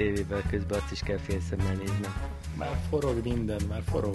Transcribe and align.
tévében, 0.00 0.42
közben 0.50 0.78
azt 0.78 0.92
is 0.92 1.00
kell 1.00 1.16
félszemmel 1.16 1.74
néznem. 1.74 2.14
Már 2.56 2.80
forog 2.88 3.22
minden, 3.22 3.60
már 3.68 3.82
forog. 3.82 4.14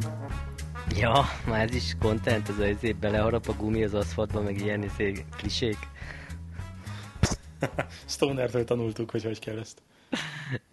Ja, 0.97 1.23
már 1.47 1.61
ez 1.61 1.75
is 1.75 1.95
content, 1.99 2.49
ez 2.49 2.59
az 2.59 2.67
izé, 2.67 2.91
beleharap 2.91 3.47
a 3.47 3.53
gumi 3.53 3.83
az 3.83 3.93
aszfaltba, 3.93 4.41
meg 4.41 4.61
ilyen 4.61 4.83
izé, 4.83 5.25
klisék. 5.37 5.77
Stonertől 8.05 8.63
tanultuk, 8.63 9.11
hogy 9.11 9.23
hogy 9.23 9.39
kell 9.39 9.59
ezt. 9.59 9.81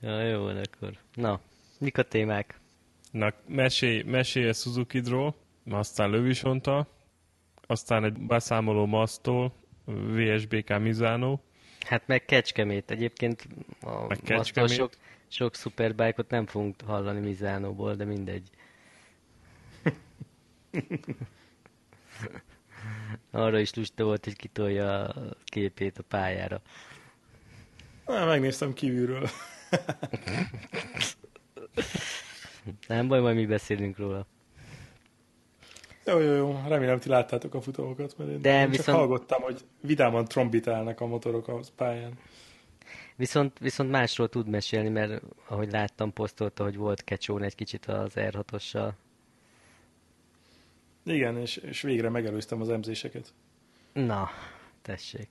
Ja, 0.01 0.23
jó 0.23 0.43
van 0.43 0.56
akkor. 0.56 0.98
Na, 1.15 1.41
mik 1.79 1.98
a 1.98 2.03
témák? 2.03 2.61
Na, 3.11 3.33
mesélj, 3.47 4.03
mesélj 4.03 4.48
a 4.48 4.53
Suzuki-dról, 4.53 5.34
aztán 5.70 6.11
Lövisonta, 6.11 6.87
aztán 7.67 8.05
egy 8.05 8.19
beszámoló 8.19 8.87
Masztól, 8.87 9.53
VSBK 9.87 10.79
Mizano. 10.79 11.39
Hát 11.87 12.07
meg 12.07 12.25
Kecskemét. 12.25 12.91
Egyébként 12.91 13.49
a 13.81 14.07
Meg 14.07 14.19
Kecskemét. 14.25 14.71
sok, 14.71 14.93
sok 15.29 15.55
szuperbike-ot 15.55 16.31
nem 16.31 16.47
fogunk 16.47 16.77
hallani 16.87 17.21
Mizánóból, 17.21 17.95
de 17.95 18.05
mindegy. 18.05 18.51
Arra 23.31 23.59
is 23.59 23.75
lusta 23.75 24.05
volt, 24.05 24.25
hogy 24.25 24.37
kitolja 24.37 25.05
a 25.05 25.35
képét 25.45 25.99
a 25.99 26.03
pályára. 26.03 26.61
Na, 28.06 28.25
megnéztem 28.25 28.73
kívülről. 28.73 29.28
Nem 32.89 33.09
baj, 33.09 33.21
majd 33.21 33.37
mi 33.37 33.47
beszélünk 33.47 33.99
róla. 33.99 34.27
Jó, 36.06 36.19
jó, 36.19 36.33
jó. 36.34 36.62
Remélem, 36.69 36.98
ti 36.98 37.08
láttátok 37.08 37.55
a 37.55 37.61
futókat, 37.61 38.19
mert 38.19 38.31
én, 38.31 38.41
De 38.41 38.61
én 38.61 38.69
viszont- 38.69 38.86
csak 38.86 38.95
hallgattam, 38.97 39.42
hogy 39.42 39.61
vidáman 39.81 40.25
trombitálnak 40.25 41.00
a 41.00 41.06
motorok 41.06 41.48
a 41.48 41.61
pályán. 41.77 42.19
Viszont, 43.17 43.59
viszont 43.59 43.91
másról 43.91 44.28
tud 44.28 44.48
mesélni, 44.48 44.89
mert 44.89 45.22
ahogy 45.48 45.70
láttam, 45.70 46.12
posztolta, 46.12 46.62
hogy 46.62 46.77
volt 46.77 47.05
kecsón 47.05 47.42
egy 47.42 47.55
kicsit 47.55 47.86
az 47.86 48.12
R6-ossal. 48.17 48.91
Igen, 51.05 51.36
és, 51.39 51.56
és 51.56 51.83
végre 51.83 52.09
megelőztem 52.09 52.61
az 52.61 52.69
emzéseket. 52.70 53.34
Na, 53.92 54.31
tessék. 54.83 55.28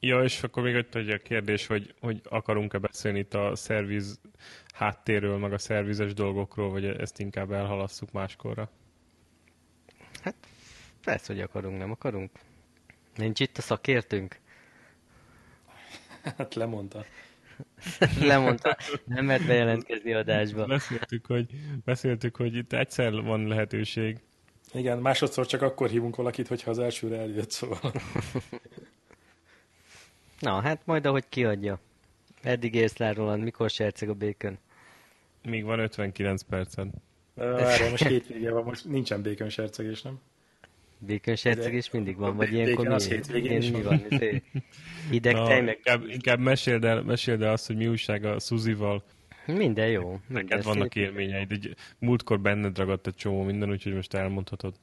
Ja, 0.00 0.22
és 0.22 0.42
akkor 0.42 0.62
még 0.62 0.74
ott 0.74 0.94
egy 0.94 1.10
a 1.10 1.18
kérdés, 1.18 1.66
hogy, 1.66 1.94
hogy 2.00 2.20
akarunk-e 2.24 2.78
beszélni 2.78 3.18
itt 3.18 3.34
a 3.34 3.56
szerviz 3.56 4.20
háttérről, 4.74 5.38
meg 5.38 5.52
a 5.52 5.58
szervizes 5.58 6.14
dolgokról, 6.14 6.70
vagy 6.70 6.84
ezt 6.84 7.18
inkább 7.18 7.52
elhalasszuk 7.52 8.12
máskorra. 8.12 8.70
Persze, 11.04 11.32
hogy 11.32 11.42
akarunk, 11.42 11.78
nem 11.78 11.90
akarunk. 11.90 12.30
Nincs 13.16 13.40
itt 13.40 13.58
a 13.58 13.62
szakértőnk? 13.62 14.38
Hát 16.22 16.54
lemondta. 16.54 17.04
Lemondta, 18.20 18.76
nem 19.04 19.24
mert 19.24 19.46
bejelentkezni 19.46 20.12
adásba. 20.12 20.66
Beszéltük, 20.66 21.26
hogy, 21.26 21.50
beszéltük, 21.84 22.36
hogy 22.36 22.56
itt 22.56 22.72
egyszer 22.72 23.22
van 23.22 23.46
lehetőség. 23.46 24.18
Igen, 24.72 24.98
másodszor 24.98 25.46
csak 25.46 25.62
akkor 25.62 25.88
hívunk 25.88 26.16
valakit, 26.16 26.48
hogyha 26.48 26.70
az 26.70 26.78
elsőre 26.78 27.18
eljött, 27.18 27.50
szóval. 27.50 27.92
Na, 30.40 30.60
hát 30.60 30.86
majd 30.86 31.06
ahogy 31.06 31.24
kiadja. 31.28 31.80
Eddig 32.42 32.74
érsz 32.74 32.96
le 32.96 33.12
Roland, 33.12 33.42
mikor 33.42 33.70
serceg 33.70 34.08
a 34.08 34.14
békön? 34.14 34.58
Még 35.42 35.64
van 35.64 35.78
59 35.78 36.42
perced. 36.42 36.88
Várjál, 37.34 37.90
most 37.90 38.06
hétvége 38.06 38.50
van, 38.50 38.64
most 38.64 38.84
nincsen 38.84 39.22
békön 39.22 39.48
sercegés, 39.48 40.02
nem? 40.02 40.20
Békön 40.98 41.36
sercegés 41.36 41.90
mindig 41.90 42.16
van, 42.16 42.36
vagy 42.36 42.52
ilyenkor 42.52 42.76
békön 42.76 42.92
az 42.92 43.08
mi, 43.08 43.14
hétvégén 43.14 43.50
én, 43.50 43.58
is 43.58 43.70
mi 43.70 43.82
van. 43.82 44.04
Izé, 44.08 44.42
Hideg 45.10 45.34
Na, 45.34 45.46
tej, 45.46 45.60
meg 45.60 45.76
inkább, 45.76 46.08
inkább 46.08 46.38
meséld, 46.38 46.84
el, 46.84 47.02
meséld 47.02 47.42
el 47.42 47.52
azt, 47.52 47.66
hogy 47.66 47.76
mi 47.76 47.86
újság 47.86 48.24
a 48.24 48.38
Suzival. 48.38 49.02
minden 49.46 49.88
jó. 49.88 50.20
Neked 50.26 50.62
vannak 50.62 50.94
élményeid. 50.94 51.52
Egy, 51.52 51.74
múltkor 51.98 52.40
benned 52.40 52.78
ragadt 52.78 53.06
egy 53.06 53.14
csomó 53.14 53.42
minden, 53.42 53.70
úgyhogy 53.70 53.94
most 53.94 54.14
elmondhatod. 54.14 54.74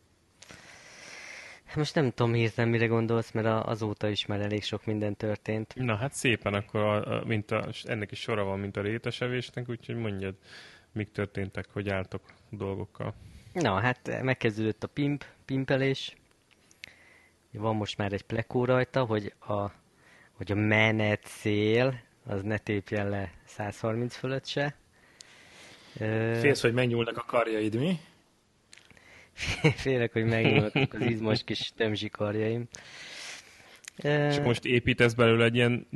Most 1.76 1.96
nem 1.96 2.12
tudom 2.12 2.34
hirtelen 2.34 2.70
mire 2.70 2.86
gondolsz, 2.86 3.32
mert 3.32 3.66
azóta 3.66 4.08
is 4.10 4.26
már 4.26 4.42
elég 4.42 4.64
sok 4.64 4.86
minden 4.86 5.16
történt. 5.16 5.74
Na 5.76 5.96
hát 5.96 6.14
szépen, 6.14 6.54
akkor 6.54 6.80
a, 6.82 7.18
a, 7.18 7.26
mint 7.26 7.52
a, 7.52 7.68
ennek 7.84 8.12
is 8.12 8.20
sora 8.20 8.44
van, 8.44 8.60
mint 8.60 8.78
a 8.78 8.82
rétesevésnek, 8.82 9.70
úgyhogy 9.70 9.96
mondjad, 9.96 10.36
mik 10.92 11.12
történtek, 11.12 11.66
hogy 11.74 11.90
álltok 11.90 12.22
dolgokkal. 12.50 13.14
Na, 13.54 13.80
hát 13.80 14.22
megkezdődött 14.22 14.84
a 14.84 14.88
pimp, 14.88 15.26
pimpelés. 15.46 16.16
Van 17.52 17.76
most 17.76 17.98
már 17.98 18.14
egy 18.14 18.22
plekó 18.22 18.66
rajta, 18.66 19.04
hogy 19.04 19.34
a, 19.40 19.72
hogy 20.32 20.52
a 20.52 20.56
menet 20.56 21.26
szél, 21.26 22.00
az 22.26 22.42
ne 22.44 22.58
tépjen 22.58 23.10
le 23.10 23.32
130 23.46 24.16
fölött 24.16 24.46
se. 24.46 24.76
Ö, 26.00 26.38
Félsz, 26.40 26.62
hogy 26.62 26.74
megnyúlnak 26.74 27.18
a 27.18 27.24
karjaid, 27.28 27.76
mi? 27.76 28.00
Félek, 29.84 30.14
hogy 30.14 30.26
megnyúlnak 30.26 30.94
az 30.94 31.02
izmos 31.02 31.44
kis 31.44 31.72
tömzsikarjaim. 31.76 32.68
Ö, 34.04 34.28
És 34.30 34.40
most 34.40 34.66
építesz 34.66 35.14
belőle 35.14 35.44
egy 35.46 35.56
ilyen 35.56 35.88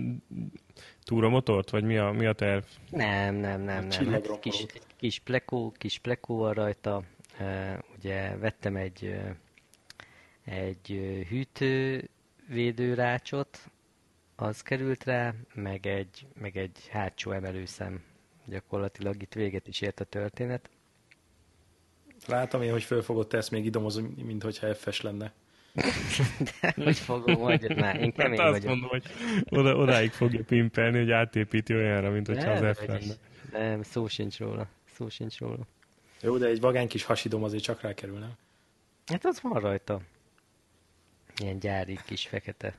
túramotort, 1.04 1.70
vagy 1.70 1.84
mi 1.84 1.98
a, 1.98 2.12
mi 2.12 2.26
a 2.26 2.34
terv? 2.34 2.64
Nem, 2.90 3.36
nem, 3.36 3.62
nem, 3.62 3.88
nem. 3.88 4.12
Hát 4.12 4.40
kis, 4.40 4.66
kis 4.96 5.20
plekó, 5.20 5.74
kis 5.78 5.98
plekó 5.98 6.38
van 6.38 6.54
rajta. 6.54 7.04
Uh, 7.40 7.78
ugye 7.98 8.38
vettem 8.38 8.76
egy, 8.76 9.04
uh, 9.04 9.30
egy 10.46 10.92
uh, 10.92 11.22
hűtővédőrácsot, 11.28 13.60
az 14.36 14.62
került 14.62 15.04
rá, 15.04 15.34
meg 15.54 15.86
egy, 15.86 16.28
meg 16.40 16.58
egy 16.58 16.88
hátsó 16.90 17.32
emelőszem. 17.32 18.04
Gyakorlatilag 18.46 19.22
itt 19.22 19.34
véget 19.34 19.68
is 19.68 19.82
ért 19.82 20.00
a 20.00 20.04
történet. 20.04 20.70
Látom 22.28 22.62
én, 22.62 22.72
hogy 22.72 22.84
fölfogott 22.84 23.30
te 23.30 23.38
ezt 23.38 23.52
még 23.52 23.66
idomozom, 23.66 24.06
mint 24.06 24.44
hogyha 24.44 24.76
F-es 24.76 25.02
lenne. 25.02 25.34
De 26.62 26.74
hogy 26.84 26.98
fogom, 26.98 27.36
hogy 27.36 27.76
már 27.76 28.02
én 28.02 28.12
kemény 28.12 28.40
hát 28.40 28.48
azt 28.48 28.64
vagyok. 28.64 28.70
mondom, 28.70 28.90
hogy 28.90 29.04
oda, 29.50 29.76
odáig 29.76 30.12
fogja 30.12 30.44
pimpelni, 30.44 30.98
hogy 30.98 31.12
átépíti 31.12 31.74
olyanra, 31.74 32.10
mint 32.10 32.28
hogyha 32.28 32.54
Nem, 32.54 32.66
az 32.66 32.78
F 32.78 32.86
lenne. 32.86 33.14
Nem, 33.52 33.84
szó 33.84 34.08
sincs 34.08 34.38
róla. 34.40 34.68
Szó 34.94 35.10
sincs 35.10 35.38
róla. 35.38 35.68
Jó, 36.22 36.38
de 36.38 36.48
egy 36.48 36.60
vagány 36.60 36.88
kis 36.88 37.04
hasidom 37.04 37.44
azért 37.44 37.64
csak 37.64 37.82
rákerül, 37.82 38.18
nem? 38.18 38.32
Hát 39.06 39.26
az 39.26 39.42
van 39.42 39.60
rajta. 39.60 40.02
Ilyen 41.38 41.60
gyári 41.60 42.00
kis 42.06 42.28
fekete. 42.28 42.74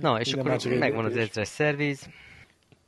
Na, 0.00 0.20
és 0.20 0.28
igen, 0.32 0.46
akkor 0.46 0.78
megvan 0.78 1.04
az 1.04 1.16
ezres 1.16 1.48
szerviz. 1.48 2.08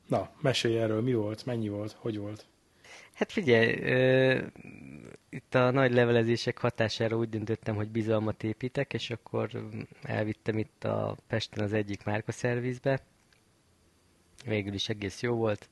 Na, 0.07 0.29
mesélj 0.41 0.77
erről, 0.77 1.01
mi 1.01 1.13
volt, 1.13 1.45
mennyi 1.45 1.69
volt, 1.69 1.95
hogy 1.99 2.17
volt? 2.17 2.45
Hát 3.13 3.31
figyelj, 3.31 3.75
itt 5.35 5.55
a 5.55 5.71
nagy 5.71 5.93
levelezések 5.93 6.57
hatására 6.57 7.17
úgy 7.17 7.29
döntöttem, 7.29 7.75
hogy 7.75 7.89
bizalmat 7.89 8.43
építek, 8.43 8.93
és 8.93 9.09
akkor 9.09 9.49
elvittem 10.01 10.57
itt 10.57 10.83
a 10.83 11.15
Pesten 11.27 11.63
az 11.63 11.73
egyik 11.73 12.03
márkaszervizbe. 12.03 12.99
Végül 14.45 14.73
is 14.73 14.89
egész 14.89 15.21
jó 15.21 15.35
volt. 15.35 15.69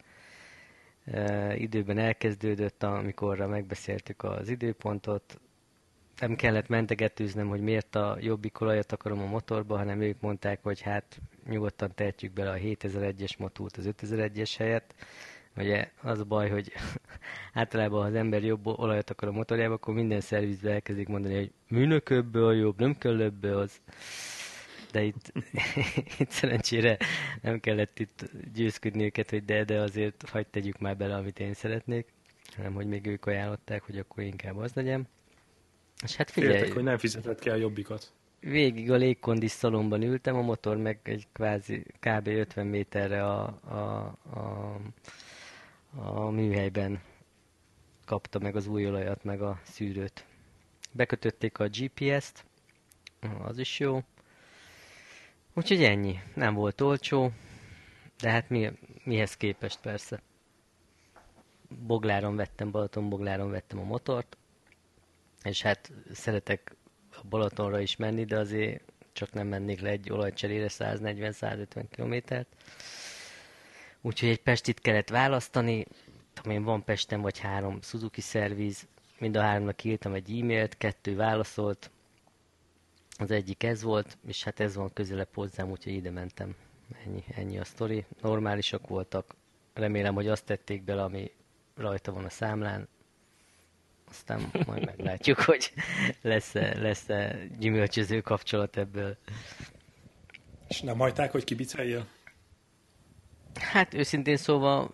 Ö, 1.06 1.54
időben 1.54 1.98
elkezdődött, 1.98 2.84
amikorra 2.84 3.48
megbeszéltük 3.48 4.24
az 4.24 4.50
időpontot. 4.50 5.40
Nem 6.20 6.36
kellett 6.36 6.68
mentegetőznem, 6.68 7.48
hogy 7.48 7.62
miért 7.62 7.96
a 7.96 8.18
jobbik 8.20 8.62
olajat 8.62 8.92
akarom 8.92 9.20
a 9.20 9.26
motorba, 9.26 9.78
hanem 9.78 10.02
ők 10.02 10.22
mondták, 10.22 10.60
hogy 10.64 10.82
hát 10.82 11.20
nyugodtan 11.50 11.92
tehetjük 11.96 12.32
bele 12.34 12.52
a 12.52 12.58
7001-es 12.58 13.38
motót 13.38 13.78
az 13.78 13.90
5001-es 14.02 14.54
helyett. 14.58 14.94
Ugye 15.58 15.92
az 16.02 16.20
a 16.20 16.24
baj, 16.24 16.50
hogy 16.50 16.72
általában 17.54 18.02
ha 18.02 18.08
az 18.08 18.16
ember 18.16 18.44
jobb 18.44 18.68
olajat 18.68 19.10
akar 19.10 19.30
a 19.30 19.32
motorjába, 19.32 19.74
akkor 19.74 19.94
minden 19.94 20.22
szervizbe 20.22 20.72
elkezdik 20.72 21.08
mondani, 21.08 21.36
hogy 21.36 21.52
minek 21.68 22.10
ebből 22.10 22.56
jobb, 22.56 22.80
nem 22.80 22.98
kell 22.98 23.22
ebből 23.22 23.58
az. 23.58 23.82
De 24.92 25.04
itt, 25.04 25.32
itt 26.20 26.30
szerencsére 26.30 26.98
nem 27.42 27.60
kellett 27.60 28.00
itt 28.00 28.32
győzködni 28.54 29.04
őket, 29.04 29.30
hogy 29.30 29.46
de, 29.46 29.64
de 29.64 29.80
azért 29.80 30.30
hagyd 30.30 30.48
tegyük 30.48 30.80
már 30.80 30.98
bele, 30.98 31.16
amit 31.16 31.40
én 31.40 31.54
szeretnék, 31.54 32.08
hanem 32.56 32.74
hogy 32.74 32.88
még 32.88 33.06
ők 33.06 33.26
ajánlották, 33.26 33.84
hogy 33.84 33.98
akkor 33.98 34.24
inkább 34.24 34.58
az 34.58 34.74
legyen. 34.74 35.08
És 36.04 36.16
hát 36.16 36.32
figyelj, 36.32 36.54
Féltek, 36.54 36.74
hogy 36.74 36.84
nem 36.84 36.98
fizetett 36.98 37.40
ki 37.40 37.50
a 37.50 37.56
jobbikat. 37.56 38.14
végig 38.40 38.92
a 38.92 38.96
légkondis 38.96 39.52
szalomban 39.52 40.02
ültem, 40.02 40.36
a 40.36 40.42
motor 40.42 40.78
meg 40.78 41.00
egy 41.04 41.28
kvázi 41.32 41.86
kb. 42.00 42.28
50 42.28 42.68
méterre 42.68 43.26
a, 43.26 43.44
a, 43.64 44.18
a, 44.40 44.78
a 45.96 46.30
műhelyben 46.30 47.00
kapta 48.14 48.40
meg 48.40 48.56
az 48.56 48.68
új 48.68 48.88
olajat, 48.88 49.24
meg 49.24 49.42
a 49.42 49.60
szűrőt. 49.64 50.26
Bekötötték 50.92 51.60
a 51.60 51.68
GPS-t, 51.68 52.46
az 53.44 53.58
is 53.58 53.80
jó. 53.80 54.04
Úgyhogy 55.54 55.84
ennyi. 55.84 56.20
Nem 56.34 56.54
volt 56.54 56.82
olcsó, 56.82 57.32
de 58.18 58.30
hát 58.30 58.50
mi, 58.50 58.72
mihez 59.04 59.38
képest 59.38 59.80
persze. 59.80 60.22
Bogláron 61.70 62.36
vettem, 62.36 62.72
Balaton 62.72 63.10
Bogláron 63.10 63.52
vettem 63.52 63.80
a 63.80 63.84
motort, 63.84 64.38
és 65.44 65.62
hát 65.62 65.92
szeretek 66.12 66.76
a 67.12 67.22
Balatonra 67.30 67.80
is 67.80 67.96
menni, 67.96 68.26
de 68.26 68.38
azért 68.38 68.82
csak 69.14 69.34
nem 69.34 69.48
mennék 69.48 69.82
le 69.82 69.90
egy 69.90 70.12
olajcserére 70.12 70.68
140-150 70.70 71.84
kilométert. 71.92 72.48
Úgyhogy 74.02 74.30
egy 74.30 74.42
Pestit 74.42 74.80
kellett 74.80 75.10
választani, 75.10 75.86
tudom 76.34 76.52
én, 76.52 76.64
van 76.64 76.84
Pesten 76.84 77.22
vagy 77.22 77.40
három 77.40 77.82
Suzuki 77.82 78.22
szerviz, 78.22 78.88
mind 79.20 79.36
a 79.36 79.42
háromnak 79.42 79.84
írtam 79.84 80.14
egy 80.14 80.40
e-mailt, 80.40 80.78
kettő 80.78 81.16
válaszolt, 81.16 81.92
az 83.18 83.32
egyik 83.32 83.64
ez 83.64 83.84
volt, 83.84 84.18
és 84.28 84.44
hát 84.44 84.60
ez 84.60 84.76
van 84.76 84.94
közelebb 84.94 85.34
hozzám, 85.34 85.70
úgyhogy 85.70 85.94
ide 85.94 86.12
mentem. 86.12 86.56
Ennyi, 87.06 87.24
ennyi 87.36 87.60
a 87.60 87.64
sztori. 87.64 88.06
Normálisak 88.22 88.88
voltak. 88.88 89.36
Remélem, 89.74 90.14
hogy 90.14 90.28
azt 90.28 90.46
tették 90.46 90.84
bele, 90.84 91.04
ami 91.04 91.32
rajta 91.76 92.12
van 92.12 92.24
a 92.24 92.30
számlán. 92.30 92.88
Aztán 94.10 94.52
majd 94.66 94.86
meglátjuk, 94.86 95.40
hogy 95.50 95.74
lesz-e, 96.22 96.80
lesz-e 96.80 97.48
gyümölcsöző 97.60 98.22
kapcsolat 98.22 98.78
ebből. 98.78 99.18
És 100.68 100.82
nem 100.82 100.98
hagyták, 100.98 101.32
hogy 101.32 101.44
kibiceljél? 101.44 102.08
Hát 103.54 103.94
őszintén 103.94 104.38
szóval 104.38 104.94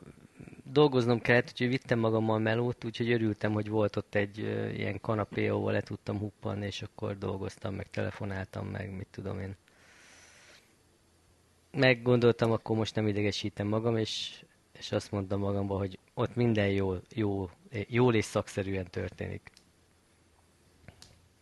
dolgoznom 0.72 1.20
kellett, 1.20 1.48
úgyhogy 1.50 1.68
vittem 1.68 2.00
magammal 2.00 2.40
melót, 2.40 2.84
úgyhogy 2.84 3.12
örültem, 3.12 3.52
hogy 3.52 3.70
volt 3.70 3.96
ott 3.96 4.16
egy 4.16 4.40
uh, 4.40 4.78
ilyen 4.78 5.00
kanapé, 5.02 5.48
ahol 5.48 5.72
le 5.72 5.82
tudtam 5.82 6.18
huppanni, 6.20 6.66
és 6.66 6.82
akkor 6.82 7.18
dolgoztam, 7.18 7.76
meg 7.76 7.90
telefonáltam, 7.90 8.68
meg 8.68 8.92
mit 8.92 9.08
tudom 9.12 9.40
én. 9.40 9.56
Meggondoltam, 11.72 12.52
akkor 12.52 12.76
most 12.78 12.96
nem 12.96 13.08
idegesítem 13.08 13.68
magam, 13.68 13.98
és, 13.98 14.44
és 14.72 14.92
azt 14.92 15.12
mondtam 15.12 15.40
magamba, 15.40 15.78
hogy 15.78 16.00
ott 16.14 16.36
minden 16.36 16.70
jól, 16.70 17.02
jó, 17.14 17.50
jól 17.88 18.16
és 18.16 18.26
szakszerűen 18.26 18.90
történik. 18.90 19.52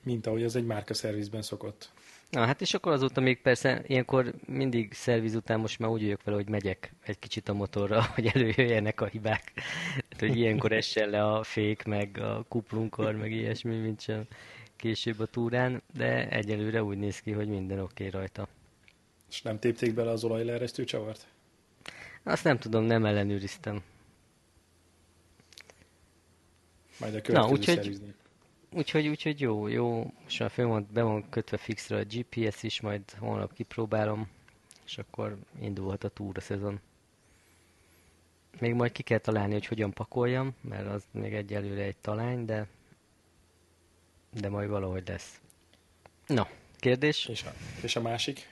Mint 0.03 0.27
ahogy 0.27 0.43
az 0.43 0.55
egy 0.55 0.65
márka 0.65 0.93
szervizben 0.93 1.41
szokott. 1.41 1.91
Na 2.29 2.45
hát 2.45 2.61
és 2.61 2.73
akkor 2.73 2.91
azóta 2.91 3.21
még 3.21 3.41
persze 3.41 3.83
ilyenkor 3.87 4.33
mindig 4.45 4.93
szerviz 4.93 5.35
után 5.35 5.59
most 5.59 5.79
már 5.79 5.89
úgy 5.89 6.01
vagyok 6.01 6.23
vele, 6.23 6.37
hogy 6.37 6.49
megyek 6.49 6.93
egy 7.03 7.19
kicsit 7.19 7.49
a 7.49 7.53
motorra, 7.53 8.03
hogy 8.15 8.31
előjöjjenek 8.33 9.01
a 9.01 9.05
hibák. 9.05 9.51
Hát, 10.09 10.19
hogy 10.19 10.37
ilyenkor 10.37 10.71
essen 10.71 11.09
le 11.09 11.25
a 11.25 11.43
fék, 11.43 11.83
meg 11.83 12.17
a 12.17 12.45
kuplunkar, 12.47 13.15
meg 13.15 13.31
ilyesmi, 13.31 13.75
mint 13.75 14.01
sem 14.01 14.23
később 14.75 15.19
a 15.19 15.25
túrán, 15.25 15.81
de 15.93 16.29
egyelőre 16.29 16.83
úgy 16.83 16.97
néz 16.97 17.19
ki, 17.19 17.31
hogy 17.31 17.47
minden 17.47 17.79
oké 17.79 18.07
okay 18.07 18.19
rajta. 18.19 18.47
És 19.29 19.41
nem 19.41 19.59
tépték 19.59 19.93
bele 19.93 20.11
az 20.11 20.23
olajleeresztő 20.23 20.83
csavart? 20.83 21.27
Azt 22.23 22.43
nem 22.43 22.57
tudom, 22.57 22.83
nem 22.83 23.05
ellenőriztem. 23.05 23.83
Majd 26.99 27.15
a 27.15 27.21
következő 27.21 27.47
Na, 27.47 27.53
úgyhogy, 27.53 27.75
szerviznél. 27.75 28.13
Úgyhogy, 28.71 29.07
úgyhogy 29.07 29.41
jó, 29.41 29.67
jó. 29.67 30.13
Most 30.23 30.39
már 30.39 30.49
föl 30.49 30.67
van, 30.67 30.87
be 30.93 31.01
van 31.01 31.29
kötve 31.29 31.57
fixre 31.57 31.97
a 31.97 32.03
GPS 32.03 32.63
is, 32.63 32.81
majd 32.81 33.01
holnap 33.19 33.53
kipróbálom, 33.53 34.29
és 34.85 34.97
akkor 34.97 35.37
indulhat 35.61 36.03
a 36.03 36.09
túra 36.09 36.41
szezon. 36.41 36.79
Még 38.59 38.73
majd 38.73 38.91
ki 38.91 39.03
kell 39.03 39.17
találni, 39.17 39.53
hogy 39.53 39.65
hogyan 39.65 39.91
pakoljam, 39.91 40.55
mert 40.61 40.87
az 40.87 41.03
még 41.11 41.33
egyelőre 41.33 41.81
egy 41.81 41.97
talány, 41.97 42.45
de 42.45 42.67
de 44.39 44.49
majd 44.49 44.69
valahogy 44.69 45.07
lesz. 45.07 45.41
Na, 46.27 46.47
kérdés? 46.79 47.25
És 47.25 47.43
a, 47.43 47.53
és 47.81 47.95
a 47.95 48.01
másik? 48.01 48.49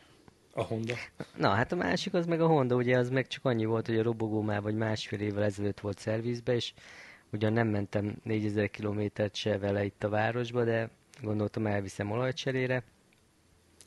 A 0.54 0.62
Honda? 0.62 0.94
Na, 1.38 1.50
hát 1.50 1.72
a 1.72 1.76
másik 1.76 2.14
az 2.14 2.26
meg 2.26 2.42
a 2.42 2.48
Honda, 2.48 2.76
ugye 2.76 2.98
az 2.98 3.10
meg 3.10 3.28
csak 3.28 3.46
annyi 3.46 3.66
volt, 3.66 3.86
hogy 3.86 3.98
a 3.98 4.04
robogó 4.04 4.42
már 4.42 4.62
vagy 4.62 4.76
másfél 4.76 5.20
évvel 5.20 5.44
ezelőtt 5.44 5.80
volt 5.80 6.00
szervizbe, 6.00 6.56
és 6.56 6.74
Ugyan 7.36 7.54
nem 7.54 7.68
mentem 7.68 8.16
4000 8.24 8.70
kilométert 8.70 9.36
se 9.36 9.58
vele 9.58 9.86
itt 9.86 10.04
a 10.04 10.10
városba, 10.10 10.64
de 10.64 10.90
gondoltam 11.22 11.68
elviszem 11.68 12.12
olajcserére. 12.12 12.84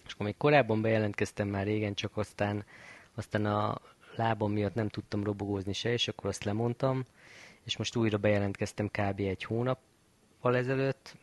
És 0.07 0.13
akkor 0.13 0.27
még 0.27 0.37
korábban 0.37 0.83
bejelentkeztem 0.83 1.49
már 1.49 1.65
régen, 1.65 1.95
csak 1.95 2.17
aztán, 2.17 2.65
aztán 3.15 3.47
a 3.47 3.81
lábam 4.17 4.53
miatt 4.53 4.75
nem 4.75 4.89
tudtam 4.89 5.25
robogózni 5.25 5.73
se, 5.73 5.93
és 5.93 6.09
akkor 6.09 6.31
azt 6.31 6.45
lemondtam. 6.45 7.05
És 7.65 7.77
most 7.77 7.97
újra 7.97 8.19
bejelentkeztem 8.19 8.87
kb. 8.89 9.21
egy 9.21 9.45
hónappal 9.45 10.57
ezelőtt, 10.57 11.17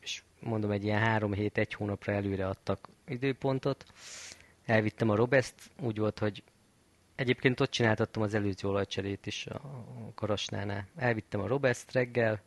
és 0.00 0.22
mondom, 0.40 0.70
egy 0.70 0.84
ilyen 0.84 1.00
három 1.00 1.32
hét, 1.32 1.58
egy 1.58 1.74
hónapra 1.74 2.12
előre 2.12 2.48
adtak 2.48 2.88
időpontot. 3.06 3.84
Elvittem 4.64 5.10
a 5.10 5.14
Robest, 5.14 5.54
úgy 5.82 5.98
volt, 5.98 6.18
hogy 6.18 6.42
Egyébként 7.20 7.60
ott 7.60 7.70
csináltattam 7.70 8.22
az 8.22 8.34
előző 8.34 8.68
olajcserét 8.68 9.26
is 9.26 9.46
a 9.46 9.60
Karasnánál. 10.14 10.86
Elvittem 10.96 11.40
a 11.40 11.46
Robest 11.46 11.92
reggel, 11.92 12.40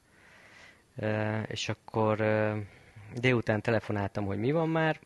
és 1.48 1.70
akkor 1.70 2.18
délután 3.16 3.62
telefonáltam, 3.62 4.26
hogy 4.26 4.38
mi 4.38 4.52
van 4.52 4.70
már, 4.70 5.00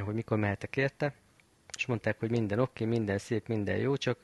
hogy 0.00 0.14
mikor 0.14 0.38
mehetek 0.38 0.76
érte, 0.76 1.14
és 1.76 1.86
mondták, 1.86 2.18
hogy 2.18 2.30
minden 2.30 2.58
oké, 2.58 2.84
okay, 2.84 2.96
minden 2.96 3.18
szép, 3.18 3.46
minden 3.48 3.76
jó, 3.76 3.96
csak 3.96 4.18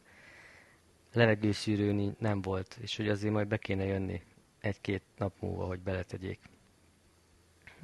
levegőszűrő 1.13 2.15
nem 2.19 2.43
volt, 2.43 2.79
és 2.81 2.97
hogy 2.97 3.09
azért 3.09 3.33
majd 3.33 3.49
be 3.49 3.57
kéne 3.57 3.85
jönni 3.85 4.23
egy-két 4.61 5.03
nap 5.17 5.33
múlva, 5.41 5.65
hogy 5.67 5.81
beletegyék. 5.81 6.39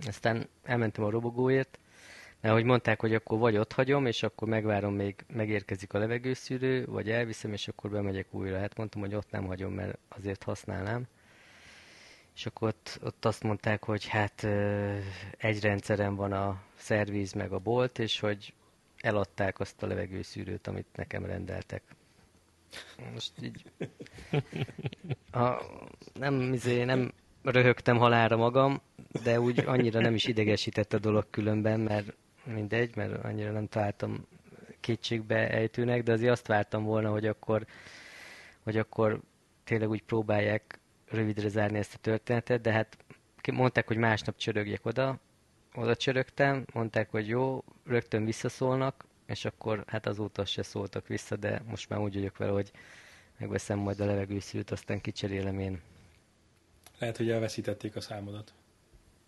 Aztán 0.07 0.49
elmentem 0.63 1.05
a 1.05 1.11
robogóért, 1.11 1.79
mert 2.43 2.55
hogy 2.55 2.65
mondták, 2.65 3.01
hogy 3.01 3.15
akkor 3.15 3.39
vagy 3.39 3.57
ott 3.57 3.73
hagyom, 3.73 4.07
és 4.07 4.23
akkor 4.23 4.49
megvárom, 4.49 4.95
még 4.95 5.25
megérkezik 5.35 5.93
a 5.93 5.99
levegőszűrő, 5.99 6.87
vagy 6.87 7.11
elviszem, 7.11 7.53
és 7.53 7.69
akkor 7.69 7.91
bemegyek 7.91 8.27
újra. 8.31 8.59
Hát 8.59 8.77
mondtam, 8.77 9.01
hogy 9.01 9.15
ott 9.15 9.31
nem 9.31 9.47
hagyom, 9.47 9.73
mert 9.73 9.99
azért 10.09 10.43
használnám. 10.43 11.05
És 12.35 12.47
akkor 12.47 12.69
ott, 12.69 12.99
ott 13.03 13.25
azt 13.25 13.43
mondták, 13.43 13.85
hogy 13.85 14.07
hát 14.07 14.45
egy 15.39 15.61
rendszeren 15.61 16.15
van 16.15 16.33
a 16.33 16.63
szerviz 16.75 17.33
meg 17.33 17.53
a 17.53 17.59
bolt, 17.59 17.99
és 17.99 18.21
hogy 18.21 18.53
eladták 19.01 19.61
azt 19.61 19.83
a 19.83 19.87
levegőszűrőt, 19.87 20.67
amit 20.67 20.87
nekem 20.95 21.25
rendeltek. 21.25 21.83
Most 23.13 23.33
így... 23.43 23.65
A, 25.33 25.63
nem, 26.15 26.53
izé, 26.53 26.85
nem 26.85 27.13
röhögtem 27.43 27.97
halára 27.97 28.37
magam, 28.37 28.81
de 29.23 29.41
úgy 29.41 29.59
annyira 29.59 30.01
nem 30.01 30.15
is 30.15 30.25
idegesített 30.25 30.93
a 30.93 30.99
dolog 30.99 31.27
különben, 31.31 31.81
mert 31.81 32.15
mindegy, 32.45 32.97
mert 32.97 33.25
annyira 33.25 33.51
nem 33.51 33.69
találtam 33.69 34.27
kétségbe 34.81 35.51
ejtőnek, 35.51 36.03
de 36.03 36.13
azért 36.13 36.33
azt 36.33 36.47
vártam 36.47 36.85
volna, 36.85 37.11
hogy 37.11 37.27
akkor, 37.27 37.67
hogy 38.63 38.77
akkor 38.77 39.21
tényleg 39.65 39.89
úgy 39.89 40.03
próbálják 40.03 40.79
rövidre 41.09 41.49
zárni 41.49 41.79
ezt 41.79 41.95
a 41.95 41.99
történetet, 41.99 42.61
de 42.61 42.73
hát 42.73 42.97
mondták, 43.53 43.87
hogy 43.87 43.97
másnap 43.97 44.37
csörögjek 44.37 44.87
oda, 44.87 45.19
oda 45.75 45.97
csörögtem, 45.97 46.65
mondták, 46.73 47.11
hogy 47.11 47.29
jó, 47.29 47.65
rögtön 47.87 48.25
visszaszólnak, 48.25 49.05
és 49.27 49.45
akkor 49.45 49.85
hát 49.87 50.07
azóta 50.07 50.45
se 50.45 50.63
szóltak 50.63 51.07
vissza, 51.07 51.37
de 51.37 51.63
most 51.69 51.89
már 51.89 51.99
úgy 51.99 52.15
vagyok 52.15 52.37
vele, 52.37 52.53
hogy 52.53 52.71
megveszem 53.39 53.79
majd 53.79 54.01
a 54.01 54.05
levegőszűt, 54.05 54.71
aztán 54.71 55.01
kicserélem 55.01 55.59
én. 55.59 55.81
Lehet, 56.99 57.17
hogy 57.17 57.31
elveszítették 57.31 57.97
a 57.97 58.01
számodat. 58.01 58.55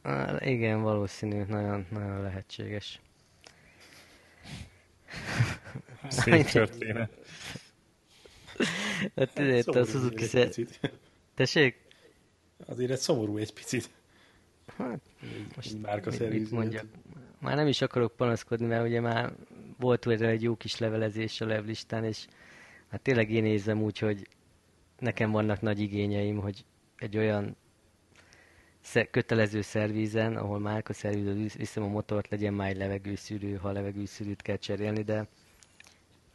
Á, 0.02 0.36
igen, 0.40 0.82
valószínű, 0.82 1.42
nagyon, 1.44 1.86
nagyon 1.90 2.22
lehetséges. 2.22 3.00
Szép 6.08 6.46
történet. 6.46 7.10
Hát 9.16 9.32
tudod, 9.34 9.76
a 9.76 9.84
Suzuki 9.84 10.24
szer... 10.24 10.48
Tessék? 11.34 11.76
Azért 12.66 12.90
egy 12.90 12.98
szomorú 12.98 13.36
egy 13.36 13.52
picit. 13.52 13.90
Hát, 14.76 15.00
most 15.56 15.82
Márka 15.82 16.10
mit, 16.28 16.50
mondjak? 16.50 16.84
Már 17.38 17.56
nem 17.56 17.66
is 17.66 17.80
akarok 17.80 18.16
panaszkodni, 18.16 18.66
mert 18.66 18.86
ugye 18.86 19.00
már 19.00 19.32
volt 19.78 20.06
erre 20.06 20.28
egy 20.28 20.42
jó 20.42 20.56
kis 20.56 20.78
levelezés 20.78 21.40
a 21.40 21.46
levlistán, 21.46 22.04
és 22.04 22.26
hát 22.88 23.00
tényleg 23.00 23.30
én 23.30 23.42
nézem 23.42 23.82
úgy, 23.82 23.98
hogy 23.98 24.28
nekem 24.98 25.30
vannak 25.30 25.60
nagy 25.60 25.80
igényeim, 25.80 26.36
hogy 26.36 26.64
egy 26.96 27.16
olyan 27.16 27.56
kötelező 29.10 29.60
szervízen, 29.60 30.36
ahol 30.36 30.58
márka 30.58 30.92
szervízről 30.92 31.48
viszem 31.56 31.82
a 31.82 31.88
motort, 31.88 32.30
legyen 32.30 32.54
már 32.54 32.68
egy 32.68 32.76
levegőszűrő, 32.76 33.56
ha 33.56 33.72
levegőszűrűt 33.72 34.42
kell 34.42 34.56
cserélni, 34.56 35.02
de 35.02 35.26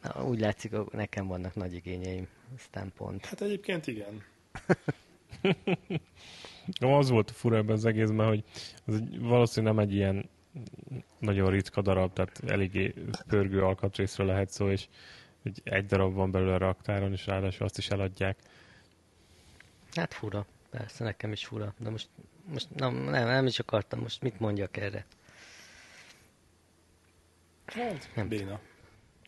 na, 0.02 0.24
úgy 0.24 0.40
látszik, 0.40 0.74
hogy 0.74 0.86
nekem 0.92 1.26
vannak 1.26 1.54
nagy 1.54 1.74
igényeim, 1.74 2.28
aztán 2.56 2.92
pont. 2.96 3.24
Hát 3.26 3.40
egyébként 3.40 3.86
igen. 3.86 4.24
az 6.98 7.10
volt 7.10 7.30
a 7.30 7.32
fura 7.32 7.56
ebben 7.56 7.76
az 7.76 7.84
egészben, 7.84 8.26
hogy 8.26 8.44
az 8.86 8.94
egy, 8.94 9.20
valószínűleg 9.20 9.74
nem 9.74 9.84
egy 9.84 9.94
ilyen 9.94 10.28
nagyon 11.18 11.50
ritka 11.50 11.82
darab, 11.82 12.12
tehát 12.12 12.42
eléggé 12.46 12.94
pörgő 13.28 13.62
alkatrészről 13.62 14.26
lehet 14.26 14.50
szó, 14.50 14.70
és 14.70 14.86
egy 15.64 15.86
darab 15.86 16.14
van 16.14 16.30
belőle 16.30 16.54
a 16.54 16.58
raktáron, 16.58 17.12
és 17.12 17.26
ráadásul 17.26 17.66
azt 17.66 17.78
is 17.78 17.88
eladják. 17.88 18.38
Hát 19.94 20.14
fura. 20.14 20.46
Persze, 20.70 21.04
nekem 21.04 21.32
is 21.32 21.46
fura. 21.46 21.74
De 21.78 21.90
most, 21.90 22.08
most 22.44 22.68
nem, 22.74 22.94
nem, 22.94 23.26
nem 23.26 23.46
is 23.46 23.58
akartam. 23.58 24.00
Most 24.00 24.22
mit 24.22 24.40
mondjak 24.40 24.76
erre? 24.76 25.06
Hát, 27.66 28.10
nem 28.14 28.28
béna. 28.28 28.60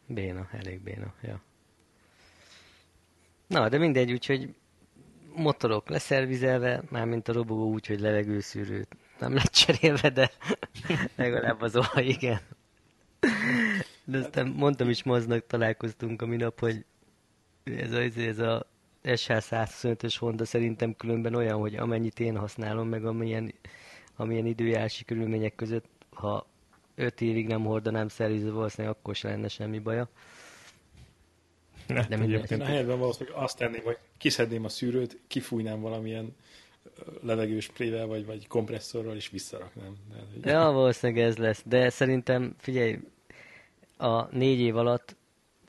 Béna, 0.06 0.48
elég 0.52 0.80
béna, 0.80 1.14
ja. 1.22 1.42
Na, 3.46 3.68
de 3.68 3.78
mindegy, 3.78 4.12
úgyhogy 4.12 4.54
motorok 5.34 5.88
leszervizelve, 5.88 6.82
mármint 6.90 7.28
a 7.28 7.32
robogó 7.32 7.70
úgy, 7.70 7.86
hogy 7.86 8.00
levegőszűrőt 8.00 8.96
nem 9.22 9.34
lett 9.34 9.52
cserélve, 9.52 10.10
de 10.10 10.30
legalább 11.16 11.60
az 11.60 11.76
olaj, 11.76 12.04
igen. 12.04 12.40
De 14.04 14.18
aztán 14.18 14.46
mondtam 14.46 14.88
is 14.88 15.02
maznak, 15.02 15.46
találkoztunk 15.46 16.22
a 16.22 16.26
minap, 16.26 16.60
hogy 16.60 16.84
ez 17.64 17.92
a, 17.92 18.00
ez 18.16 18.38
a 18.38 18.66
SH125-ös 19.04 20.14
Honda 20.18 20.44
szerintem 20.44 20.96
különben 20.96 21.34
olyan, 21.34 21.58
hogy 21.58 21.74
amennyit 21.76 22.20
én 22.20 22.36
használom, 22.36 22.88
meg 22.88 23.04
amilyen, 23.04 23.54
amilyen 24.16 24.46
időjárási 24.46 25.04
körülmények 25.04 25.54
között, 25.54 25.84
ha 26.10 26.46
5 26.94 27.20
évig 27.20 27.46
nem 27.46 27.64
hordanám 27.64 28.08
szervizbe, 28.08 28.50
valószínűleg 28.50 28.96
akkor 28.96 29.14
sem 29.14 29.30
lenne 29.30 29.48
semmi 29.48 29.78
baja. 29.78 30.08
Ne, 31.86 32.06
De 32.06 32.14
Én 32.16 32.18
mindegy. 32.28 32.60
a 32.60 32.64
helyetben 32.64 32.98
valószínűleg 32.98 33.38
azt 33.42 33.56
tenném, 33.58 33.82
hogy 33.82 33.98
kiszedném 34.18 34.64
a 34.64 34.68
szűrőt, 34.68 35.18
kifújnám 35.26 35.80
valamilyen 35.80 36.36
levegős 37.22 37.68
prével, 37.68 38.06
vagy, 38.06 38.26
vagy 38.26 38.46
kompresszorral, 38.46 39.14
és 39.16 39.28
visszaraknám. 39.30 39.96
Tehát, 40.10 40.26
hogy- 40.34 40.44
Ja, 40.46 40.70
valószínűleg 40.70 41.22
ez 41.24 41.36
lesz. 41.36 41.62
De 41.66 41.90
szerintem, 41.90 42.54
figyelj, 42.58 42.98
a 43.96 44.36
négy 44.36 44.60
év 44.60 44.76
alatt 44.76 45.16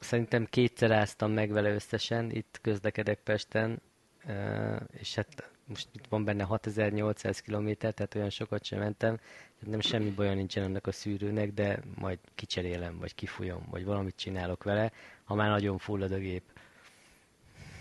szerintem 0.03 0.45
kétszer 0.49 0.91
áztam 0.91 1.31
meg 1.31 1.51
vele 1.51 1.73
összesen, 1.73 2.31
itt 2.31 2.59
közlekedek 2.61 3.19
Pesten, 3.19 3.81
és 4.91 5.15
hát 5.15 5.51
most 5.67 5.87
itt 5.91 6.05
van 6.09 6.23
benne 6.23 6.43
6800 6.43 7.39
km, 7.41 7.69
tehát 7.77 8.15
olyan 8.15 8.29
sokat 8.29 8.63
sem 8.63 8.79
mentem, 8.79 9.15
tehát 9.15 9.69
nem 9.69 9.79
semmi 9.79 10.09
baja 10.09 10.33
nincsen 10.33 10.63
ennek 10.63 10.87
a 10.87 10.91
szűrőnek, 10.91 11.53
de 11.53 11.79
majd 11.95 12.19
kicserélem, 12.35 12.97
vagy 12.99 13.15
kifújom, 13.15 13.67
vagy 13.69 13.85
valamit 13.85 14.15
csinálok 14.15 14.63
vele, 14.63 14.91
ha 15.23 15.35
már 15.35 15.49
nagyon 15.49 15.77
fullad 15.77 16.11
a 16.11 16.17
gép. 16.17 16.43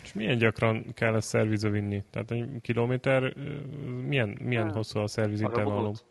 És 0.02 0.12
milyen 0.12 0.38
gyakran 0.38 0.92
kell 0.94 1.14
ezt 1.14 1.28
szervizbe 1.28 1.68
vinni? 1.68 2.04
Tehát 2.10 2.30
egy 2.30 2.48
kilométer, 2.60 3.36
milyen, 4.06 4.38
milyen 4.40 4.64
Hát, 4.64 4.74
hosszú 4.74 4.98
a 4.98 5.06
szervizintervallum? 5.06 5.74
robogót? 5.74 6.04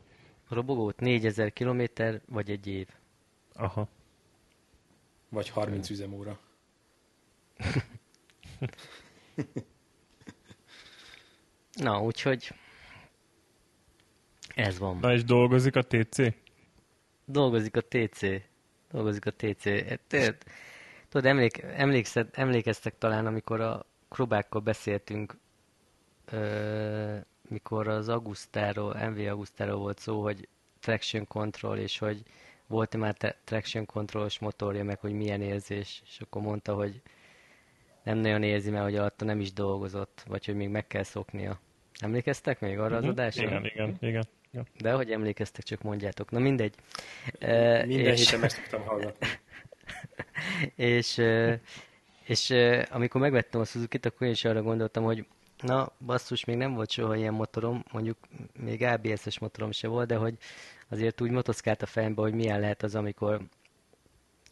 A 0.48 0.54
robogót 0.54 1.00
4000 1.00 1.54
km, 1.54 1.84
vagy 2.26 2.50
egy 2.50 2.68
év. 2.68 2.88
Aha. 3.54 3.88
Vagy 5.32 5.50
30 5.50 5.90
üzemóra. 5.90 6.40
Na, 11.74 12.02
úgyhogy 12.02 12.54
ez 14.56 14.78
van. 14.78 14.98
Na 14.98 15.14
és 15.14 15.24
dolgozik 15.24 15.76
a 15.76 15.82
TC? 15.82 16.18
Dolgozik 17.26 17.76
a 17.76 17.82
TC. 17.82 18.22
Dolgozik 18.92 19.26
a 19.26 19.32
TC. 19.32 19.66
E, 19.66 20.00
te- 20.08 20.38
Tudod, 21.10 21.26
emlék, 21.26 21.58
emlékszed, 21.62 22.30
emlékeztek 22.32 22.98
talán, 22.98 23.26
amikor 23.26 23.62
a 23.62 23.86
krobákkal 24.10 24.62
beszéltünk, 24.62 25.38
ö, 26.26 27.18
mikor 27.50 27.88
az 27.88 28.10
Augustáról, 28.10 29.10
MV 29.10 29.18
Augustáról 29.28 29.78
volt 29.78 30.00
szó, 30.00 30.22
hogy 30.22 30.48
traction 30.80 31.28
control, 31.28 31.78
és 31.78 31.98
hogy 31.98 32.24
volt-e 32.72 32.98
már 32.98 33.16
traction 33.44 33.86
controlos 33.86 34.40
motorja, 34.40 34.84
meg 34.84 35.00
hogy 35.00 35.12
milyen 35.14 35.42
érzés, 35.42 36.02
és 36.06 36.20
akkor 36.20 36.42
mondta, 36.42 36.74
hogy 36.74 37.02
nem 38.04 38.18
nagyon 38.18 38.44
érzi, 38.44 38.70
mert 38.70 38.84
hogy 38.84 38.96
alatta 38.96 39.26
nem 39.26 39.40
is 39.40 39.54
dolgozott, 39.54 40.24
vagy 40.28 40.46
hogy 40.46 40.56
még 40.56 40.70
meg 40.70 40.88
kell 40.88 41.04
szoknia. 41.04 41.60
Emlékeztek 42.00 42.60
még 42.60 42.80
arra 42.80 42.96
az 42.96 43.02
Mhm. 43.02 43.12
adásra? 43.12 43.44
Igen, 43.44 43.66
igen, 43.66 43.98
igen. 44.00 44.26
De 44.80 44.92
hogy 44.92 45.12
emlékeztek, 45.12 45.64
csak 45.64 45.82
mondjátok. 45.82 46.32
Na 46.32 46.40
mindegy. 46.40 46.74
Minden 47.40 47.90
és, 47.90 48.24
héten 48.26 48.40
meg 48.40 48.50
szoktam 48.50 48.82
hallgatni. 48.82 49.28
és, 50.76 51.22
és 52.26 52.54
amikor 52.90 53.22
megvettem 53.22 53.62
a 53.62 53.66
suzuki 53.66 54.00
akkor 54.04 54.28
én 54.28 54.34
is 54.34 54.46
arra 54.46 54.62
gondoltam, 54.62 55.04
hogy 55.04 55.26
na, 55.62 55.92
basszus, 56.06 56.46
még 56.46 56.58
nem 56.58 56.74
volt 56.74 56.90
soha 56.92 57.16
ilyen 57.16 57.34
motorom, 57.34 57.84
mondjuk 57.92 58.18
még 58.60 58.84
ABS-es 58.84 59.40
motorom 59.40 59.72
se 59.72 59.88
volt, 59.88 60.08
de 60.08 60.16
hogy 60.16 60.38
azért 60.92 61.22
úgy 61.22 61.32
motoszkált 61.32 61.82
a 61.82 61.86
fejembe, 61.86 62.22
hogy 62.22 62.34
milyen 62.34 62.60
lehet 62.60 62.84
az, 62.84 62.96
amikor 62.96 63.42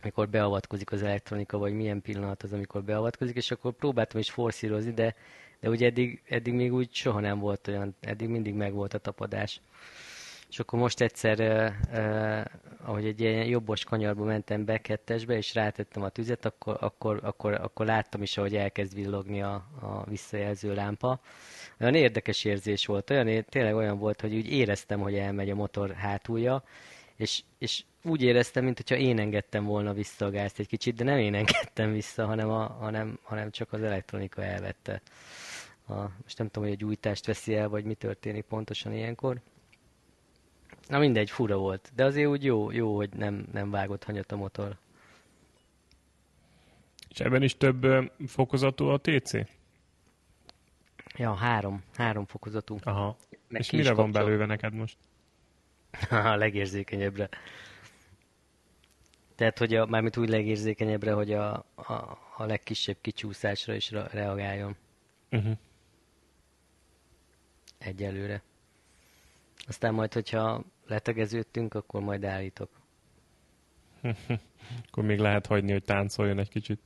amikor 0.01 0.29
beavatkozik 0.29 0.91
az 0.91 1.03
elektronika, 1.03 1.57
vagy 1.57 1.73
milyen 1.73 2.01
pillanat 2.01 2.43
az, 2.43 2.53
amikor 2.53 2.83
beavatkozik, 2.83 3.35
és 3.35 3.51
akkor 3.51 3.73
próbáltam 3.73 4.19
is 4.19 4.29
forszírozni, 4.29 4.91
de, 4.93 5.15
de 5.59 5.69
ugye 5.69 5.85
eddig, 5.85 6.21
eddig 6.29 6.53
még 6.53 6.73
úgy 6.73 6.93
soha 6.93 7.19
nem 7.19 7.39
volt 7.39 7.67
olyan, 7.67 7.95
eddig 7.99 8.27
mindig 8.29 8.53
megvolt 8.53 8.93
a 8.93 8.97
tapadás. 8.97 9.61
És 10.49 10.59
akkor 10.59 10.79
most 10.79 11.01
egyszer, 11.01 11.39
eh, 11.39 11.73
eh, 11.91 12.45
ahogy 12.81 13.05
egy 13.05 13.19
ilyen 13.19 13.45
jobbos 13.45 13.83
kanyarba 13.83 14.23
mentem 14.23 14.65
be 14.65 14.77
kettesbe, 14.77 15.37
és 15.37 15.53
rátettem 15.53 16.03
a 16.03 16.09
tüzet, 16.09 16.45
akkor, 16.45 16.77
akkor, 16.79 17.19
akkor, 17.23 17.53
akkor 17.53 17.85
láttam 17.85 18.21
is, 18.21 18.37
ahogy 18.37 18.55
elkezd 18.55 18.93
villogni 18.93 19.41
a, 19.41 19.53
a 19.81 20.03
visszajelző 20.07 20.73
lámpa. 20.73 21.19
Olyan 21.79 21.95
érdekes 21.95 22.43
érzés 22.43 22.85
volt, 22.85 23.09
olyan, 23.09 23.45
tényleg 23.49 23.75
olyan 23.75 23.97
volt, 23.97 24.21
hogy 24.21 24.35
úgy 24.35 24.51
éreztem, 24.51 24.99
hogy 24.99 25.15
elmegy 25.15 25.49
a 25.49 25.55
motor 25.55 25.91
hátulja, 25.91 26.63
és, 27.15 27.43
és 27.57 27.83
úgy 28.03 28.21
éreztem, 28.21 28.63
mintha 28.63 28.95
én 28.95 29.19
engedtem 29.19 29.65
volna 29.65 29.93
vissza 29.93 30.25
a 30.25 30.29
gázt 30.29 30.59
egy 30.59 30.67
kicsit, 30.67 30.95
de 30.95 31.03
nem 31.03 31.17
én 31.17 31.35
engedtem 31.35 31.91
vissza, 31.91 32.25
hanem, 32.25 32.49
a, 32.49 32.67
hanem, 32.79 33.19
hanem 33.23 33.51
csak 33.51 33.73
az 33.73 33.81
elektronika 33.81 34.43
elvette. 34.43 35.01
A, 35.87 35.93
most 36.23 36.37
nem 36.37 36.47
tudom, 36.47 36.63
hogy 36.63 36.77
a 36.77 36.79
gyújtást 36.79 37.25
veszi 37.25 37.55
el, 37.55 37.69
vagy 37.69 37.83
mi 37.83 37.93
történik 37.93 38.43
pontosan 38.43 38.93
ilyenkor. 38.93 39.41
Na 40.89 40.99
mindegy, 40.99 41.29
fura 41.29 41.57
volt. 41.57 41.91
De 41.95 42.03
azért 42.03 42.27
úgy 42.27 42.43
jó, 42.43 42.71
jó 42.71 42.95
hogy 42.95 43.09
nem, 43.13 43.45
nem 43.51 43.71
vágott 43.71 44.03
hanyat 44.03 44.31
a 44.31 44.35
motor. 44.35 44.77
És 47.09 47.19
ebben 47.19 47.43
is 47.43 47.57
több 47.57 48.11
fokozatú 48.27 48.85
a 48.85 48.97
TC? 48.97 49.31
Ja, 51.17 51.33
három. 51.33 51.83
Három 51.93 52.25
fokozatú. 52.25 52.77
Aha. 52.83 53.17
Meg 53.47 53.61
és 53.61 53.71
mire 53.71 53.93
van 53.93 54.11
belőve 54.11 54.45
neked 54.45 54.73
most? 54.73 54.97
a 56.09 56.35
legérzékenyebbre. 56.35 57.29
Tehát, 59.35 59.57
hogy 59.57 59.75
a, 59.75 59.85
mármint 59.85 60.17
úgy 60.17 60.29
legérzékenyebbre, 60.29 61.13
hogy 61.13 61.33
a, 61.33 61.53
a, 61.75 61.93
a 62.37 62.45
legkisebb 62.45 62.97
kicsúszásra 63.01 63.73
is 63.73 63.91
reagáljon 63.91 64.75
Uh-huh. 65.31 65.57
egyelőre. 67.77 68.41
Aztán 69.67 69.93
majd, 69.93 70.13
hogyha 70.13 70.63
letegeződtünk, 70.89 71.73
akkor 71.73 72.01
majd 72.01 72.23
állítok. 72.25 72.69
Akkor 74.87 75.03
még 75.03 75.19
lehet 75.19 75.45
hagyni, 75.45 75.71
hogy 75.71 75.83
táncoljon 75.83 76.39
egy 76.39 76.49
kicsit. 76.49 76.79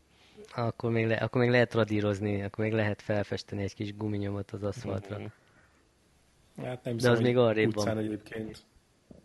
Akkor 0.55 0.91
még, 0.91 1.05
le, 1.07 1.15
akkor 1.15 1.41
még 1.41 1.49
lehet 1.49 1.73
radírozni, 1.73 2.41
akkor 2.41 2.63
még 2.63 2.73
lehet 2.73 3.01
felfesteni 3.01 3.63
egy 3.63 3.73
kis 3.73 3.95
guminyomot 3.95 4.51
az 4.51 4.63
aszfaltra. 4.63 5.17
Mhm. 5.17 5.27
Hát 6.65 6.83
nem 6.83 6.97
De 6.97 7.09
az 7.09 7.19
még 7.19 7.37
arrébb 7.37 7.73
van. 7.73 7.97
egyébként 7.97 8.65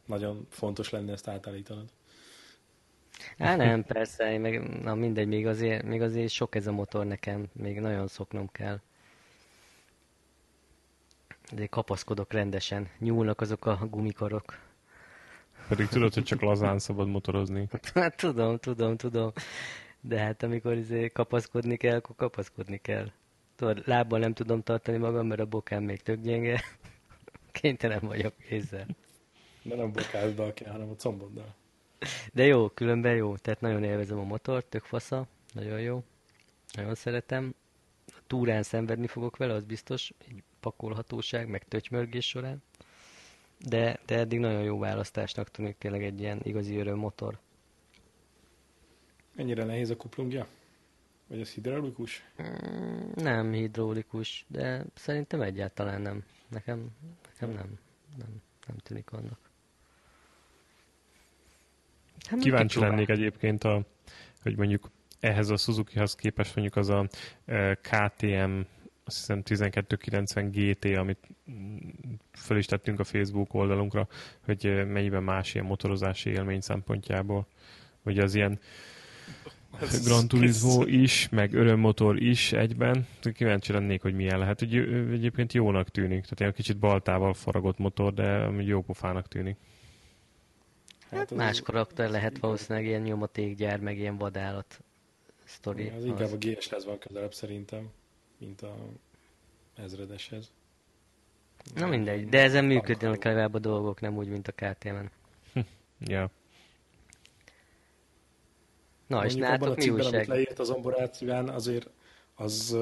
nagyon 0.06 0.46
fontos 0.50 0.90
lenne 0.90 1.12
ezt 1.12 1.28
átállítanod. 1.28 1.88
Á, 3.38 3.56
nem, 3.66 3.84
persze, 3.84 4.32
én 4.32 4.40
meg, 4.40 4.82
na 4.82 4.94
mindegy, 4.94 5.28
még 5.28 5.46
azért, 5.46 5.82
még 5.82 6.02
azért 6.02 6.30
sok 6.30 6.54
ez 6.54 6.66
a 6.66 6.72
motor 6.72 7.06
nekem, 7.06 7.46
még 7.52 7.80
nagyon 7.80 8.06
szoknom 8.06 8.48
kell. 8.52 8.80
De 11.52 11.66
kapaszkodok 11.66 12.32
rendesen, 12.32 12.88
nyúlnak 12.98 13.40
azok 13.40 13.66
a 13.66 13.86
gumikarok. 13.90 14.67
Pedig 15.68 15.86
tudod, 15.88 16.14
hogy 16.14 16.24
csak 16.24 16.40
lazán 16.40 16.78
szabad 16.78 17.08
motorozni. 17.08 17.68
Hát 17.94 18.16
tudom, 18.16 18.58
tudom, 18.58 18.96
tudom. 18.96 19.32
De 20.00 20.18
hát 20.18 20.42
amikor 20.42 20.76
izé 20.76 21.08
kapaszkodni 21.08 21.76
kell, 21.76 21.96
akkor 21.96 22.16
kapaszkodni 22.16 22.78
kell. 22.78 23.10
Tudod, 23.56 23.82
lábbal 23.86 24.18
nem 24.18 24.32
tudom 24.32 24.62
tartani 24.62 24.98
magam, 24.98 25.26
mert 25.26 25.40
a 25.40 25.46
bokám 25.46 25.82
még 25.82 26.02
tök 26.02 26.20
gyenge. 26.20 26.62
Kénytelen 27.60 28.00
vagyok 28.00 28.34
kézzel. 28.48 28.86
De 29.62 29.74
nem 29.76 29.92
bokáddal 29.92 30.52
kell, 30.52 30.72
hanem 30.72 30.88
a 30.88 30.94
comboddal. 30.94 31.54
De 32.32 32.44
jó, 32.44 32.68
különben 32.68 33.14
jó. 33.14 33.36
Tehát 33.36 33.60
nagyon 33.60 33.84
élvezem 33.84 34.18
a 34.18 34.22
motort, 34.24 34.66
tök 34.66 34.84
fasza. 34.84 35.26
Nagyon 35.52 35.80
jó. 35.80 36.02
Nagyon 36.72 36.94
szeretem. 36.94 37.54
A 38.06 38.20
túrán 38.26 38.62
szenvedni 38.62 39.06
fogok 39.06 39.36
vele, 39.36 39.54
az 39.54 39.64
biztos. 39.64 40.12
Egy 40.28 40.42
pakolhatóság, 40.60 41.48
meg 41.48 41.64
tötymörgés 41.64 42.26
során. 42.28 42.62
De, 43.58 43.98
de 44.06 44.18
eddig 44.18 44.38
nagyon 44.38 44.62
jó 44.62 44.78
választásnak 44.78 45.50
tűnik 45.50 45.78
tényleg 45.78 46.02
egy 46.04 46.20
ilyen 46.20 46.40
igazi 46.42 46.76
öröm 46.76 46.98
motor. 46.98 47.38
Mennyire 49.34 49.64
nehéz 49.64 49.90
a 49.90 49.96
kuplungja? 49.96 50.46
Vagy 51.26 51.40
az 51.40 51.50
hidraulikus? 51.50 52.24
Mm, 52.42 53.10
Nem 53.14 53.52
hidraulikus, 53.52 54.44
de 54.48 54.84
szerintem 54.94 55.40
egyáltalán 55.40 56.00
nem. 56.00 56.24
Nekem, 56.48 56.88
nekem 57.28 57.50
nem, 57.50 57.78
nem, 58.16 58.42
nem 58.66 58.76
tűnik 58.76 59.12
annak. 59.12 59.38
Hát 62.28 62.38
Kíváncsi 62.38 62.80
lennék 62.80 63.08
egyébként, 63.08 63.64
a, 63.64 63.86
hogy 64.42 64.56
mondjuk 64.56 64.90
ehhez 65.20 65.50
a 65.50 65.56
Suzuki-hoz 65.56 66.14
képest 66.14 66.54
mondjuk 66.54 66.76
az 66.76 66.88
a 66.88 67.08
eh, 67.44 67.74
KTM 67.74 68.60
azt 69.08 69.16
hiszem 69.16 69.42
1290 69.44 70.50
GT, 70.50 70.84
amit 70.96 71.18
mm, 71.50 71.76
föl 72.32 72.58
is 72.58 72.66
tettünk 72.66 73.00
a 73.00 73.04
Facebook 73.04 73.54
oldalunkra, 73.54 74.08
hogy 74.44 74.86
mennyiben 74.86 75.22
más 75.22 75.54
ilyen 75.54 75.66
motorozási 75.66 76.30
élmény 76.30 76.60
szempontjából. 76.60 77.46
Hogy 78.02 78.18
az 78.18 78.34
ilyen 78.34 78.58
Gran 80.04 80.28
Turismo 80.28 80.82
is, 80.86 81.28
meg 81.28 81.54
örömmotor 81.54 82.22
is 82.22 82.52
egyben. 82.52 83.06
Kíváncsi 83.32 83.72
lennék, 83.72 84.02
hogy 84.02 84.14
milyen 84.14 84.38
lehet. 84.38 84.58
Hogy 84.58 84.76
ö, 84.76 85.12
egyébként 85.12 85.52
jónak 85.52 85.88
tűnik. 85.88 86.22
Tehát 86.22 86.40
ilyen 86.40 86.52
kicsit 86.52 86.78
baltával 86.78 87.34
faragott 87.34 87.78
motor, 87.78 88.14
de 88.14 88.50
jó 88.58 88.82
pofának 88.82 89.28
tűnik. 89.28 89.56
Hát 91.10 91.30
az- 91.30 91.36
más 91.36 91.60
karakter 91.60 92.10
lehet 92.10 92.38
valószínűleg 92.38 92.88
ilyen 92.88 93.00
nyomatékgyár, 93.00 93.80
meg 93.80 93.98
ilyen 93.98 94.16
vadállat 94.16 94.80
sztori. 95.44 95.92
Az 95.96 96.04
inkább 96.04 96.32
a 96.32 96.36
GS-hez 96.36 96.84
van 96.84 96.98
közelebb 96.98 97.32
szerintem, 97.34 97.88
mint 98.38 98.62
a 98.62 98.76
ezredeshez. 99.74 100.50
Na 101.74 101.86
mindegy, 101.86 102.28
de 102.28 102.42
ezen 102.42 102.64
működnek 102.64 103.24
legalább 103.24 103.54
a 103.54 103.58
dolgok, 103.58 104.00
nem 104.00 104.16
úgy, 104.16 104.28
mint 104.28 104.48
a 104.48 104.52
KTM-en. 104.52 105.10
Ja. 106.00 106.30
Na, 109.06 109.24
és 109.24 109.34
Mondjuk 109.34 109.44
abban 109.44 109.60
a 109.60 109.64
nálatok 109.64 109.84
mi 109.84 109.88
amit 109.90 110.04
újság? 110.04 110.28
leírt 110.28 110.58
az 110.58 110.70
Amborát 110.70 111.22
azért 111.48 111.90
az 112.34 112.76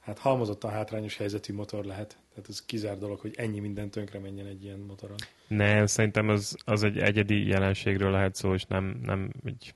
hát 0.00 0.18
halmozottan 0.18 0.70
hátrányos 0.70 1.16
helyzetű 1.16 1.54
motor 1.54 1.84
lehet. 1.84 2.18
Tehát 2.34 2.48
ez 2.48 2.64
kizár 2.64 2.98
dolog, 2.98 3.20
hogy 3.20 3.34
ennyi 3.36 3.60
minden 3.60 3.90
tönkre 3.90 4.18
menjen 4.18 4.46
egy 4.46 4.64
ilyen 4.64 4.78
motoron. 4.78 5.16
Nem, 5.48 5.86
szerintem 5.86 6.28
az, 6.28 6.56
az 6.64 6.82
egy 6.82 6.98
egyedi 6.98 7.46
jelenségről 7.46 8.10
lehet 8.10 8.34
szó, 8.34 8.54
és 8.54 8.64
nem, 8.64 9.00
nem 9.02 9.30
egy, 9.44 9.74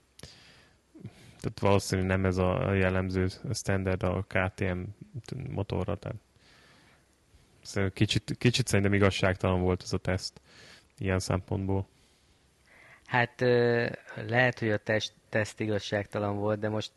tehát 1.46 1.60
valószínűleg 1.60 2.10
nem 2.10 2.24
ez 2.24 2.36
a 2.36 2.72
jellemző 2.72 3.28
standard 3.52 4.02
a 4.02 4.26
KTM 4.28 4.78
motorra, 5.48 5.96
tehát 5.96 6.16
kicsit, 7.92 8.34
kicsit 8.38 8.66
szerintem 8.66 8.94
igazságtalan 8.94 9.60
volt 9.60 9.82
ez 9.82 9.92
a 9.92 9.98
teszt 9.98 10.40
ilyen 10.98 11.18
szempontból. 11.18 11.86
Hát 13.06 13.40
lehet, 14.26 14.58
hogy 14.58 14.70
a 14.70 14.76
test, 14.76 15.12
teszt 15.28 15.60
igazságtalan 15.60 16.36
volt, 16.36 16.58
de 16.58 16.68
most 16.68 16.92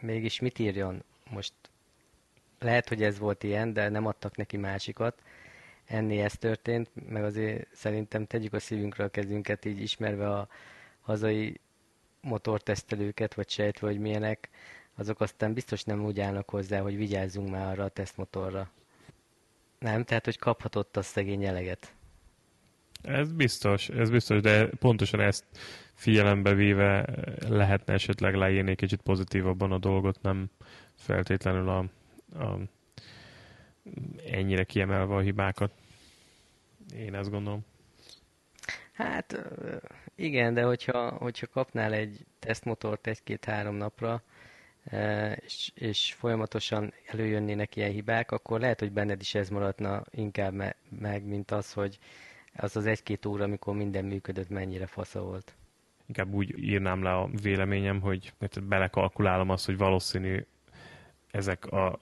mégis 0.00 0.40
mit 0.40 0.58
írjon? 0.58 1.02
Most 1.30 1.52
lehet, 2.58 2.88
hogy 2.88 3.02
ez 3.02 3.18
volt 3.18 3.42
ilyen, 3.42 3.72
de 3.72 3.88
nem 3.88 4.06
adtak 4.06 4.36
neki 4.36 4.56
másikat. 4.56 5.22
Ennél 5.84 6.24
ez 6.24 6.32
történt, 6.32 6.90
meg 7.08 7.24
azért 7.24 7.68
szerintem 7.72 8.26
tegyük 8.26 8.52
a 8.52 8.58
szívünkre 8.58 9.04
a 9.04 9.08
kezünket, 9.08 9.64
így 9.64 9.80
ismerve 9.80 10.30
a 10.30 10.48
hazai 11.00 11.60
motortesztelőket, 12.20 13.34
vagy 13.34 13.50
sejtve, 13.50 13.86
hogy 13.86 13.98
milyenek, 13.98 14.48
azok 14.94 15.20
aztán 15.20 15.52
biztos 15.52 15.84
nem 15.84 16.04
úgy 16.04 16.20
állnak 16.20 16.50
hozzá, 16.50 16.80
hogy 16.80 16.96
vigyázzunk 16.96 17.50
már 17.50 17.68
arra 17.68 17.84
a 17.84 17.88
tesztmotorra. 17.88 18.70
Nem, 19.78 20.04
tehát, 20.04 20.24
hogy 20.24 20.38
kaphatott 20.38 20.96
a 20.96 21.02
szegény 21.02 21.44
eleget. 21.44 21.94
Ez 23.02 23.32
biztos, 23.32 23.88
ez 23.88 24.10
biztos, 24.10 24.40
de 24.40 24.68
pontosan 24.68 25.20
ezt 25.20 25.44
figyelembe 25.94 26.54
véve 26.54 27.04
lehetne 27.48 27.92
esetleg 27.92 28.34
leírni 28.34 28.74
kicsit 28.74 29.00
pozitívabban 29.00 29.72
a 29.72 29.78
dolgot, 29.78 30.22
nem 30.22 30.50
feltétlenül 30.94 31.68
a, 31.68 31.78
a 32.44 32.58
ennyire 34.30 34.64
kiemelve 34.64 35.14
a 35.14 35.20
hibákat. 35.20 35.72
Én 36.96 37.14
ezt 37.14 37.30
gondolom. 37.30 37.60
Hát 38.92 39.50
igen, 40.20 40.54
de 40.54 40.62
hogyha, 40.62 41.10
hogyha 41.10 41.46
kapnál 41.46 41.92
egy 41.92 42.26
tesztmotort 42.38 43.06
egy-két-három 43.06 43.74
napra, 43.74 44.22
e, 44.84 45.32
és, 45.32 45.70
és 45.74 46.12
folyamatosan 46.18 46.92
előjönnének 47.06 47.76
ilyen 47.76 47.90
hibák, 47.90 48.30
akkor 48.30 48.60
lehet, 48.60 48.78
hogy 48.80 48.92
benned 48.92 49.20
is 49.20 49.34
ez 49.34 49.48
maradna 49.48 50.02
inkább 50.10 50.52
me- 50.52 50.76
meg, 51.00 51.24
mint 51.24 51.50
az, 51.50 51.72
hogy 51.72 51.98
az 52.56 52.76
az 52.76 52.86
egy-két 52.86 53.26
óra, 53.26 53.44
amikor 53.44 53.74
minden 53.74 54.04
működött, 54.04 54.48
mennyire 54.48 54.86
fasza 54.86 55.22
volt. 55.22 55.54
Inkább 56.06 56.32
úgy 56.32 56.58
írnám 56.58 57.02
le 57.02 57.16
a 57.16 57.28
véleményem, 57.42 58.00
hogy 58.00 58.32
belekalkulálom 58.62 59.50
azt, 59.50 59.66
hogy 59.66 59.76
valószínű 59.76 60.46
ezek 61.30 61.66
a 61.66 61.98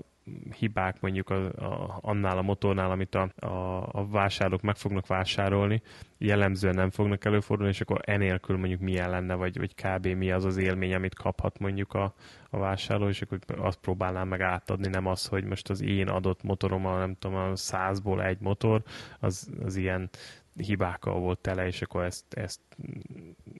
hibák 0.59 1.01
mondjuk 1.01 1.31
a, 1.31 1.45
a, 1.45 1.99
annál 2.01 2.39
a 2.39 2.43
motornál, 2.43 2.91
amit 2.91 3.15
a, 3.15 3.31
a, 3.47 3.89
a 3.93 4.07
vásárlók 4.07 4.63
meg 4.63 4.77
fognak 4.77 5.07
vásárolni, 5.07 5.83
jellemzően 6.19 6.75
nem 6.75 6.91
fognak 6.91 7.25
előfordulni, 7.25 7.73
és 7.73 7.81
akkor 7.81 8.01
enélkül 8.05 8.57
mondjuk 8.57 8.81
milyen 8.81 9.11
lenne, 9.11 9.35
vagy, 9.35 9.59
vagy 9.59 9.75
kb. 9.75 10.07
mi 10.07 10.31
az 10.31 10.45
az 10.45 10.57
élmény, 10.57 10.95
amit 10.95 11.15
kaphat 11.15 11.59
mondjuk 11.59 11.95
a, 11.95 12.15
a 12.51 12.59
vásárló, 12.59 13.09
és 13.09 13.23
akkor 13.23 13.39
azt 13.59 13.79
próbálnám 13.79 14.29
meg 14.29 14.41
átadni, 14.41 14.89
nem 14.89 15.07
az, 15.07 15.27
hogy 15.27 15.45
most 15.45 15.71
az 15.71 15.81
én 15.81 16.09
adott 16.09 16.43
motorom, 16.43 16.87
a, 16.87 16.99
nem 16.99 17.17
tudom, 17.19 17.37
a 17.37 17.57
százból 17.57 18.23
egy 18.23 18.41
motor, 18.41 18.83
az, 19.19 19.51
az 19.65 19.77
ilyen 19.77 20.11
hibákkal 20.57 21.19
volt 21.19 21.39
tele, 21.39 21.67
és 21.67 21.83
akkor 21.83 22.05
ezt, 22.05 22.35
ezt 22.35 22.61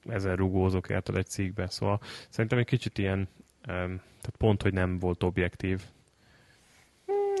ezen 0.07 0.35
rugózok 0.35 0.89
érted 0.89 1.15
egy 1.15 1.27
cikkbe. 1.27 1.67
Szóval 1.67 1.99
szerintem 2.29 2.57
egy 2.57 2.65
kicsit 2.65 2.97
ilyen, 2.97 3.27
tehát 3.61 4.37
pont, 4.37 4.61
hogy 4.61 4.73
nem 4.73 4.99
volt 4.99 5.23
objektív. 5.23 5.81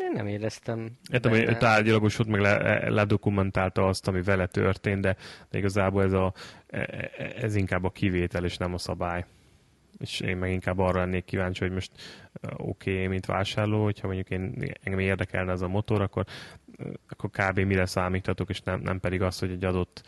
Én 0.09 0.15
nem 0.15 0.27
éreztem. 0.27 0.89
Értem, 1.11 1.31
hogy 1.31 1.57
tárgyalagos 1.57 2.15
volt, 2.15 2.29
meg 2.29 2.41
le, 2.41 2.89
ledokumentálta 2.89 3.87
azt, 3.87 4.07
ami 4.07 4.21
vele 4.21 4.47
történt, 4.47 5.01
de, 5.01 5.15
de 5.49 5.57
igazából 5.57 6.03
ez, 6.03 6.13
a, 6.13 6.33
e- 6.67 7.11
e- 7.17 7.33
ez 7.41 7.55
inkább 7.55 7.83
a 7.83 7.89
kivétel, 7.89 8.43
és 8.43 8.57
nem 8.57 8.73
a 8.73 8.77
szabály. 8.77 9.25
És 9.99 10.19
én 10.19 10.37
meg 10.37 10.51
inkább 10.51 10.79
arra 10.79 10.99
lennék 10.99 11.25
kíváncsi, 11.25 11.63
hogy 11.63 11.73
most 11.73 11.91
oké, 12.57 12.93
okay, 12.93 13.07
mint 13.07 13.25
vásárló, 13.25 13.83
hogyha 13.83 14.07
mondjuk 14.07 14.29
én, 14.29 14.73
engem 14.83 14.99
érdekelne 14.99 15.51
ez 15.51 15.61
a 15.61 15.67
motor, 15.67 16.01
akkor, 16.01 16.25
akkor 17.09 17.29
kb. 17.29 17.59
mire 17.59 17.85
számítatok, 17.85 18.49
és 18.49 18.61
nem, 18.61 18.79
nem 18.79 18.99
pedig 18.99 19.21
az, 19.21 19.39
hogy 19.39 19.51
egy 19.51 19.65
adott 19.65 20.03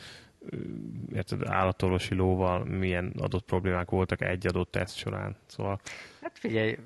érted, 1.14 1.48
állatorvosi 1.48 2.16
lóval 2.16 2.64
milyen 2.64 3.14
adott 3.20 3.46
problémák 3.46 3.90
voltak 3.90 4.22
egy 4.22 4.48
adott 4.48 4.72
teszt 4.72 4.96
során. 4.96 5.36
Szóval 5.46 5.80
Hát 6.22 6.38
figyelj, 6.40 6.78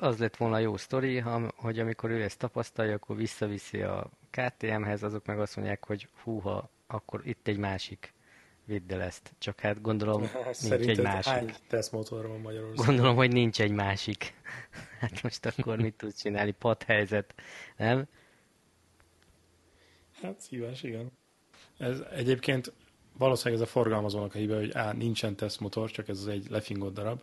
az 0.00 0.18
lett 0.18 0.36
volna 0.36 0.58
jó 0.58 0.76
sztori, 0.76 1.18
ha- 1.18 1.52
hogy 1.56 1.78
amikor 1.78 2.10
ő 2.10 2.22
ezt 2.22 2.38
tapasztalja, 2.38 2.94
akkor 2.94 3.16
visszaviszi 3.16 3.82
a 3.82 4.10
KTM-hez, 4.30 5.02
azok 5.02 5.26
meg 5.26 5.40
azt 5.40 5.56
mondják, 5.56 5.84
hogy 5.86 6.08
húha, 6.22 6.70
akkor 6.86 7.20
itt 7.24 7.46
egy 7.48 7.58
másik, 7.58 8.14
vidd 8.64 8.92
el 8.92 9.02
ezt. 9.02 9.32
Csak 9.38 9.60
hát 9.60 9.80
gondolom, 9.80 10.20
nincs 10.68 10.86
egy 10.86 11.00
másik. 11.00 11.32
hány 11.32 11.54
tesztmotor 11.68 12.26
van 12.26 12.40
Magyarországon? 12.40 12.86
Gondolom, 12.86 13.16
hogy 13.16 13.32
nincs 13.32 13.60
egy 13.60 13.72
másik. 13.72 14.34
Hát 15.00 15.22
most 15.22 15.46
akkor 15.46 15.78
mit 15.78 15.94
tudsz 15.94 16.20
csinálni? 16.20 16.50
Padhelyzet, 16.50 17.34
nem? 17.76 18.06
Hát 20.22 20.40
szívás, 20.40 20.82
igen. 20.82 21.10
Ez 21.78 22.00
egyébként 22.00 22.72
valószínűleg 23.18 23.62
ez 23.62 23.68
a 23.68 23.70
forgalmazónak 23.70 24.34
a 24.34 24.38
hibja, 24.38 24.56
hogy 24.56 24.70
A. 24.70 24.92
nincsen 24.92 25.36
tesztmotor, 25.36 25.90
csak 25.90 26.08
ez 26.08 26.18
az 26.18 26.26
egy 26.28 26.46
lefingott 26.50 26.94
darab. 26.94 27.20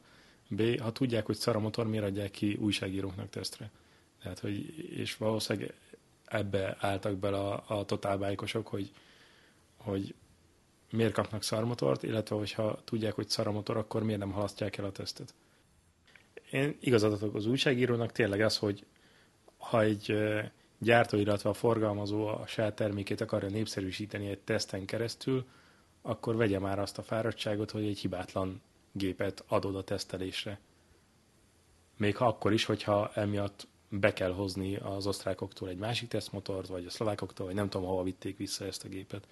B. 0.47 0.79
Ha 0.79 0.91
tudják, 0.91 1.25
hogy 1.25 1.36
szar 1.36 1.55
a 1.55 1.60
motor, 1.60 1.88
miért 1.88 2.05
adják 2.05 2.31
ki 2.31 2.53
újságíróknak 2.53 3.29
tesztre? 3.29 3.71
Tehát, 4.21 4.39
hogy, 4.39 4.89
és 4.97 5.17
valószínűleg 5.17 5.73
ebbe 6.25 6.77
álltak 6.79 7.17
bele 7.17 7.38
a, 7.38 7.63
a 7.67 7.86
totálbájkosok, 7.86 8.67
hogy, 8.67 8.91
hogy 9.77 10.13
miért 10.91 11.13
kapnak 11.13 11.43
szarmotort, 11.43 12.03
illetve 12.03 12.36
hogyha 12.36 12.79
tudják, 12.83 13.13
hogy 13.13 13.29
szar 13.29 13.47
a 13.47 13.51
motor, 13.51 13.77
akkor 13.77 14.03
miért 14.03 14.19
nem 14.19 14.31
halasztják 14.31 14.77
el 14.77 14.86
a 14.86 14.91
tesztet. 14.91 15.33
Én 16.51 16.77
igazadatok 16.79 17.36
az 17.36 17.45
újságírónak 17.45 18.12
tényleg 18.12 18.41
az, 18.41 18.57
hogy 18.57 18.86
ha 19.57 19.81
egy 19.81 20.17
gyártó, 20.77 21.17
illetve 21.17 21.49
a 21.49 21.53
forgalmazó 21.53 22.27
a 22.27 22.47
saját 22.47 22.75
termékét 22.75 23.21
akarja 23.21 23.49
népszerűsíteni 23.49 24.27
egy 24.29 24.39
teszten 24.39 24.86
keresztül, 24.86 25.45
akkor 26.01 26.36
vegye 26.36 26.60
már 26.60 26.79
azt 26.79 26.97
a 26.97 27.03
fáradtságot, 27.03 27.71
hogy 27.71 27.86
egy 27.86 27.99
hibátlan 27.99 28.62
gépet 28.91 29.43
adod 29.47 29.76
a 29.76 29.84
tesztelésre. 29.84 30.60
Még 31.97 32.17
ha 32.17 32.26
akkor 32.28 32.54
is, 32.54 32.65
hogyha 32.65 33.12
emiatt 33.13 33.67
be 33.89 34.13
kell 34.13 34.32
hozni 34.32 34.76
az 34.76 35.08
osztrákoktól 35.08 35.69
egy 35.69 35.78
másik 35.78 36.08
tesztmotort, 36.10 36.67
vagy 36.67 36.86
a 36.86 36.89
szlovákoktól, 36.89 37.45
vagy 37.45 37.56
nem 37.56 37.69
tudom, 37.69 37.88
hova 37.88 38.04
vitték 38.04 38.38
vissza 38.38 38.65
ezt 38.65 38.84
a 38.84 38.88
gépet. 38.88 39.28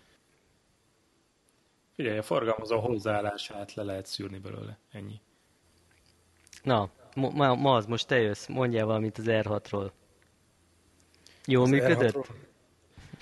Figyelj, 1.95 2.17
a 2.17 2.23
forgalmazó 2.23 2.79
hozzáállását 2.79 3.73
le 3.73 3.83
lehet 3.83 4.05
szűrni 4.05 4.37
belőle. 4.37 4.77
Ennyi. 4.91 5.19
Na, 6.63 6.89
ma, 7.15 7.55
ma, 7.55 7.75
az, 7.75 7.85
most 7.85 8.07
te 8.07 8.19
jössz, 8.19 8.47
mondjál 8.47 8.85
valamit 8.85 9.17
az 9.17 9.25
R6-ról. 9.27 9.91
Jól 11.45 11.63
Az 11.63 11.69
működött? 11.69 12.13
R6-ról 12.13 12.25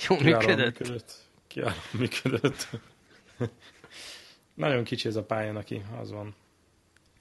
Jól 0.08 0.18
Kiválóan 0.18 0.46
működött? 0.46 0.80
működött. 0.80 1.14
Kiválóan 1.48 1.82
működött. 1.92 2.70
Nagyon 4.54 4.84
kicsi 4.84 5.08
ez 5.08 5.16
a 5.16 5.24
pálya 5.24 5.52
neki, 5.52 5.82
az 6.00 6.12
van. 6.12 6.36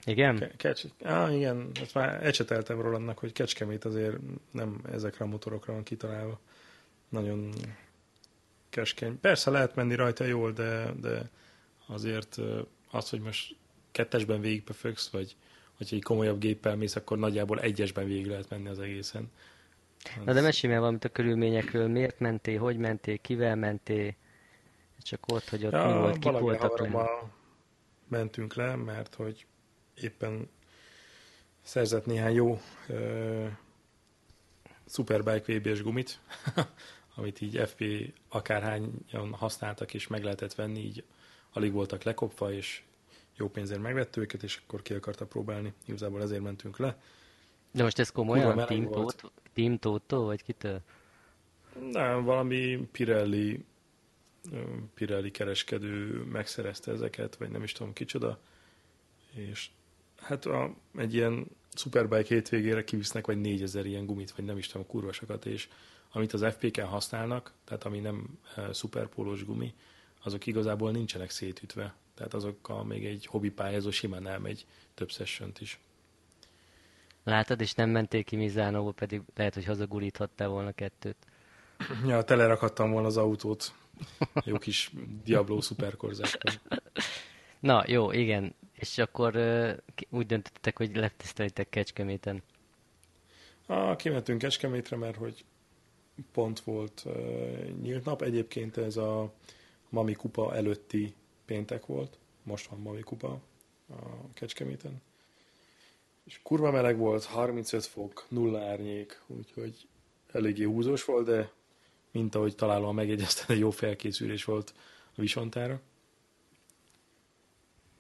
Igen? 0.05 0.37
Ke- 0.39 0.57
Kecs... 0.57 0.83
Ah, 1.03 1.35
igen, 1.35 1.71
ezt 1.81 1.95
már 1.95 2.27
ecseteltem 2.27 2.81
Rolandnak, 2.81 3.19
hogy 3.19 3.33
Kecskemét 3.33 3.85
azért 3.85 4.17
nem 4.51 4.81
ezekre 4.93 5.25
a 5.25 5.29
motorokra 5.29 5.73
van 5.73 5.83
kitalálva. 5.83 6.41
Nagyon 7.09 7.53
keskeny. 8.69 9.21
Persze 9.21 9.51
lehet 9.51 9.75
menni 9.75 9.95
rajta 9.95 10.25
jól, 10.25 10.53
de, 10.53 10.93
de 11.01 11.31
azért 11.87 12.39
az, 12.91 13.11
hogy 13.11 13.21
most 13.21 13.57
kettesben 13.91 14.41
végigbefögsz, 14.41 15.09
vagy 15.09 15.37
hogyha 15.77 15.97
egy 15.97 16.03
komolyabb 16.03 16.39
géppel 16.39 16.77
mész, 16.77 16.97
akkor 16.97 17.19
nagyjából 17.19 17.61
egyesben 17.61 18.07
végig 18.07 18.27
lehet 18.27 18.49
menni 18.49 18.69
az 18.69 18.79
egészen. 18.79 19.31
Na 20.25 20.33
de 20.33 20.41
mesélj 20.41 20.73
már 20.73 20.81
valamit 20.81 21.05
a 21.05 21.09
körülményekről. 21.09 21.89
Miért 21.89 22.19
mentél, 22.19 22.59
hogy 22.59 22.77
mentél, 22.77 23.19
kivel 23.19 23.57
mentél? 23.57 24.15
Csak 25.03 25.27
ott, 25.33 25.49
hogy 25.49 25.67
ott 25.67 25.73
mi 25.73 25.93
volt, 25.93 26.19
kik 26.19 26.39
voltak 26.39 26.79
le. 26.79 27.09
mentünk 28.09 28.55
le, 28.55 28.77
mert 28.77 29.15
hogy 29.15 29.47
éppen 29.95 30.49
szerzett 31.63 32.07
néhány 32.07 32.35
jó 32.35 32.61
uh, 32.89 33.49
Superbike 34.87 35.59
VB-s 35.59 35.83
gumit, 35.83 36.21
amit 37.17 37.41
így 37.41 37.63
FP 37.67 37.85
akárhányan 38.29 39.33
használtak, 39.33 39.95
és 39.95 40.07
meg 40.07 40.23
lehetett 40.23 40.55
venni, 40.55 40.81
így 40.81 41.05
alig 41.53 41.73
voltak 41.73 42.03
lekopva, 42.03 42.53
és 42.53 42.83
jó 43.37 43.49
pénzért 43.49 43.81
megvette 43.81 44.21
őket, 44.21 44.43
és 44.43 44.61
akkor 44.65 44.83
ki 44.83 44.95
akarta 44.95 45.27
próbálni. 45.27 45.73
Igazából 45.87 46.23
ezért 46.23 46.43
mentünk 46.43 46.79
le. 46.79 46.97
De 47.71 47.83
most 47.83 47.99
ez 47.99 48.11
komolyan? 48.11 48.67
Team. 48.67 48.91
Toto, 48.91 49.29
Team 49.53 49.79
Toto, 49.79 50.25
vagy 50.25 50.43
kitől? 50.43 50.81
Nem, 51.91 52.25
valami 52.25 52.89
Pirelli, 52.93 53.53
ö, 53.53 53.59
Pirelli 54.95 55.31
kereskedő 55.31 56.25
megszerezte 56.25 56.93
ezeket, 56.93 57.37
vagy 57.37 57.51
nem 57.51 57.63
is 57.63 57.73
tudom 57.73 57.93
kicsoda, 57.93 58.39
és 59.35 59.69
hát 60.17 60.47
a, 60.47 60.75
egy 60.97 61.15
ilyen 61.15 61.47
Superbike 61.75 62.35
hétvégére 62.35 62.85
kivisznek 62.85 63.27
vagy 63.27 63.41
4000 63.41 63.87
ilyen 63.87 64.07
gumit, 64.07 64.33
vagy 64.33 64.45
nem 64.45 64.59
is 64.59 64.67
tudom, 64.67 64.87
kurvasokat, 64.87 65.47
és 65.47 65.69
amit 66.13 66.33
az 66.33 66.45
FP-ken 66.45 66.87
használnak, 66.87 67.53
tehát 67.65 67.85
ami 67.85 67.99
nem 67.99 68.39
e, 68.57 68.73
szuperpólós 68.73 69.45
gumi, 69.45 69.75
azok 70.23 70.47
igazából 70.47 70.91
nincsenek 70.91 71.31
szétütve. 71.31 71.95
Tehát 72.15 72.35
azokkal 72.35 72.85
még 72.85 73.07
egy 73.07 73.27
hobbi 73.27 73.51
pályázó 73.51 73.91
simán 73.91 74.27
elmegy 74.27 74.67
több 74.95 75.11
sessiont 75.11 75.61
is. 75.61 75.81
Látod, 77.25 77.61
és 77.61 77.75
nem 77.75 77.91
mentél 77.91 78.25
ki 78.25 78.37
Mizánóba, 78.37 78.91
pedig 78.91 79.23
lehet, 79.35 79.55
hogy 79.55 79.65
hazaguríthattál 79.65 80.49
volna 80.49 80.73
kettőt. 80.73 81.17
Ja, 82.07 82.23
telerakhattam 82.23 82.91
volna 82.91 83.07
az 83.07 83.17
autót. 83.17 83.73
Jó 84.45 84.59
kis 84.59 84.91
Diablo 85.25 85.61
szuperkorzákkal. 85.61 86.53
Na, 87.61 87.85
jó, 87.87 88.13
igen. 88.13 88.55
És 88.73 88.99
akkor 88.99 89.33
ki- 89.95 90.07
úgy 90.11 90.27
döntöttek, 90.27 90.77
hogy 90.77 90.97
letesztelitek 90.97 91.69
Kecskeméten. 91.69 92.43
Ah, 93.67 93.97
kimentünk 93.97 94.39
Kecskemétre, 94.39 94.97
mert 94.97 95.17
hogy 95.17 95.45
pont 96.33 96.61
volt 96.61 97.03
uh, 97.05 97.69
nyílt 97.83 98.05
nap. 98.05 98.23
Egyébként 98.23 98.77
ez 98.77 98.97
a 98.97 99.33
Mami 99.89 100.13
Kupa 100.13 100.55
előtti 100.55 101.15
péntek 101.45 101.87
volt. 101.87 102.19
Most 102.43 102.67
van 102.67 102.81
Mami 102.81 103.01
Kupa 103.01 103.41
a 103.91 104.33
Kecskeméten. 104.35 105.03
És 106.25 106.41
kurva 106.43 106.71
meleg 106.71 106.97
volt, 106.97 107.25
35 107.25 107.85
fok, 107.85 108.25
nulla 108.29 108.61
árnyék, 108.61 109.23
úgyhogy 109.27 109.87
eléggé 110.33 110.63
húzós 110.63 111.05
volt, 111.05 111.27
de 111.27 111.51
mint 112.13 112.35
ahogy 112.35 112.55
találóan 112.55 112.95
megjegyezted, 112.95 113.51
egy 113.51 113.59
jó 113.59 113.71
felkészülés 113.71 114.45
volt 114.45 114.75
a 115.15 115.21
visontára. 115.21 115.81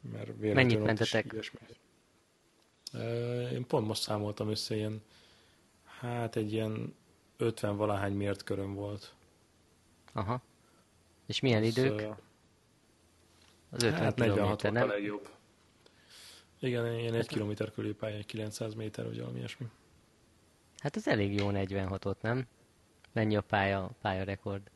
Mert 0.00 0.38
Mennyit 0.38 0.82
mentetek? 0.82 1.34
Én 3.52 3.66
pont 3.66 3.86
most 3.86 4.02
számoltam 4.02 4.48
össze 4.50 4.74
ilyen, 4.74 5.02
hát 5.84 6.36
egy 6.36 6.52
ilyen 6.52 6.94
50 7.36 7.76
valahány 7.76 8.12
mért 8.12 8.42
köröm 8.42 8.74
volt. 8.74 9.14
Aha. 10.12 10.42
És 11.26 11.40
milyen 11.40 11.62
idők? 11.62 12.00
ö, 12.00 12.08
Az 13.70 13.82
50 13.82 13.92
hát 13.92 14.16
46 14.16 14.16
kilométer, 14.16 14.46
volt 14.46 14.64
a 14.64 14.70
nem? 14.70 14.88
legjobb. 14.88 15.28
Igen, 16.58 16.98
ilyen 16.98 17.14
egy 17.14 17.26
kilométer 17.28 17.70
körül 17.72 17.96
pályán, 17.96 18.18
egy 18.18 18.26
900 18.26 18.74
méter, 18.74 19.04
vagy 19.04 19.18
valami 19.18 19.38
ilyesmi. 19.38 19.66
Hát 20.78 20.96
az 20.96 21.08
elég 21.08 21.34
jó 21.34 21.48
46-ot, 21.52 22.20
nem? 22.20 22.46
Mennyi 23.12 23.36
a 23.36 23.40
pálya, 23.40 23.90
pálya 24.00 24.24
rekord? 24.24 24.70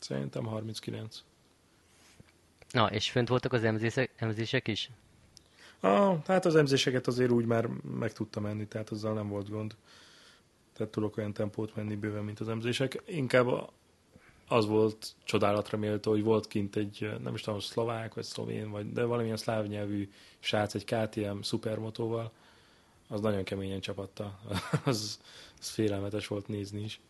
Szerintem 0.00 0.44
39. 0.44 1.22
Na, 2.70 2.90
és 2.90 3.10
fönt 3.10 3.28
voltak 3.28 3.52
az 3.52 3.64
emzések, 3.64 4.10
emzések 4.16 4.68
is? 4.68 4.90
Ah, 5.80 6.24
hát 6.26 6.44
az 6.44 6.56
emzéseket 6.56 7.06
azért 7.06 7.30
úgy 7.30 7.44
már 7.44 7.66
meg 7.98 8.12
tudtam 8.12 8.42
menni, 8.42 8.66
tehát 8.66 8.90
azzal 8.90 9.14
nem 9.14 9.28
volt 9.28 9.50
gond. 9.50 9.76
Tehát 10.72 10.92
tudok 10.92 11.16
olyan 11.16 11.32
tempót 11.32 11.76
menni 11.76 11.96
bőven, 11.96 12.24
mint 12.24 12.40
az 12.40 12.48
emzések. 12.48 13.02
Inkább 13.06 13.70
az 14.48 14.66
volt 14.66 15.14
csodálatra 15.24 15.78
méltó, 15.78 16.10
hogy 16.10 16.22
volt 16.22 16.46
kint 16.46 16.76
egy, 16.76 17.10
nem 17.22 17.34
is 17.34 17.40
tudom, 17.40 17.60
szlovák, 17.60 18.14
vagy 18.14 18.24
szlovén, 18.24 18.70
vagy, 18.70 18.92
de 18.92 19.04
valamilyen 19.04 19.36
szláv 19.36 19.66
nyelvű 19.66 20.10
srác 20.38 20.74
egy 20.74 20.84
KTM 20.84 21.40
szupermotóval, 21.40 22.32
az 23.08 23.20
nagyon 23.20 23.44
keményen 23.44 23.80
csapatta. 23.80 24.40
az, 24.84 25.20
az 25.58 25.68
félelmetes 25.68 26.26
volt 26.26 26.48
nézni 26.48 26.82
is. 26.82 27.00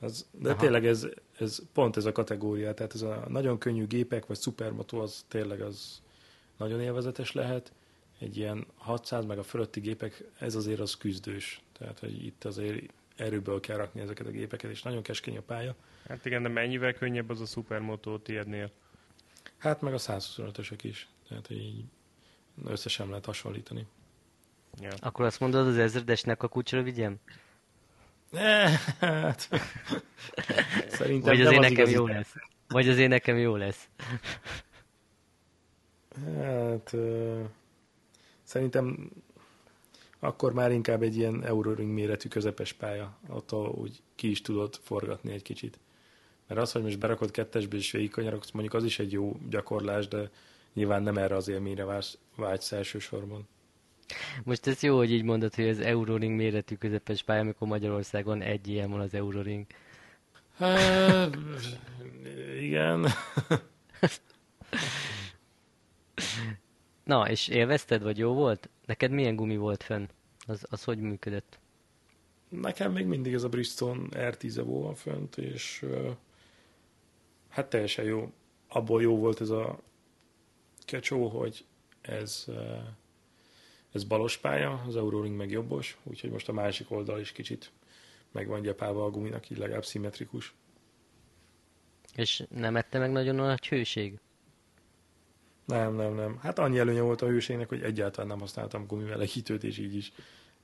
Az, 0.00 0.26
de 0.30 0.50
Aha. 0.50 0.60
Tényleg 0.60 0.86
ez, 0.86 1.06
ez 1.38 1.62
pont 1.72 1.96
ez 1.96 2.04
a 2.04 2.12
kategória, 2.12 2.74
tehát 2.74 2.94
ez 2.94 3.02
a 3.02 3.24
nagyon 3.28 3.58
könnyű 3.58 3.86
gépek, 3.86 4.26
vagy 4.26 4.38
szupermotó, 4.38 5.00
az 5.00 5.24
tényleg 5.28 5.60
az 5.60 6.02
nagyon 6.56 6.80
élvezetes 6.80 7.32
lehet. 7.32 7.72
Egy 8.18 8.36
ilyen 8.36 8.66
600 8.74 9.24
meg 9.24 9.38
a 9.38 9.42
fölötti 9.42 9.80
gépek, 9.80 10.24
ez 10.38 10.54
azért 10.54 10.80
az 10.80 10.96
küzdős. 10.96 11.62
Tehát, 11.72 11.98
hogy 11.98 12.24
itt 12.24 12.44
azért 12.44 12.92
erőből 13.16 13.60
kell 13.60 13.76
rakni 13.76 14.00
ezeket 14.00 14.26
a 14.26 14.30
gépeket, 14.30 14.70
és 14.70 14.82
nagyon 14.82 15.02
keskeny 15.02 15.36
a 15.36 15.40
pálya. 15.40 15.74
Hát 16.08 16.24
igen, 16.24 16.42
de 16.42 16.48
mennyivel 16.48 16.92
könnyebb 16.92 17.30
az 17.30 17.40
a 17.40 17.46
szupermotó 17.46 18.18
tiédnél? 18.18 18.70
Hát 19.56 19.80
meg 19.80 19.94
a 19.94 19.98
125-ösök 19.98 20.78
is. 20.82 21.08
Tehát, 21.28 21.50
így 21.50 21.84
össze 22.64 22.88
sem 22.88 23.08
lehet 23.08 23.24
hasonlítani. 23.24 23.86
Ja. 24.80 24.90
Akkor 25.00 25.24
azt 25.24 25.40
mondod, 25.40 25.66
az 25.66 25.78
ezredesnek 25.78 26.42
a 26.42 26.48
kucsra 26.48 26.82
vigyem? 26.82 27.16
Hát, 29.00 29.48
szerintem 30.88 31.36
Vagy 31.36 31.40
azért 31.40 31.64
az 31.64 31.70
nekem 31.70 31.88
jó 31.88 32.06
lesz? 32.06 32.34
Vagy 32.68 32.88
azért 32.88 33.08
nekem 33.08 33.36
jó 33.36 33.56
lesz? 33.56 33.88
Hát, 36.36 36.92
ö, 36.92 37.40
szerintem 38.42 39.10
akkor 40.18 40.52
már 40.52 40.72
inkább 40.72 41.02
egy 41.02 41.16
ilyen 41.16 41.44
Euroring 41.44 41.92
méretű 41.92 42.28
közepes 42.28 42.72
pálya, 42.72 43.18
attól 43.26 43.68
úgy 43.68 44.02
ki 44.14 44.30
is 44.30 44.40
tudod 44.40 44.74
forgatni 44.82 45.32
egy 45.32 45.42
kicsit. 45.42 45.78
Mert 46.46 46.60
az, 46.60 46.72
hogy 46.72 46.82
most 46.82 46.98
berakod 46.98 47.30
kettesbe 47.30 47.76
és 47.76 47.90
végigkanyarogsz, 47.90 48.50
mondjuk 48.50 48.74
az 48.74 48.84
is 48.84 48.98
egy 48.98 49.12
jó 49.12 49.36
gyakorlás, 49.48 50.08
de 50.08 50.30
nyilván 50.72 51.02
nem 51.02 51.18
erre 51.18 51.36
az 51.36 51.48
élményre 51.48 51.84
vágysz, 51.84 52.18
vágysz 52.36 52.72
elsősorban. 52.72 53.48
Most 54.44 54.66
ez 54.66 54.82
jó, 54.82 54.96
hogy 54.96 55.12
így 55.12 55.22
mondod, 55.22 55.54
hogy 55.54 55.68
az 55.68 55.80
Euroring 55.80 56.36
méretű 56.36 56.74
közepes 56.74 57.22
pálya, 57.22 57.40
amikor 57.40 57.68
Magyarországon 57.68 58.42
egy 58.42 58.68
ilyen 58.68 58.90
van 58.90 59.00
az 59.00 59.14
Euroring. 59.14 59.66
Igen. 62.60 63.06
Na, 67.04 67.28
és 67.28 67.48
élvezted, 67.48 68.02
vagy 68.02 68.18
jó 68.18 68.32
volt? 68.32 68.68
Neked 68.86 69.10
milyen 69.10 69.36
gumi 69.36 69.56
volt 69.56 69.82
fenn? 69.82 70.06
Az, 70.46 70.66
az 70.70 70.84
hogy 70.84 70.98
működött? 70.98 71.58
Nekem 72.48 72.92
még 72.92 73.06
mindig 73.06 73.32
ez 73.34 73.42
a 73.42 73.48
Bridgestone 73.48 74.08
R10 74.12 74.58
Evo 74.58 74.80
van 74.80 74.94
fönt, 74.94 75.36
és 75.36 75.84
hát 77.48 77.68
teljesen 77.68 78.04
jó. 78.04 78.32
Abból 78.68 79.02
jó 79.02 79.16
volt 79.16 79.40
ez 79.40 79.50
a 79.50 79.78
kecsó, 80.84 81.28
hogy 81.28 81.64
ez, 82.00 82.46
ez 83.92 84.04
balos 84.04 84.36
pálya, 84.36 84.82
az 84.86 84.96
Euroring 84.96 85.36
meg 85.36 85.50
jobbos, 85.50 85.98
úgyhogy 86.02 86.30
most 86.30 86.48
a 86.48 86.52
másik 86.52 86.90
oldal 86.90 87.20
is 87.20 87.32
kicsit 87.32 87.70
meg 88.32 88.46
van 88.46 88.62
gyepálva 88.62 89.04
a 89.04 89.10
guminak, 89.10 89.50
így 89.50 89.58
legalább 89.58 89.84
szimmetrikus. 89.84 90.54
És 92.14 92.44
nem 92.48 92.76
ette 92.76 92.98
meg 92.98 93.12
nagyon 93.12 93.38
a 93.38 93.46
nagy 93.46 93.68
hőség? 93.68 94.18
Nem, 95.64 95.94
nem, 95.94 96.14
nem. 96.14 96.38
Hát 96.42 96.58
annyi 96.58 96.78
előnye 96.78 97.00
volt 97.00 97.22
a 97.22 97.26
hőségnek, 97.26 97.68
hogy 97.68 97.82
egyáltalán 97.82 98.28
nem 98.28 98.40
használtam 98.40 98.86
gumimelegítőt, 98.86 99.64
és 99.64 99.78
így 99.78 99.94
is. 99.94 100.12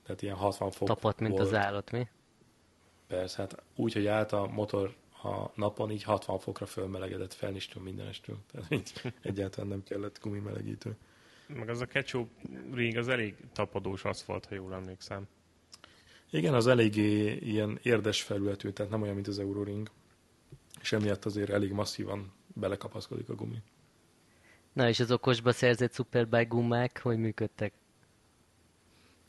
Tehát 0.03 0.21
ilyen 0.21 0.35
60 0.35 0.71
fok 0.71 0.87
Tapadt, 0.87 1.19
mint 1.19 1.31
volt. 1.31 1.47
az 1.47 1.53
állat, 1.53 1.91
mi? 1.91 2.07
Persze, 3.07 3.37
hát 3.37 3.63
úgy, 3.75 3.93
hogy 3.93 4.07
állt 4.07 4.31
a 4.31 4.47
motor 4.47 4.95
a 5.23 5.51
napon, 5.55 5.91
így 5.91 6.03
60 6.03 6.39
fokra 6.39 6.65
fölmelegedett 6.65 7.33
felnistől 7.33 7.83
mindenestől. 7.83 8.37
Tehát 8.51 8.71
így 8.71 8.91
egyáltalán 9.21 9.69
nem 9.69 9.83
kellett 9.83 10.19
gumimelegítő. 10.21 10.97
Meg 11.53 11.69
az 11.69 11.81
a 11.81 11.85
ketchup 11.85 12.29
ring 12.73 12.97
az 12.97 13.07
elég 13.07 13.35
tapadós 13.53 14.03
aszfalt, 14.03 14.45
ha 14.45 14.55
jól 14.55 14.73
emlékszem. 14.73 15.27
Igen, 16.29 16.53
az 16.53 16.67
eléggé 16.67 17.33
ilyen 17.33 17.79
érdes 17.81 18.21
felületű, 18.21 18.69
tehát 18.69 18.91
nem 18.91 19.01
olyan, 19.01 19.13
mint 19.13 19.27
az 19.27 19.39
Euroring. 19.39 19.89
És 20.81 20.91
emiatt 20.91 21.25
azért 21.25 21.49
elég 21.49 21.71
masszívan 21.71 22.31
belekapaszkodik 22.53 23.29
a 23.29 23.35
gumi. 23.35 23.61
Na, 24.73 24.87
és 24.87 24.99
az 24.99 25.11
okosba 25.11 25.51
szerzett 25.51 25.93
Superbike 25.93 26.43
gumák, 26.43 27.01
hogy 27.01 27.17
működtek? 27.17 27.73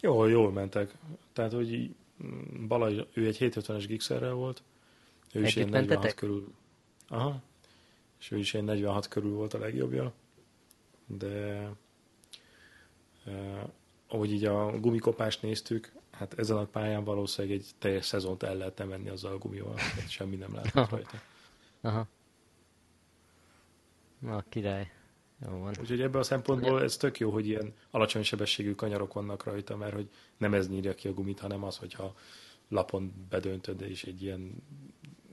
Jól, 0.01 0.31
jól 0.31 0.53
mentek. 0.53 0.95
Tehát, 1.33 1.53
hogy 1.53 1.95
mm, 2.25 2.67
Balázs, 2.67 3.01
ő 3.13 3.27
egy 3.27 3.37
750-es 3.41 3.85
gixerrel 3.87 4.33
volt. 4.33 4.63
Ő 5.33 5.43
is 5.43 5.57
ilyen 5.57 5.69
46 5.69 5.89
mentetek? 5.89 6.15
körül. 6.15 6.53
Aha. 7.09 7.43
És 8.19 8.31
ő 8.31 8.39
is 8.39 8.53
ilyen 8.53 8.65
46 8.65 9.09
körül 9.09 9.33
volt 9.33 9.55
a 9.55 9.59
legjobbja. 9.59 10.13
De 11.07 11.69
ahogy 14.09 14.33
így 14.33 14.45
a 14.45 14.79
gumikopást 14.79 15.43
néztük, 15.43 15.93
hát 16.11 16.39
ezen 16.39 16.57
a 16.57 16.65
pályán 16.65 17.05
valószínűleg 17.05 17.57
egy 17.57 17.67
teljes 17.79 18.07
szezont 18.07 18.43
el 18.43 18.57
lehetne 18.57 18.85
menni 18.85 19.09
azzal 19.09 19.33
a 19.33 19.39
gumival, 19.39 19.79
semmi 20.09 20.37
nem 20.37 20.55
látszott 20.55 20.91
rajta. 20.91 21.21
Aha. 21.81 22.07
Na, 24.19 24.45
király. 24.49 24.93
Jó 25.47 25.59
van. 25.59 25.75
Úgyhogy 25.81 26.01
ebből 26.01 26.21
a 26.21 26.25
szempontból 26.25 26.83
ez 26.83 26.97
tök 26.97 27.19
jó, 27.19 27.31
hogy 27.31 27.47
ilyen 27.47 27.75
alacsony 27.91 28.23
sebességű 28.23 28.75
kanyarok 28.75 29.13
vannak 29.13 29.45
rajta, 29.45 29.77
mert 29.77 29.95
hogy 29.95 30.11
nem 30.37 30.55
ez 30.55 30.69
nyírja 30.69 30.95
ki 30.95 31.09
a 31.09 31.13
gumit, 31.13 31.41
hanem 31.41 31.65
az, 31.65 31.77
hogyha 31.77 32.15
lapon 32.69 33.27
bedöntöd, 33.29 33.81
és 33.81 34.05
egy 34.05 34.23
ilyen 34.23 34.63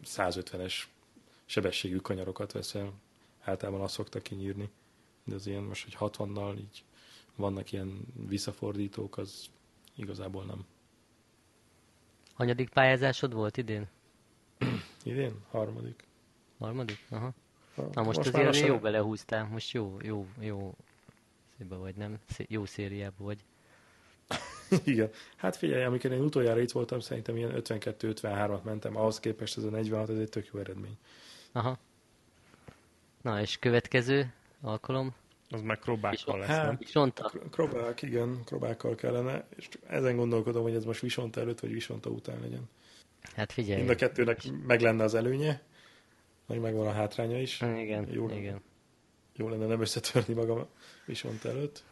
150-es 0.06 0.74
sebességű 1.46 1.98
kanyarokat 1.98 2.52
veszel. 2.52 2.94
Általában 3.42 3.82
azt 3.82 3.94
szokta 3.94 4.22
kinyírni. 4.22 4.70
de 5.24 5.36
az 5.36 5.48
ilyen 5.48 5.64
most, 5.64 5.84
hogy 5.84 6.12
60-nal 6.12 6.58
így 6.58 6.84
vannak 7.38 7.72
ilyen 7.72 8.00
visszafordítók, 8.28 9.18
az 9.18 9.46
igazából 9.96 10.44
nem. 10.46 10.66
Hanyadik 12.34 12.70
pályázásod 12.70 13.34
volt 13.34 13.58
idén? 13.58 13.88
Idén? 15.04 15.34
Harmadik. 15.52 16.04
Harmadik? 16.60 17.06
Aha. 17.10 17.34
Ha, 17.76 17.82
Na 17.94 18.04
most, 18.04 18.18
most 18.18 18.30
azért 18.30 18.46
lassan- 18.46 18.68
jó 18.68 18.80
belehúztál, 18.80 19.46
most 19.48 19.72
jó, 19.72 19.98
jó, 20.02 20.28
jó 20.40 20.76
szépen 21.58 21.80
vagy, 21.80 21.96
nem? 21.96 22.18
Szé- 22.30 22.50
Jó 22.52 22.66
szériában 22.66 23.26
vagy. 23.26 23.44
Igen. 24.84 25.10
Hát 25.36 25.56
figyelj, 25.56 25.84
amikor 25.84 26.12
én 26.12 26.22
utoljára 26.22 26.60
itt 26.60 26.72
voltam, 26.72 27.00
szerintem 27.00 27.36
ilyen 27.38 27.52
52-53-at 27.56 28.62
mentem, 28.64 28.96
ahhoz 28.98 29.20
képest 29.20 29.58
ez 29.58 29.64
a 29.64 29.70
46, 29.70 30.10
ez 30.10 30.18
egy 30.18 30.30
tök 30.30 30.50
jó 30.54 30.60
eredmény. 30.60 30.98
Aha. 31.52 31.78
Na, 33.22 33.42
és 33.42 33.58
következő 33.58 34.34
alkalom? 34.62 35.14
Az 35.50 35.62
meg 35.62 35.80
krobákkal 35.80 36.40
lesz, 36.40 36.48
Hát, 36.48 36.66
nem? 36.66 36.78
Visonta? 36.80 37.24
Kro- 37.24 37.50
Krobák, 37.50 38.02
igen, 38.02 38.42
krobákkal 38.46 38.96
kellene, 38.96 39.48
és 39.56 39.68
ezen 39.88 40.16
gondolkodom, 40.16 40.64
hogy 40.64 40.74
ez 40.76 40.86
most 40.86 41.02
Visonta 41.02 41.42
előtt, 41.42 41.60
vagy 41.60 41.72
Visonta 41.72 42.10
után 42.10 42.40
legyen. 42.40 42.70
Hát 43.36 43.52
figyelj. 43.52 43.78
Mind 43.78 43.90
a 43.90 43.96
kettőnek 43.96 44.40
meg 44.68 44.82
lenne 44.82 45.04
az 45.04 45.14
előnye, 45.16 45.62
meg 46.46 46.60
megvan 46.60 46.88
a 46.88 46.92
hátránya 46.92 47.42
is. 47.42 47.62
Igen, 47.62 48.08
Jó. 48.12 48.30
igen. 48.30 48.62
Jó 49.36 49.50
lenne 49.50 49.66
nem 49.66 49.82
összetörni 49.82 50.34
magam 50.34 50.58
a 50.58 50.68
Visonta 51.06 51.50
előtt. 51.50 51.84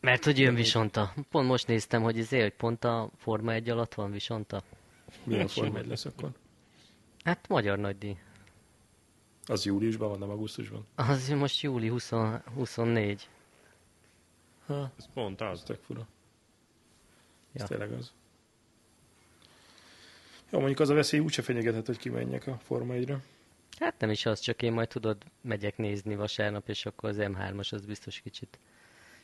Mert 0.00 0.24
hogy 0.24 0.38
jön 0.38 0.54
Visonta. 0.54 1.14
Pont 1.30 1.46
most 1.48 1.66
néztem, 1.66 2.02
hogy 2.02 2.18
ezért, 2.18 2.42
hogy 2.42 2.54
pont 2.54 2.84
a 2.84 3.10
Forma 3.16 3.52
1 3.52 3.70
alatt 3.70 3.94
van 3.94 4.10
Visonta. 4.10 4.62
Milyen 5.24 5.48
forma 5.48 5.78
egy 5.78 5.86
lesz 5.86 6.04
akkor? 6.04 6.30
Hát 7.24 7.48
magyar 7.48 7.78
nagydíj. 7.78 8.16
Az 9.46 9.64
júliusban 9.64 10.08
van, 10.08 10.18
nem 10.18 10.30
augusztusban? 10.30 10.86
Az 10.94 11.28
most 11.28 11.60
júli 11.60 11.88
20, 11.88 12.10
24. 12.54 13.28
Ha, 14.66 14.90
Ez 14.98 15.08
pont 15.14 15.40
az 15.40 15.62
tök 15.62 15.82
fura. 15.82 16.06
Ez 17.52 17.60
Ja. 17.60 17.66
tényleg 17.66 17.92
az. 17.92 18.12
Jó, 20.50 20.58
mondjuk 20.58 20.80
az 20.80 20.88
a 20.88 20.94
veszély 20.94 21.20
úgyse 21.20 21.42
fenyegethet, 21.42 21.86
hogy 21.86 21.98
kimenjek 21.98 22.46
a 22.46 22.58
Forma 22.62 22.92
1 22.92 23.14
Hát 23.78 23.98
nem 23.98 24.10
is 24.10 24.26
az, 24.26 24.40
csak 24.40 24.62
én 24.62 24.72
majd 24.72 24.88
tudod, 24.88 25.24
megyek 25.40 25.76
nézni 25.76 26.16
vasárnap, 26.16 26.68
és 26.68 26.86
akkor 26.86 27.08
az 27.08 27.16
M3-as 27.20 27.72
az 27.72 27.84
biztos 27.86 28.20
kicsit 28.20 28.58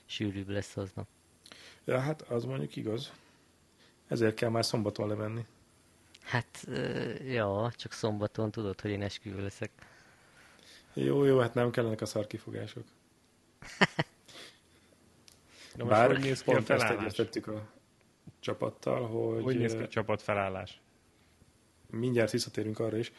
sűrűbb 0.07 0.49
lesz 0.49 0.77
aznap. 0.77 1.07
Ja, 1.85 1.99
hát 2.01 2.23
az 2.23 2.45
mondjuk 2.45 2.77
igaz. 2.77 3.13
Ezért 4.09 4.35
kell 4.35 4.49
már 4.51 4.65
szombaton 4.65 5.09
lemenni. 5.09 5.45
Hát, 6.23 6.67
ja, 7.25 7.73
csak 7.77 7.93
szombaton 7.93 8.51
tudod, 8.51 8.81
hogy 8.81 8.91
én 8.91 9.03
esküvő 9.03 9.43
leszek. 9.43 9.71
Jó, 10.94 11.24
jó, 11.24 11.38
hát 11.38 11.55
nem 11.55 11.70
kellenek 11.70 12.00
a 12.00 12.07
szarkifogások. 12.07 12.85
De 15.76 15.85
most 15.85 16.00
hogy 16.00 16.18
néz 16.18 16.42
ki 16.42 16.50
a 16.50 16.62
felállás? 16.62 16.98
egyeztettük 16.98 17.46
a 17.46 17.66
csapattal, 18.40 19.07
hogy, 19.07 19.42
Hogy 19.42 19.59
néz 19.59 19.74
ki 19.74 19.83
a 19.83 19.88
csapat 19.88 20.22
felállás? 20.22 20.81
mindjárt 21.90 22.31
visszatérünk 22.31 22.79
arra 22.79 22.96
is, 22.96 23.12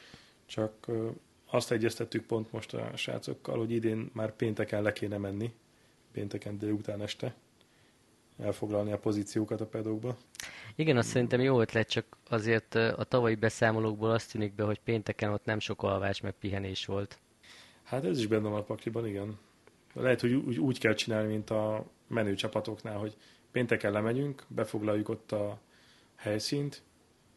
csak 0.46 0.88
azt 1.46 1.72
egyeztettük 1.72 2.26
pont 2.26 2.52
most 2.52 2.74
a 2.74 2.92
srácokkal, 2.96 3.58
hogy 3.58 3.72
idén 3.72 4.10
már 4.14 4.36
pénteken 4.36 4.82
le 4.82 4.94
kéne 4.94 5.18
menni, 5.18 5.54
pénteken 6.12 6.58
délután 6.58 7.02
este, 7.02 7.34
elfoglalni 8.40 8.92
a 8.92 9.00
pozíciókat 9.00 9.62
a 9.62 9.66
pedokba. 9.66 10.18
Igen, 10.76 10.98
azt 10.98 11.10
szerintem 11.10 11.42
jó 11.42 11.62
ötlet, 11.62 11.90
csak 11.90 12.06
azért 12.30 12.76
a 12.76 13.04
tavalyi 13.04 13.36
beszámolókból 13.36 14.12
azt 14.12 14.32
tűnik 14.32 14.54
be, 14.54 14.64
hogy 14.64 14.80
pénteken 14.80 15.32
ott 15.32 15.46
nem 15.46 15.60
sok 15.60 15.84
alvás 15.84 16.22
meg 16.22 16.34
pihenés 16.40 16.86
volt. 16.86 17.20
Hát 17.92 18.06
ez 18.06 18.20
is 18.20 18.28
benne 18.28 18.50
van 18.50 18.60
a 18.60 18.64
pakliban, 18.64 19.08
igen. 19.08 19.40
Lehet, 19.94 20.22
hogy 20.22 20.34
úgy, 20.34 20.60
úgy 20.60 20.80
kell 20.80 20.94
csinálni, 20.94 21.28
mint 21.28 21.50
a 21.50 21.86
menő 22.08 22.34
csapatoknál, 22.34 22.98
hogy 22.98 23.18
pénteken 23.52 23.92
lemegyünk, 23.92 24.44
befoglaljuk 24.48 25.10
ott 25.10 25.32
a 25.32 25.60
helyszínt, 26.16 26.84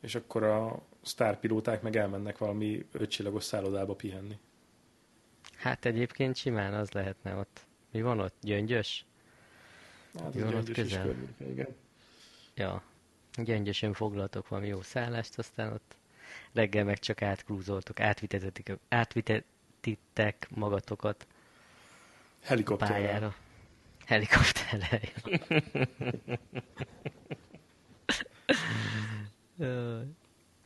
és 0.00 0.14
akkor 0.14 0.42
a 0.42 0.82
sztárpilóták 1.02 1.82
meg 1.82 1.96
elmennek 1.96 2.38
valami 2.38 2.86
ötcsillagos 2.92 3.44
szállodába 3.44 3.94
pihenni. 3.94 4.38
Hát 5.56 5.84
egyébként 5.84 6.36
simán 6.36 6.74
az 6.74 6.90
lehetne 6.90 7.34
ott. 7.34 7.66
Mi 7.90 8.02
van 8.02 8.20
ott? 8.20 8.34
Gyöngyös? 8.40 9.04
Hát 10.18 10.34
Jó, 10.34 10.40
ez 10.40 10.46
ott 10.46 10.54
gyöngyös 10.54 10.74
közel. 10.74 11.04
környéke, 11.04 11.50
igen. 11.50 11.74
Ja. 12.54 12.82
Gyöngyösen 13.36 13.92
foglaltok 13.92 14.48
valami 14.48 14.68
jó 14.68 14.82
szállást, 14.82 15.38
aztán 15.38 15.72
ott 15.72 15.96
reggel 16.52 16.84
meg 16.84 16.98
csak 16.98 17.22
átkrúzoltok, 17.22 18.00
átvitetetek, 18.00 18.78
átvitetitek 19.84 20.48
magatokat 20.50 21.26
Helikopterrel. 22.42 22.96
pályára. 22.96 23.34
Helikopterrel. 24.06 25.00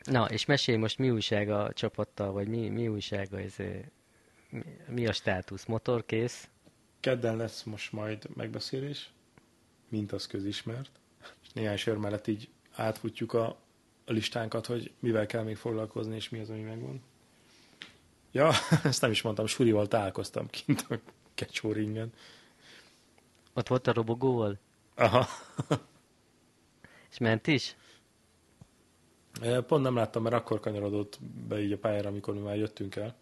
Na, 0.02 0.24
és 0.24 0.44
mesélj 0.44 0.78
most 0.78 0.98
mi 0.98 1.11
újság 1.11 1.50
a 1.50 1.72
csapattal, 1.72 2.33
vagy 2.33 2.48
mi, 2.48 2.68
mi 2.68 2.88
újság, 2.88 3.33
ez, 3.35 3.54
mi, 4.50 4.62
mi 4.88 5.07
a 5.07 5.12
státusz? 5.12 5.64
Motor 5.64 6.04
kész? 6.04 6.48
Kedden 7.00 7.37
lesz 7.37 7.62
most 7.62 7.92
majd 7.92 8.37
megbeszélés, 8.37 9.11
mint 9.88 10.12
az 10.12 10.26
közismert. 10.26 10.90
És 11.42 11.52
néhány 11.52 11.76
sör 11.76 11.96
mellett 11.96 12.26
így 12.26 12.48
átfutjuk 12.72 13.33
a, 13.33 13.46
a 14.04 14.12
listánkat, 14.12 14.66
hogy 14.66 14.92
mivel 14.98 15.26
kell 15.26 15.42
még 15.42 15.57
foglalkozni, 15.57 16.14
és 16.14 16.28
mi 16.28 16.38
az, 16.38 16.50
ami 16.50 16.61
megvan. 16.61 17.02
Ja, 18.33 18.51
ezt 18.85 19.01
nem 19.01 19.11
is 19.11 19.23
mondtam, 19.23 19.47
Surival 19.47 19.87
találkoztam 19.87 20.47
kint 20.47 20.87
a 20.88 20.99
kecsóringen. 21.35 22.12
Ott 23.55 23.69
volt 23.69 23.87
a 23.87 23.93
robogóval? 23.93 24.59
Aha. 24.95 25.27
És 27.11 27.19
ment 27.19 27.47
is? 27.47 27.77
Pont 29.67 29.83
nem 29.83 29.95
láttam, 29.95 30.23
mert 30.23 30.35
akkor 30.35 30.61
kanyarodott 30.61 31.19
be 31.49 31.61
így 31.61 31.73
a 31.73 31.79
pályára, 31.79 32.09
amikor 32.09 32.35
mi 32.35 32.41
már 32.41 32.57
jöttünk 32.57 32.97
el. 32.97 33.17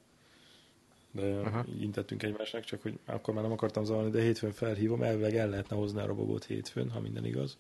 De 1.11 1.41
Aha. 1.45 1.65
így 1.69 1.83
intettünk 1.83 2.23
egymásnak, 2.23 2.65
csak 2.65 2.83
hogy 2.83 2.99
akkor 3.05 3.35
már 3.35 3.43
nem 3.43 3.53
akartam 3.53 3.85
zavarni, 3.85 4.11
de 4.11 4.21
hétfőn 4.21 4.53
felhívom, 4.53 5.03
elvileg 5.03 5.37
el 5.37 5.49
lehetne 5.49 5.77
hozni 5.77 6.01
a 6.01 6.07
robogót 6.07 6.45
hétfőn, 6.45 6.91
ha 6.91 7.01
minden 7.01 7.25
igaz. 7.25 7.59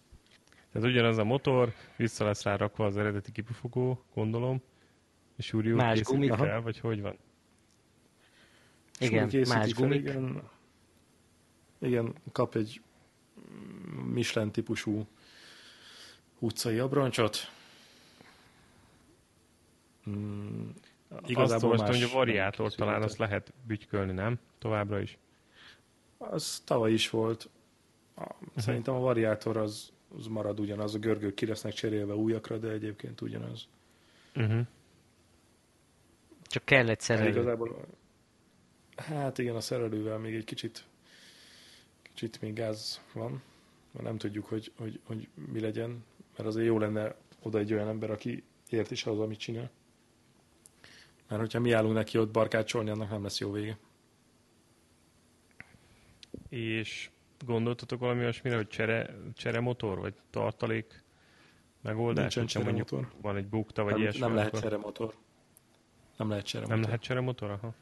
Tehát 0.72 0.88
ugyanaz 0.88 1.18
a 1.18 1.24
motor, 1.24 1.72
vissza 1.96 2.24
lesz 2.24 2.42
rá 2.42 2.56
rakva 2.56 2.86
az 2.86 2.96
eredeti 2.96 3.32
kipufogó, 3.32 4.02
gondolom, 4.14 4.62
és 5.36 5.52
Úri 5.52 5.70
úr 5.70 5.76
Más 5.76 6.02
gumik. 6.02 6.34
fel, 6.34 6.60
vagy 6.60 6.78
hogy 6.78 7.00
van? 7.00 7.18
Igen, 8.98 9.24
más 9.48 9.48
fel, 9.48 9.68
gumik. 9.76 10.00
Igen, 10.00 10.42
igen, 11.78 12.14
kap 12.32 12.54
egy 12.54 12.80
Michelin 14.12 14.50
típusú 14.50 15.06
utcai 16.38 16.78
abroncsot. 16.78 17.36
Mm, 20.10 20.68
Igazából 21.26 21.42
azt 21.54 21.62
olvastam, 21.64 21.88
más 21.88 22.00
hogy 22.02 22.10
a 22.10 22.14
variátor 22.14 22.74
talán 22.74 23.02
azt 23.02 23.18
lehet 23.18 23.52
bütykölni, 23.66 24.12
nem? 24.12 24.38
Továbbra 24.58 25.00
is. 25.00 25.18
Az 26.18 26.62
tavaly 26.64 26.92
is 26.92 27.10
volt. 27.10 27.48
A, 28.16 28.34
Szerintem 28.56 28.94
a 28.94 28.98
variátor 28.98 29.56
az, 29.56 29.92
az 30.18 30.26
marad 30.26 30.60
ugyanaz, 30.60 30.94
a 30.94 30.98
görgők 30.98 31.34
ki 31.34 31.46
lesznek 31.46 31.72
cserélve 31.72 32.14
újakra, 32.14 32.58
de 32.58 32.68
egyébként 32.68 33.20
ugyanaz. 33.20 33.68
Uh-huh. 34.36 34.66
Csak 36.42 36.64
kell 36.64 36.80
egy 36.82 36.88
Hát 36.88 37.00
szerelő. 37.00 37.28
igazából, 37.28 37.84
hát 38.96 39.38
igen, 39.38 39.56
a 39.56 39.60
szerelővel 39.60 40.18
még 40.18 40.34
egy 40.34 40.44
kicsit, 40.44 40.84
kicsit 42.02 42.40
még 42.40 42.52
gáz 42.54 43.00
van, 43.12 43.42
mert 43.92 44.04
nem 44.04 44.18
tudjuk, 44.18 44.46
hogy, 44.46 44.72
hogy, 44.76 45.00
hogy 45.04 45.28
mi 45.34 45.60
legyen, 45.60 46.04
mert 46.36 46.48
azért 46.48 46.66
jó 46.66 46.78
lenne 46.78 47.14
oda 47.42 47.58
egy 47.58 47.72
olyan 47.72 47.88
ember, 47.88 48.10
aki 48.10 48.42
ért 48.70 48.90
is 48.90 49.06
az, 49.06 49.18
amit 49.18 49.38
csinál. 49.38 49.70
Mert 51.28 51.40
hogyha 51.40 51.60
mi 51.60 51.72
állunk 51.72 51.94
neki 51.94 52.18
ott 52.18 52.30
barkácsolni, 52.30 52.90
annak 52.90 53.10
nem 53.10 53.22
lesz 53.22 53.38
jó 53.40 53.50
vége. 53.52 53.78
És 56.48 57.10
gondoltatok 57.44 58.00
valami 58.00 58.20
olyasmire, 58.20 58.56
hogy 58.56 58.68
csere, 58.68 59.16
cseremotor, 59.34 59.98
vagy 59.98 60.14
tartalék 60.30 61.02
megoldás? 61.80 62.34
Nincsen 62.34 62.62
cseremotor. 62.62 63.12
Van 63.20 63.36
egy 63.36 63.46
bukta, 63.46 63.82
vagy 63.82 63.92
Nem, 63.92 64.00
ilyesmi. 64.00 64.20
nem 64.20 64.34
lehet 64.34 64.48
akkor- 64.48 64.62
cseremotor. 64.62 65.14
Nem 66.16 66.28
lehet 66.28 66.44
cseremotor. 66.44 66.76
Nem 66.78 66.86
lehet 66.86 67.02
cseremotor? 67.02 67.50
Aha. 67.50 67.74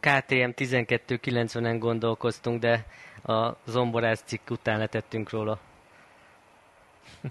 KTM 0.00 0.50
1290-en 0.56 1.76
gondolkoztunk, 1.78 2.60
de 2.60 2.86
a 3.22 3.56
zomborász 3.66 4.22
cikk 4.24 4.50
után 4.50 4.78
letettünk 4.78 5.30
róla. 5.30 5.60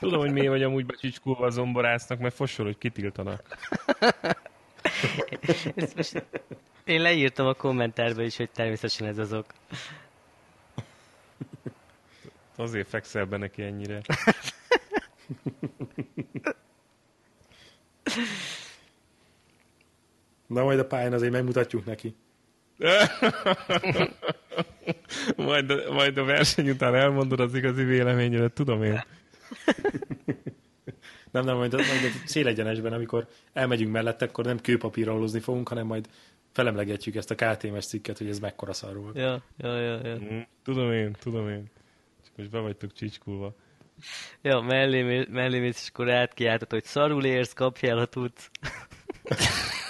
Tudom, 0.00 0.20
hogy 0.20 0.32
miért 0.32 0.48
vagy 0.48 0.62
amúgy 0.62 0.86
becsicskulva 0.86 1.46
a 1.46 1.50
zomborásznak, 1.50 2.18
mert 2.18 2.34
fosol, 2.34 2.66
hogy 2.66 2.78
kitiltanak. 2.78 3.42
Most 5.96 6.24
én 6.84 7.00
leírtam 7.00 7.46
a 7.46 7.54
kommentárba 7.54 8.22
is, 8.22 8.36
hogy 8.36 8.50
természetesen 8.50 9.06
ez 9.06 9.18
az 9.18 9.32
ok. 9.32 9.52
Azért 12.56 12.88
fekszel 12.88 13.24
be 13.24 13.36
neki 13.36 13.62
ennyire. 13.62 14.00
Na 20.46 20.64
majd 20.64 20.78
a 20.78 20.86
pályán 20.86 21.12
azért 21.12 21.32
megmutatjuk 21.32 21.84
neki. 21.84 22.16
majd, 25.36 25.70
a, 25.70 25.92
majd 25.92 26.18
a 26.18 26.24
verseny 26.24 26.70
után 26.70 26.94
elmondod 26.94 27.40
az 27.40 27.54
igazi 27.54 27.84
véleményedet, 27.84 28.52
tudom 28.52 28.82
én. 28.82 29.04
Nem, 31.30 31.44
nem, 31.44 31.56
majd, 31.56 31.72
majd 31.72 32.04
a 32.04 32.26
célegyenesben, 32.26 32.92
amikor 32.92 33.26
elmegyünk 33.52 33.92
mellette, 33.92 34.24
akkor 34.24 34.44
nem 34.44 34.60
kőpapírolózni 34.60 35.40
fogunk, 35.40 35.68
hanem 35.68 35.86
majd 35.86 36.08
felemlegetjük 36.52 37.14
ezt 37.14 37.30
a 37.30 37.34
KTMS 37.34 37.86
cikket, 37.86 38.18
hogy 38.18 38.28
ez 38.28 38.38
mekkora 38.38 38.72
szar 38.72 38.96
volt. 38.96 39.16
Ja, 39.16 39.42
ja, 39.58 39.80
ja, 39.80 40.06
ja. 40.06 40.16
Mm, 40.16 40.40
Tudom 40.62 40.92
én, 40.92 41.16
tudom 41.20 41.48
én. 41.48 41.70
Csak 42.24 42.36
most 42.36 42.50
be 42.50 42.58
vagytok 42.58 42.92
csicskulva. 42.92 43.54
Ja, 44.42 44.60
mellé, 44.60 45.26
mellé 45.30 45.58
mész, 45.58 45.82
és 45.82 45.88
akkor 45.88 46.10
átkiáltod, 46.10 46.70
hogy 46.70 46.84
szarul 46.84 47.24
érsz, 47.24 47.52
kapjál, 47.52 47.96
ha 47.96 48.04
tudsz. 48.06 48.50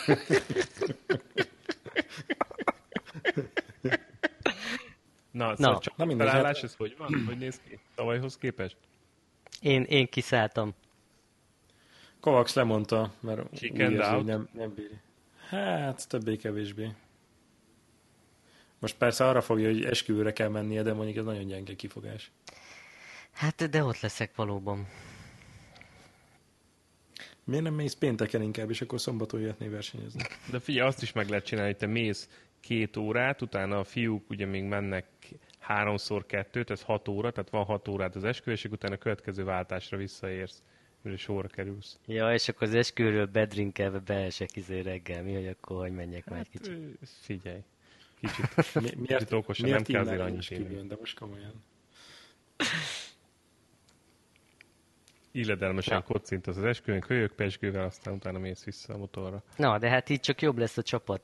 Na, 5.30 5.46
Na. 5.48 5.56
szóval 5.56 5.78
csak 5.78 5.96
Na 5.96 6.04
mindegy, 6.04 6.28
felállás, 6.28 6.62
ez 6.62 6.74
hogy 6.74 6.94
van? 6.98 7.24
Hogy 7.26 7.38
néz 7.38 7.60
ki? 7.68 7.78
Tavalyhoz 7.94 8.38
képest? 8.38 8.76
Én, 9.60 9.82
én 9.82 10.06
kiszálltam. 10.06 10.74
Kovacs 12.20 12.54
lemondta, 12.54 13.12
mert 13.20 13.56
Chickened 13.56 13.92
úgy 13.92 13.98
érzi, 13.98 14.22
nem, 14.22 14.48
nem 14.52 14.74
bír. 14.74 14.90
Hát, 15.48 16.08
többé-kevésbé. 16.08 16.92
Most 18.78 18.96
persze 18.96 19.28
arra 19.28 19.40
fogja, 19.40 19.68
hogy 19.68 19.84
esküvőre 19.84 20.32
kell 20.32 20.48
mennie, 20.48 20.82
de 20.82 20.92
mondjuk 20.92 21.16
ez 21.16 21.24
nagyon 21.24 21.46
gyenge 21.46 21.76
kifogás. 21.76 22.30
Hát, 23.32 23.70
de 23.70 23.84
ott 23.84 24.00
leszek 24.00 24.34
valóban. 24.34 24.88
Miért 27.46 27.62
nem 27.62 27.74
mész 27.74 27.94
pénteken 27.94 28.42
inkább, 28.42 28.70
és 28.70 28.80
akkor 28.80 29.00
szombaton 29.00 29.40
jöhetnél 29.40 29.70
versenyezni? 29.70 30.22
De 30.50 30.58
figyelj, 30.58 30.88
azt 30.88 31.02
is 31.02 31.12
meg 31.12 31.28
lehet 31.28 31.44
csinálni, 31.44 31.70
hogy 31.70 31.80
te 31.80 31.86
mész 31.86 32.28
két 32.60 32.96
órát, 32.96 33.42
utána 33.42 33.78
a 33.78 33.84
fiúk 33.84 34.30
ugye 34.30 34.46
még 34.46 34.64
mennek 34.64 35.06
háromszor 35.58 36.26
kettőt, 36.26 36.70
ez 36.70 36.82
hat 36.82 37.08
óra, 37.08 37.30
tehát 37.30 37.50
van 37.50 37.64
hat 37.64 37.88
órát 37.88 38.16
az 38.16 38.24
esküvésig, 38.24 38.72
utána 38.72 38.94
a 38.94 38.98
következő 38.98 39.44
váltásra 39.44 39.96
visszaérsz, 39.96 40.62
mire 41.02 41.16
sorra 41.16 41.48
kerülsz. 41.48 41.98
Ja, 42.06 42.32
és 42.32 42.48
akkor 42.48 42.66
az 42.66 42.74
esküvőről 42.74 43.26
bedrinkelve 43.26 43.98
beesek 43.98 44.56
izé 44.56 44.80
reggel. 44.80 45.22
Mi, 45.22 45.34
hogy 45.34 45.46
akkor 45.46 45.76
hogy 45.76 45.92
menjek 45.92 46.30
már 46.30 46.38
egy 46.38 46.48
kicsit. 46.48 46.78
Figyelj, 47.02 47.60
kicsit, 48.20 48.74
Mi, 48.74 48.80
miért, 48.80 49.18
kicsit 49.18 49.32
okosan, 49.32 49.68
nem 49.68 49.82
miért 49.86 49.90
kell 49.90 50.00
azért 50.00 50.20
annyit. 50.20 50.86
De 50.86 50.96
most 51.00 51.18
komolyan. 51.18 51.64
Illedelmesen 55.36 56.02
kocintasz 56.02 56.56
az 56.56 56.64
esküvőn, 56.64 57.00
kölyök 57.00 57.32
pesgővel, 57.32 57.84
aztán 57.84 58.14
utána 58.14 58.38
mész 58.38 58.64
vissza 58.64 58.94
a 58.94 58.96
motorra. 58.96 59.42
Na, 59.56 59.78
de 59.78 59.88
hát 59.88 60.08
így 60.08 60.20
csak 60.20 60.40
jobb 60.42 60.58
lesz 60.58 60.76
a 60.76 60.82
csapat. 60.82 61.20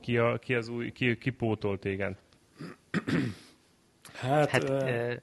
Ki, 0.00 0.16
a, 0.16 0.38
ki 0.38 0.54
az 0.54 0.68
új, 0.68 0.92
ki, 0.92 1.18
ki 1.18 1.30
pótol 1.30 1.78
téged? 1.78 2.16
Hát, 4.12 4.50
Hát 4.50 4.50
hát 4.50 4.68
ö, 4.68 5.14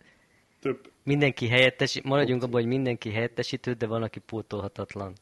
több. 0.60 0.91
mindenki 1.04 1.48
helyettesít, 1.48 2.04
maradjunk 2.04 2.43
abban, 2.43 2.62
hogy 2.62 2.69
mindenki 2.69 3.12
helyettesítő, 3.12 3.74
de 3.74 3.88
van, 3.88 4.04
aki 4.04 4.19
pótolhatatlan. 4.19 5.13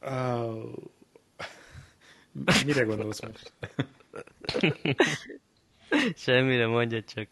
Uh, 0.00 0.72
mire 2.66 2.82
gondolsz 2.82 3.20
most? 3.22 3.52
Semmire 6.16 6.66
mondja 6.66 7.02
csak. 7.02 7.28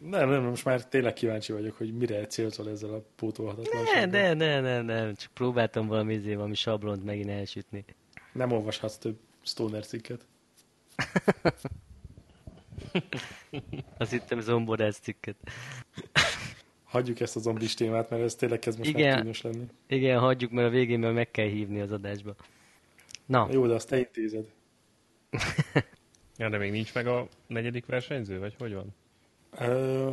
Nem, 0.00 0.28
nem, 0.28 0.42
most 0.42 0.64
már 0.64 0.88
tényleg 0.88 1.12
kíváncsi 1.12 1.52
vagyok, 1.52 1.76
hogy 1.76 1.94
mire 1.94 2.26
célzol 2.26 2.70
ezzel 2.70 2.94
a 2.94 3.04
pótolhatatlansággal. 3.16 4.06
ne, 4.06 4.34
ne, 4.34 4.60
ne, 4.60 4.82
ne, 4.82 5.12
csak 5.12 5.32
próbáltam 5.32 5.86
valami 5.86 6.14
izé, 6.14 6.34
valami 6.34 6.54
sablont 6.54 7.04
megint 7.04 7.30
elsütni. 7.30 7.84
Nem 8.32 8.52
olvashatsz 8.52 8.96
több 8.96 9.18
stoner 9.42 9.86
cikket. 9.86 10.26
Azt 13.98 14.10
hittem 14.10 14.40
zomborász 14.40 14.98
cikket. 14.98 15.36
Hagyjuk 16.84 17.20
ezt 17.20 17.36
a 17.36 17.40
zombis 17.40 17.74
témát, 17.74 18.10
mert 18.10 18.22
ez 18.22 18.34
tényleg 18.34 18.58
kezd 18.58 18.78
most 18.78 18.90
Igen. 18.90 19.08
már 19.08 19.20
kínos 19.20 19.42
lenni. 19.42 19.66
Igen, 19.86 20.18
hagyjuk, 20.18 20.50
mert 20.50 20.68
a 20.68 20.70
végén 20.70 20.98
már 20.98 21.12
meg 21.12 21.30
kell 21.30 21.48
hívni 21.48 21.80
az 21.80 21.92
adásba. 21.92 22.34
Na, 23.26 23.48
Jó, 23.50 23.66
de 23.66 23.74
azt 23.74 23.88
te 23.88 23.98
intézed. 23.98 24.46
Ja, 26.36 26.48
de 26.48 26.58
még 26.58 26.70
nincs 26.70 26.94
meg 26.94 27.06
a 27.06 27.28
negyedik 27.46 27.86
versenyző, 27.86 28.38
vagy 28.38 28.54
hogy 28.58 28.74
van? 28.74 28.94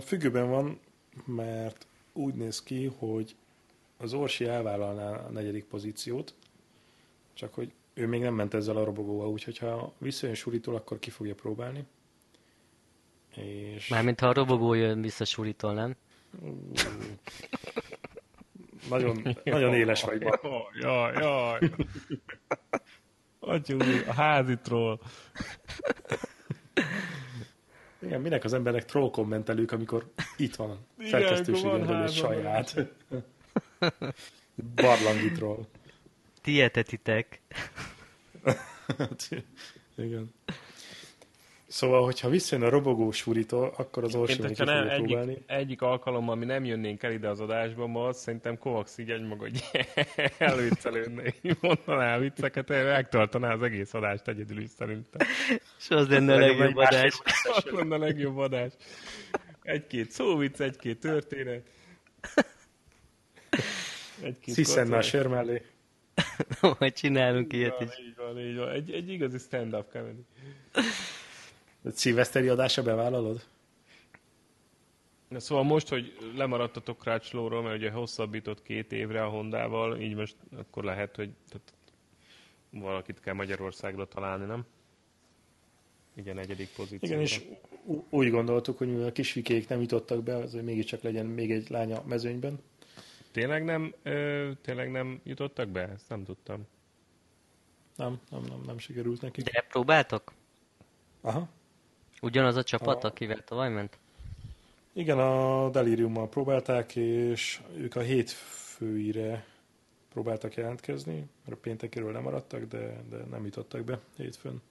Függőben 0.02 0.50
van, 0.50 0.80
mert 1.26 1.88
úgy 2.14 2.34
néz 2.34 2.64
ki, 2.64 2.92
hogy 2.98 3.36
az 3.98 4.14
Orsi 4.14 4.46
elvállalná 4.46 5.12
a 5.12 5.30
negyedik 5.30 5.66
pozíciót, 5.66 6.34
csak 7.34 7.54
hogy 7.54 7.72
ő 7.94 8.08
még 8.08 8.22
nem 8.22 8.34
ment 8.34 8.54
ezzel 8.54 8.78
a 8.78 8.84
robogóval, 8.84 9.28
úgyhogy 9.28 9.58
ha 9.58 9.94
visszajön 9.98 10.36
Suritól, 10.36 10.76
akkor 10.76 11.00
ki 11.00 11.10
fogja 11.10 11.36
próbálni. 11.36 11.86
És... 13.36 13.88
mármint 13.88 14.20
ha 14.20 14.28
a 14.28 14.34
robogó 14.34 14.74
jön 14.74 15.02
vissza 15.02 15.26
Suritól, 15.26 15.74
nem? 15.74 15.96
Nagyon, 18.90 19.38
nagyon 19.44 19.74
éles 19.74 20.04
vagy. 20.04 20.22
Jaj, 20.22 20.38
jaj, 20.80 21.14
jaj. 21.14 21.60
Atya 23.40 23.76
úr, 23.76 24.04
a 24.08 24.14
házitról. 24.14 25.02
Igen, 28.02 28.22
minek 28.22 28.44
az 28.44 28.54
emberek 28.54 28.86
troll 28.86 29.12
kommentelők, 29.12 29.72
amikor 29.72 30.12
itt 30.38 30.56
van 30.56 30.70
a 30.70 30.78
belül 31.86 32.04
egy 32.04 32.12
saját. 32.14 32.76
Barlangi 34.76 35.32
troll. 35.32 35.66
Ti 36.42 36.62
etetitek. 36.62 37.42
Igen. 39.98 40.34
Szóval, 41.72 42.04
hogyha 42.04 42.30
visszajön 42.30 42.66
a 42.66 42.70
robogó 42.70 43.12
Suritól, 43.12 43.74
akkor 43.78 44.04
az 44.04 44.14
neki 44.14 44.42
hogyha 44.42 44.64
nem, 44.64 44.88
fogja 44.88 44.96
próbálni. 44.96 45.32
egyik, 45.32 45.44
egyik 45.48 45.82
alkalommal 45.82 46.36
mi 46.36 46.46
nem 46.46 46.66
jönnénk 46.66 47.04
el 47.04 47.12
ide 47.12 47.30
az 47.30 47.40
adásba, 47.40 47.88
ma 47.88 48.08
azt 48.08 48.20
szerintem 48.20 48.58
Kovacs 48.58 48.98
így 48.98 49.10
egymaga, 49.10 49.42
hogy 49.42 49.64
előcelődne, 50.38 51.24
így 51.42 51.58
mondaná 51.62 52.16
a 52.16 52.20
vicceket, 52.20 52.68
megtartaná 52.68 53.54
az 53.54 53.62
egész 53.62 53.94
adást 53.94 54.28
egyedül 54.28 54.62
is 54.62 54.70
szerintem. 54.70 55.28
És 55.80 55.90
az 55.90 56.08
lenne 56.08 56.34
a 56.34 56.38
legjobb 56.38 56.76
adás. 56.76 57.22
Az 57.56 57.64
lenne 57.64 57.96
a 57.96 58.00
legjobb 58.00 58.38
adás. 58.38 58.74
Egy-két 59.62 60.12
szóvic, 60.12 60.60
egy-két 60.60 61.00
történet. 61.00 61.64
Egy-két 64.24 64.54
Sziszenne 64.54 64.98
a 64.98 65.02
sör 65.02 65.28
mellé. 65.28 65.62
Majd 66.80 66.94
csinálunk 66.94 67.54
ilyet 67.54 67.82
is. 67.82 68.00
így 68.00 68.16
van, 68.16 68.40
így 68.40 68.58
van. 68.58 68.70
Egy, 68.70 68.92
egy 68.92 69.10
igazi 69.10 69.38
stand-up 69.38 69.92
comedy. 69.92 70.26
Szilveszteri 71.86 72.48
adásra 72.48 72.84
bevállalod? 72.84 73.44
Na, 75.28 75.40
szóval 75.40 75.64
most, 75.64 75.90
hogy 75.90 76.18
lemaradtatok 76.36 77.00
Crutchlowról, 77.00 77.62
mert 77.62 77.78
ugye 77.78 77.92
hosszabbított 77.92 78.62
két 78.62 78.92
évre 78.92 79.24
a 79.24 79.30
Hondával, 79.30 80.00
így 80.00 80.16
most 80.16 80.36
akkor 80.58 80.84
lehet, 80.84 81.16
hogy 81.16 81.30
tehát 81.50 81.74
valakit 82.70 83.20
kell 83.20 83.34
Magyarországra 83.34 84.08
találni, 84.08 84.46
nem? 84.46 84.66
Igen, 86.16 86.36
negyedik 86.36 86.70
pozíció. 86.76 87.10
Igen, 87.10 87.20
és 87.20 87.42
úgy 88.10 88.30
gondoltuk, 88.30 88.78
hogy 88.78 88.88
mivel 88.88 89.08
a 89.08 89.12
kisfikék 89.12 89.68
nem 89.68 89.82
jutottak 89.82 90.24
be, 90.24 90.36
azért 90.36 90.66
mégiscsak 90.66 91.02
legyen 91.02 91.26
még 91.26 91.52
egy 91.52 91.70
lánya 91.70 91.98
a 91.98 92.04
mezőnyben. 92.06 92.60
Tényleg 93.32 93.64
nem, 93.64 93.94
ö, 94.04 94.50
tényleg 94.62 94.92
nem 94.92 95.22
jutottak 95.24 95.70
be? 95.70 95.88
Ezt 95.88 96.10
nem 96.10 96.24
tudtam. 96.24 96.68
Nem, 97.96 98.20
nem, 98.30 98.42
nem, 98.42 98.62
nem 98.66 98.78
sikerült 98.78 99.22
nekik. 99.22 99.44
De 99.44 99.66
próbáltok? 99.70 100.34
Aha. 101.22 101.50
Ugyanaz 102.22 102.56
a 102.56 102.64
csapat, 102.64 103.04
A- 103.04 103.08
akivel 103.08 103.44
tavaly 103.44 103.70
ment? 103.70 103.98
Igen, 104.94 105.20
a 105.20 105.70
Deliriummal 105.70 106.30
próbálták, 106.30 106.96
és 106.96 107.62
ők 107.76 107.96
a 107.96 108.00
hétfőire 108.00 109.46
próbáltak 110.10 110.56
jelentkezni, 110.56 111.30
mert 111.46 111.58
a 111.58 111.62
péntekéről 111.62 112.12
lemaradtak, 112.12 112.64
de, 112.64 113.04
de 113.10 113.18
nem 113.18 113.46
jutottak 113.46 113.84
be 113.84 114.00
hétfőn. 114.18 114.62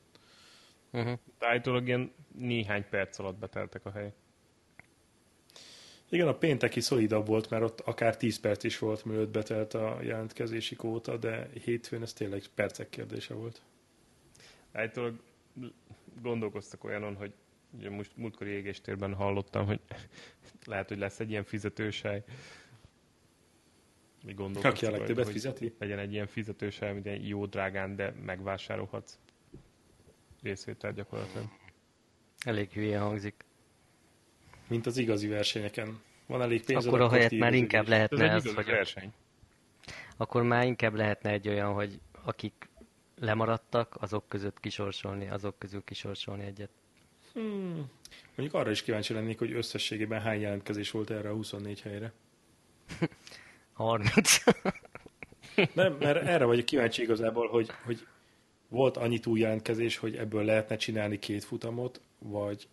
Uh-huh. 0.90 1.18
Állítólag 1.38 1.86
ilyen 1.86 2.12
néhány 2.38 2.84
perc 2.90 3.18
alatt 3.18 3.36
beteltek 3.36 3.86
a 3.86 3.90
hely. 3.90 4.12
Igen, 6.08 6.28
a 6.28 6.34
pénteki 6.34 6.80
szolidabb 6.80 7.26
volt, 7.26 7.50
mert 7.50 7.62
ott 7.62 7.80
akár 7.80 8.16
10 8.16 8.40
perc 8.40 8.64
is 8.64 8.78
volt, 8.78 9.04
mielőtt 9.04 9.30
betelt 9.30 9.74
a 9.74 9.98
jelentkezési 10.02 10.74
kóta, 10.76 11.16
de 11.16 11.48
hétfőn 11.64 12.02
ez 12.02 12.12
tényleg 12.12 12.42
percek 12.54 12.88
kérdése 12.88 13.34
volt. 13.34 13.60
Állítólag 14.72 15.14
gondolkoztak 16.22 16.84
olyanon, 16.84 17.14
hogy 17.14 17.32
ugye 17.70 17.90
most 17.90 18.16
múltkori 18.16 18.50
égéstérben 18.50 19.14
hallottam, 19.14 19.66
hogy 19.66 19.80
lehet, 20.64 20.88
hogy 20.88 20.98
lesz 20.98 21.20
egy 21.20 21.30
ilyen 21.30 21.44
fizetős 21.44 22.00
hely. 22.00 22.24
Mi 24.24 24.32
gondolkoztak 24.32 24.72
Aki 24.72 24.84
a 24.84 24.88
rajta, 24.88 24.98
legtöbbet 25.04 25.24
hogy 25.24 25.34
fizeti? 25.34 25.74
Legyen 25.78 25.98
egy 25.98 26.12
ilyen 26.12 26.26
fizetős 26.26 26.78
hely, 26.78 26.92
mint 26.92 27.06
egy 27.06 27.28
jó 27.28 27.46
drágán, 27.46 27.96
de 27.96 28.14
megvásárolhatsz 28.24 29.18
részvétel 30.42 30.92
gyakorlatilag. 30.92 31.44
Elég 32.44 32.70
hülye 32.72 32.98
hangzik. 32.98 33.44
Mint 34.68 34.86
az 34.86 34.96
igazi 34.96 35.28
versenyeken. 35.28 36.00
Van 36.26 36.42
elég 36.42 36.64
pénz, 36.64 36.86
Akkor 36.86 37.00
a 37.00 37.10
helyet 37.10 37.30
már 37.30 37.54
inkább 37.54 37.82
Ez 37.82 37.88
lehetne 37.88 38.24
egy 38.24 38.30
az, 38.30 38.44
igazi 38.44 38.56
hogy 38.56 38.66
verseny. 38.74 39.12
akkor 40.16 40.42
már 40.42 40.64
inkább 40.66 40.94
lehetne 40.94 41.30
egy 41.30 41.48
olyan, 41.48 41.72
hogy 41.72 42.00
akik 42.22 42.69
lemaradtak, 43.20 43.96
azok 44.00 44.28
között 44.28 44.60
kisorsolni, 44.60 45.28
azok 45.28 45.58
közül 45.58 45.84
kisorsolni 45.84 46.44
egyet. 46.44 46.70
Hmm. 47.32 47.90
Mondjuk 48.36 48.60
arra 48.60 48.70
is 48.70 48.82
kíváncsi 48.82 49.12
lennék, 49.12 49.38
hogy 49.38 49.52
összességében 49.52 50.20
hány 50.20 50.40
jelentkezés 50.40 50.90
volt 50.90 51.10
erre 51.10 51.28
a 51.28 51.34
24 51.34 51.80
helyre. 51.80 52.12
30. 53.72 54.42
Nem, 55.74 55.96
mert 55.98 56.26
erre 56.26 56.44
vagyok 56.44 56.64
kíváncsi 56.64 57.02
igazából, 57.02 57.48
hogy, 57.48 57.70
hogy 57.84 58.06
volt 58.68 58.96
annyi 58.96 59.18
túljelentkezés, 59.18 59.96
hogy 59.96 60.16
ebből 60.16 60.44
lehetne 60.44 60.76
csinálni 60.76 61.18
két 61.18 61.44
futamot, 61.44 62.00
vagy 62.18 62.68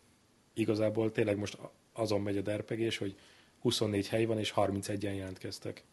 igazából 0.54 1.12
tényleg 1.12 1.38
most 1.38 1.58
azon 1.94 2.22
megy 2.22 2.38
a 2.38 2.42
derpegés, 2.42 2.98
hogy 2.98 3.16
24 3.60 4.08
hely 4.08 4.26
van, 4.26 4.40
és 4.40 4.54
31-en 4.56 5.16
jelentkeztek. 5.16 5.84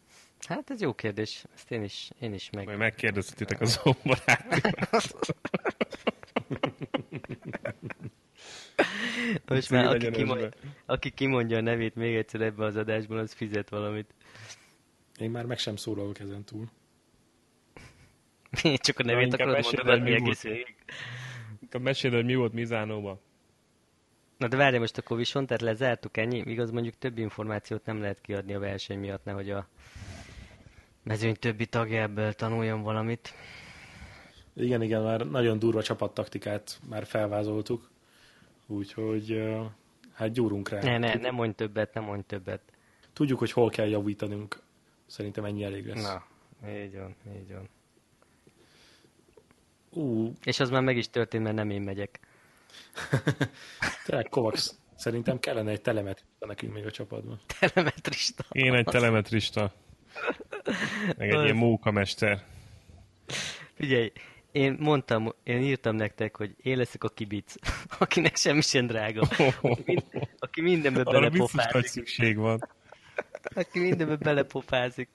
Hát 0.47 0.69
ez 0.69 0.81
jó 0.81 0.93
kérdés, 0.93 1.43
ezt 1.53 1.71
én 1.71 1.83
is, 1.83 2.09
én 2.19 2.33
is 2.33 2.49
meg... 2.49 2.65
Majd 2.65 2.77
megkérdezhetitek 2.77 3.61
az 3.61 3.79
zomborát. 3.83 4.61
Most 9.45 9.69
már 9.69 9.85
aki, 9.85 10.11
kimond, 10.11 10.55
aki 10.85 11.09
kimondja 11.09 11.57
a 11.57 11.61
nevét 11.61 11.95
még 11.95 12.15
egyszer 12.15 12.41
ebbe 12.41 12.65
az 12.65 12.75
adásban, 12.75 13.17
az 13.17 13.33
fizet 13.33 13.69
valamit. 13.69 14.13
Én 15.19 15.31
már 15.31 15.45
meg 15.45 15.57
sem 15.57 15.75
szólalok 15.75 16.19
ezen 16.19 16.43
túl. 16.43 16.69
Én 18.63 18.77
csak 18.77 18.99
a 18.99 19.03
nevét 19.03 19.25
inkább 19.25 19.47
akarod 19.47 19.63
mondani, 19.63 19.91
el, 19.91 19.99
mi 19.99 20.11
egész. 20.11 20.43
Inkább 21.61 21.81
meséld, 21.81 22.13
hogy 22.13 22.25
mi 22.25 22.35
volt 22.35 22.53
Mizánóban. 22.53 23.19
Na 24.37 24.47
de 24.47 24.57
várj, 24.57 24.77
most 24.77 24.97
akkor 24.97 25.17
viszont, 25.17 25.47
tehát 25.47 25.61
lezártuk 25.61 26.17
ennyi? 26.17 26.37
Igaz, 26.45 26.71
mondjuk 26.71 26.97
több 26.97 27.17
információt 27.17 27.85
nem 27.85 28.01
lehet 28.01 28.21
kiadni 28.21 28.53
a 28.53 28.59
verseny 28.59 28.99
miatt, 28.99 29.23
nehogy 29.23 29.49
a 29.49 29.67
mezőny 31.05 31.35
többi 31.35 31.65
tagja 31.65 32.01
ebből 32.01 32.33
tanuljon 32.33 32.81
valamit. 32.81 33.33
Igen, 34.53 34.81
igen, 34.81 35.01
már 35.01 35.29
nagyon 35.29 35.59
durva 35.59 35.83
csapattaktikát 35.83 36.79
már 36.89 37.05
felvázoltuk, 37.05 37.89
úgyhogy 38.67 39.43
hát 40.13 40.31
gyúrunk 40.31 40.69
rá. 40.69 40.81
Ne, 40.81 40.97
ne, 40.97 41.13
nem 41.13 41.35
mondj 41.35 41.55
többet, 41.55 41.93
nem 41.93 42.03
mondj 42.03 42.23
többet. 42.27 42.61
Tudjuk, 43.13 43.39
hogy 43.39 43.51
hol 43.51 43.69
kell 43.69 43.87
javítanunk. 43.87 44.61
Szerintem 45.05 45.45
ennyi 45.45 45.63
elég 45.63 45.87
lesz. 45.87 46.03
Na, 46.03 46.25
így 46.69 46.97
van, 46.97 47.15
így 47.35 47.53
van. 47.53 47.69
Ú, 49.89 50.33
És 50.43 50.59
az 50.59 50.69
már 50.69 50.81
meg 50.81 50.97
is 50.97 51.09
történt, 51.09 51.43
mert 51.43 51.55
nem 51.55 51.69
én 51.69 51.81
megyek. 51.81 52.19
tényleg 54.05 54.29
Kovacs, 54.29 54.63
szerintem 54.95 55.39
kellene 55.39 55.71
egy 55.71 55.81
telemetrista 55.81 56.45
nekünk 56.45 56.73
még 56.73 56.85
a 56.85 56.91
csapatban. 56.91 57.39
Telemetrista. 57.59 58.45
Én 58.51 58.73
egy 58.73 58.85
telemetrista. 58.85 59.73
Meg 61.17 61.29
egy 61.29 61.43
ilyen 61.43 61.55
mókamester. 61.55 62.43
Figyelj, 63.73 64.11
én 64.51 64.77
mondtam, 64.79 65.33
én 65.43 65.61
írtam 65.61 65.95
nektek, 65.95 66.35
hogy 66.35 66.55
én 66.61 66.77
leszek 66.77 67.03
a 67.03 67.09
kibic, 67.09 67.53
akinek 67.99 68.35
semmi 68.35 68.61
sem 68.61 68.87
drága. 68.87 69.21
Aki, 69.61 69.83
mind, 69.85 70.03
aki 70.39 70.61
mindenbe 70.61 71.01
Arra 71.01 71.19
belepofázik. 71.19 71.85
szükség 71.85 72.37
van. 72.37 72.69
Aki 73.43 73.79
mindenbe 73.79 74.15
belepofázik. 74.15 75.09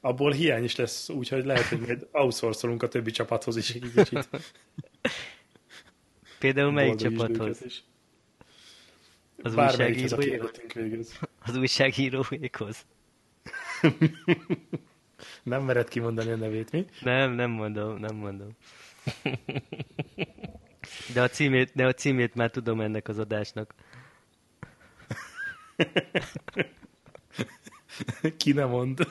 Abból 0.00 0.32
hiány 0.32 0.64
is 0.64 0.76
lesz, 0.76 1.08
úgyhogy 1.08 1.44
lehet, 1.44 1.64
hogy 1.64 1.78
majd 1.80 2.08
outsourcolunk 2.12 2.82
a 2.82 2.88
többi 2.88 3.10
csapathoz 3.10 3.56
is 3.56 3.70
egy 3.70 3.92
kicsit. 3.94 4.28
Például 6.38 6.70
melyik 6.70 6.94
csapathoz? 6.94 7.64
is. 7.64 7.82
Az 9.42 9.54
újságíróékhoz? 9.54 11.18
Az 11.42 11.56
újságíróékhoz? 11.56 12.86
Nem 15.42 15.62
mered 15.62 15.88
kimondani 15.88 16.30
a 16.30 16.36
nevét, 16.36 16.72
mi? 16.72 16.86
Nem, 17.00 17.32
nem 17.32 17.50
mondom, 17.50 17.98
nem 17.98 18.16
mondom. 18.16 18.48
De 21.14 21.22
a 21.22 21.28
címét, 21.28 21.70
de 21.74 21.86
a 21.86 21.92
címét 21.92 22.34
már 22.34 22.50
tudom 22.50 22.80
ennek 22.80 23.08
az 23.08 23.18
adásnak. 23.18 23.74
Ki 28.36 28.52
nem 28.52 28.68
mond. 28.68 29.06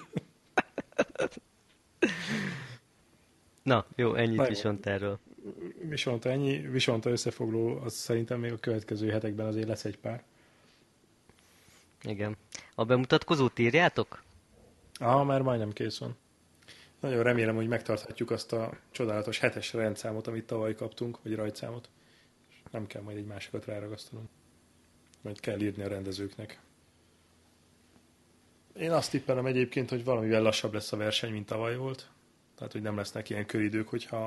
Na, 3.64 3.86
jó, 3.96 4.14
ennyit 4.16 4.38
Na 4.38 4.48
viszont 4.48 4.86
erről. 4.86 5.20
Viszont 5.82 6.26
ennyi, 6.26 6.58
viszont 6.58 7.06
a 7.06 7.10
összefoglaló, 7.10 7.80
az 7.84 7.94
szerintem 7.94 8.40
még 8.40 8.52
a 8.52 8.58
következő 8.58 9.10
hetekben 9.10 9.46
azért 9.46 9.68
lesz 9.68 9.86
egy 9.86 9.98
pár. 9.98 10.24
Igen. 12.02 12.38
A 12.76 12.86
bemutatkozót 12.86 13.60
írjátok? 13.60 14.24
Ah, 15.02 15.26
már 15.26 15.42
majdnem 15.42 15.72
kész 15.72 15.98
van. 15.98 16.18
Nagyon 17.00 17.24
remélem, 17.24 17.56
hogy 17.56 17.68
megtarthatjuk 17.68 18.32
azt 18.32 18.54
a 18.54 18.78
csodálatos 18.92 19.40
hetes 19.40 19.74
rendszámot, 19.74 20.28
amit 20.28 20.46
tavaly 20.46 20.76
kaptunk, 20.76 21.20
vagy 21.24 21.36
rajtszámot. 21.36 21.90
És 22.50 22.58
nem 22.72 22.88
kell 22.88 23.02
majd 23.02 23.18
egy 23.18 23.26
másikat 23.26 23.66
ráragasztanom. 23.66 24.30
Majd 25.22 25.40
kell 25.40 25.60
írni 25.60 25.84
a 25.84 25.88
rendezőknek. 25.88 26.60
Én 28.76 28.92
azt 28.92 29.12
tippelem 29.12 29.46
egyébként, 29.46 29.90
hogy 29.90 30.04
valamivel 30.04 30.42
lassabb 30.42 30.74
lesz 30.74 30.92
a 30.92 30.98
verseny, 30.98 31.32
mint 31.32 31.46
tavaly 31.46 31.78
volt. 31.78 32.10
Tehát, 32.56 32.72
hogy 32.72 32.82
nem 32.82 32.96
lesznek 32.96 33.30
ilyen 33.30 33.46
köridők, 33.46 33.88
hogyha 33.88 34.18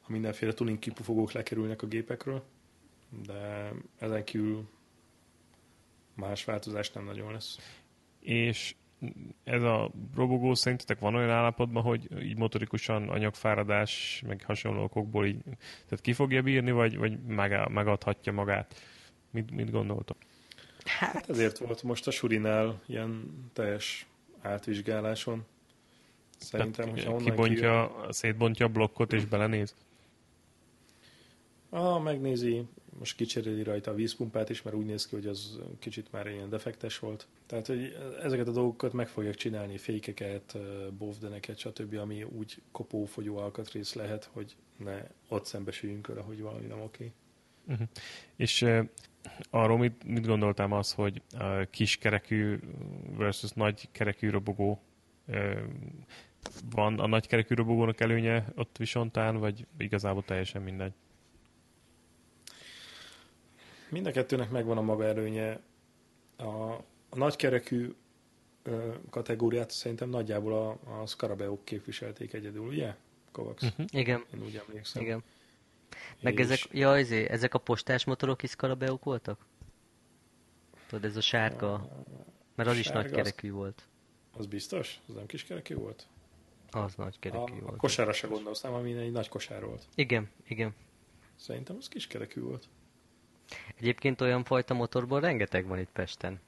ha 0.00 0.12
mindenféle 0.12 0.52
tuning 0.52 0.78
kipufogók 0.78 1.32
lekerülnek 1.32 1.82
a 1.82 1.86
gépekről. 1.86 2.42
De 3.26 3.72
ezen 3.98 4.24
kívül 4.24 4.68
más 6.14 6.44
változás 6.44 6.92
nem 6.92 7.04
nagyon 7.04 7.32
lesz. 7.32 7.58
És 8.20 8.74
ez 9.44 9.62
a 9.62 9.90
robogó 10.14 10.54
szerintetek 10.54 10.98
van 10.98 11.14
olyan 11.14 11.30
állapotban, 11.30 11.82
hogy 11.82 12.22
így 12.22 12.36
motorikusan 12.36 13.08
anyagfáradás, 13.08 14.22
meg 14.26 14.42
hasonló 14.46 14.82
okokból 14.82 15.26
így, 15.26 15.42
tehát 15.84 16.00
ki 16.00 16.12
fogja 16.12 16.42
bírni, 16.42 16.70
vagy, 16.70 16.96
vagy 16.96 17.18
meg, 17.26 17.70
megadhatja 17.70 18.32
magát? 18.32 18.74
Mit, 19.30 19.50
mit 19.50 19.70
gondoltok? 19.70 20.16
Hát 20.84 21.28
ezért 21.28 21.58
volt 21.58 21.82
most 21.82 22.06
a 22.06 22.10
Surinál 22.10 22.80
ilyen 22.86 23.24
teljes 23.52 24.06
átvizsgáláson. 24.42 25.44
Szerintem, 26.38 26.88
hogyha 26.88 27.10
onnan 27.10 27.24
kibontja, 27.24 28.06
szétbontja 28.08 28.66
a 28.66 28.68
blokkot 28.68 29.12
és 29.12 29.24
belenéz? 29.24 29.74
Ah, 31.70 32.02
megnézi, 32.02 32.66
most 32.98 33.16
kicseréli 33.16 33.62
rajta 33.62 33.90
a 33.90 33.94
vízpumpát 33.94 34.50
is, 34.50 34.62
mert 34.62 34.76
úgy 34.76 34.86
néz 34.86 35.06
ki, 35.06 35.14
hogy 35.14 35.26
az 35.26 35.58
kicsit 35.78 36.12
már 36.12 36.26
ilyen 36.26 36.48
defektes 36.48 36.98
volt. 36.98 37.26
Tehát, 37.46 37.66
hogy 37.66 37.96
ezeket 38.22 38.48
a 38.48 38.52
dolgokat 38.52 38.92
meg 38.92 39.08
fogják 39.08 39.34
csinálni, 39.34 39.78
fékeket, 39.78 40.58
bovdeneket, 40.98 41.58
stb., 41.58 41.94
ami 41.94 42.22
úgy 42.22 42.62
kopófogyó 42.70 43.36
alkatrész 43.36 43.94
lehet, 43.94 44.30
hogy 44.32 44.56
ne 44.76 45.02
ott 45.28 45.44
szembesüljünk 45.44 46.06
vele, 46.06 46.20
hogy 46.20 46.40
valami 46.40 46.66
nem 46.66 46.80
oké. 46.80 47.12
Uh-huh. 47.68 47.88
És 48.36 48.62
uh, 48.62 48.84
arról 49.50 49.78
mit, 49.78 50.04
mit 50.04 50.26
gondoltam 50.26 50.72
az, 50.72 50.92
hogy 50.92 51.22
uh, 51.34 51.62
kiskerekű 51.70 52.58
versus 53.16 53.50
nagy 53.50 53.88
kerekű 53.92 54.30
robogó 54.30 54.80
van 56.70 56.98
a 56.98 57.06
nagy 57.06 57.26
kerekű 57.26 57.54
robogónak 57.54 58.00
előnye 58.00 58.52
ott 58.54 58.76
visontán, 58.76 59.36
vagy 59.36 59.66
igazából 59.78 60.22
teljesen 60.22 60.62
mindegy? 60.62 60.92
Mind 63.90 64.06
a 64.06 64.10
kettőnek 64.10 64.50
megvan 64.50 64.76
a 64.78 64.80
maga 64.82 65.04
előnye. 65.04 65.60
A, 66.36 66.42
a 67.08 67.16
nagykerekű 67.16 67.94
ö, 68.62 68.94
kategóriát 69.10 69.70
szerintem 69.70 70.08
nagyjából 70.08 70.52
a, 70.52 71.00
a 71.00 71.06
Scarabeók 71.06 71.64
képviselték 71.64 72.32
egyedül, 72.32 72.66
ugye? 72.66 72.94
Kovacs. 73.32 73.62
Uh-huh. 73.62 73.86
Igen, 73.90 74.24
Én 74.34 74.42
úgy 74.42 74.62
emlékszem. 74.68 75.02
igen. 75.02 75.22
Meg 76.20 76.32
És- 76.38 76.40
ezek, 76.44 76.58
ja, 76.72 76.96
ezé, 76.96 77.28
ezek 77.28 77.54
a 77.54 77.58
postás 77.58 78.04
motorok 78.04 78.42
is 78.42 78.50
Scarabeók 78.50 79.04
voltak? 79.04 79.46
Tudod, 80.86 81.04
ez 81.04 81.16
a 81.16 81.20
sárga, 81.20 81.88
mert 82.54 82.68
az 82.68 82.76
is 82.76 82.84
Sárga, 82.84 83.00
nagy 83.00 83.10
az- 83.10 83.16
kerekű 83.16 83.50
volt. 83.52 83.88
Az 84.32 84.46
biztos? 84.46 85.00
Az 85.08 85.14
nem 85.14 85.26
kiskerekű 85.26 85.74
volt? 85.74 86.06
Az 86.70 86.94
nagy 86.94 87.14
A, 87.14 87.18
kerekű 87.20 87.52
a 87.60 87.60
volt. 87.64 87.76
kosárra 87.76 88.12
se 88.12 88.26
gondolsz, 88.26 88.60
nem, 88.60 88.72
ami 88.72 88.92
egy 88.92 89.12
nagy 89.12 89.28
kosár 89.28 89.64
volt. 89.64 89.86
Igen, 89.94 90.30
igen. 90.46 90.74
Szerintem 91.36 91.76
az 91.76 91.88
kiskerekű 91.88 92.40
volt. 92.40 92.68
Egyébként 93.76 94.20
olyan 94.20 94.44
fajta 94.44 94.74
motorból 94.74 95.20
rengeteg 95.20 95.66
van 95.66 95.78
itt 95.78 95.90
Pesten. 95.92 96.40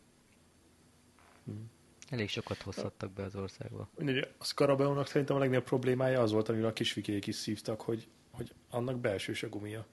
Hmm. 1.44 1.70
Elég 2.10 2.28
sokat 2.28 2.62
hozhattak 2.62 3.10
be 3.10 3.22
az 3.22 3.36
országba. 3.36 3.88
Mindegy, 3.96 4.28
a 4.38 4.44
Scarabeónak 4.44 5.06
szerintem 5.06 5.36
a 5.36 5.38
legnagyobb 5.38 5.64
problémája 5.64 6.20
az 6.20 6.32
volt, 6.32 6.48
amivel 6.48 6.68
a 6.68 6.72
kisfikék 6.72 7.26
is 7.26 7.34
szívtak, 7.34 7.80
hogy, 7.80 8.06
hogy 8.30 8.52
annak 8.70 8.98
belsős 8.98 9.42
a 9.42 9.48
gumia. 9.48 9.86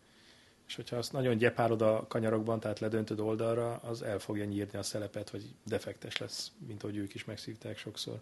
És 0.67 0.75
hogyha 0.75 0.95
azt 0.95 1.11
nagyon 1.11 1.37
gyepálod 1.37 1.81
a 1.81 2.05
kanyarokban, 2.07 2.59
tehát 2.59 2.79
ledöntöd 2.79 3.19
oldalra, 3.19 3.75
az 3.75 4.01
el 4.01 4.19
fogja 4.19 4.45
nyírni 4.45 4.77
a 4.77 4.83
szelepet, 4.83 5.29
vagy 5.29 5.43
defektes 5.65 6.17
lesz, 6.17 6.51
mint 6.67 6.83
ahogy 6.83 6.97
ők 6.97 7.13
is 7.13 7.25
megszívták 7.25 7.77
sokszor. 7.77 8.21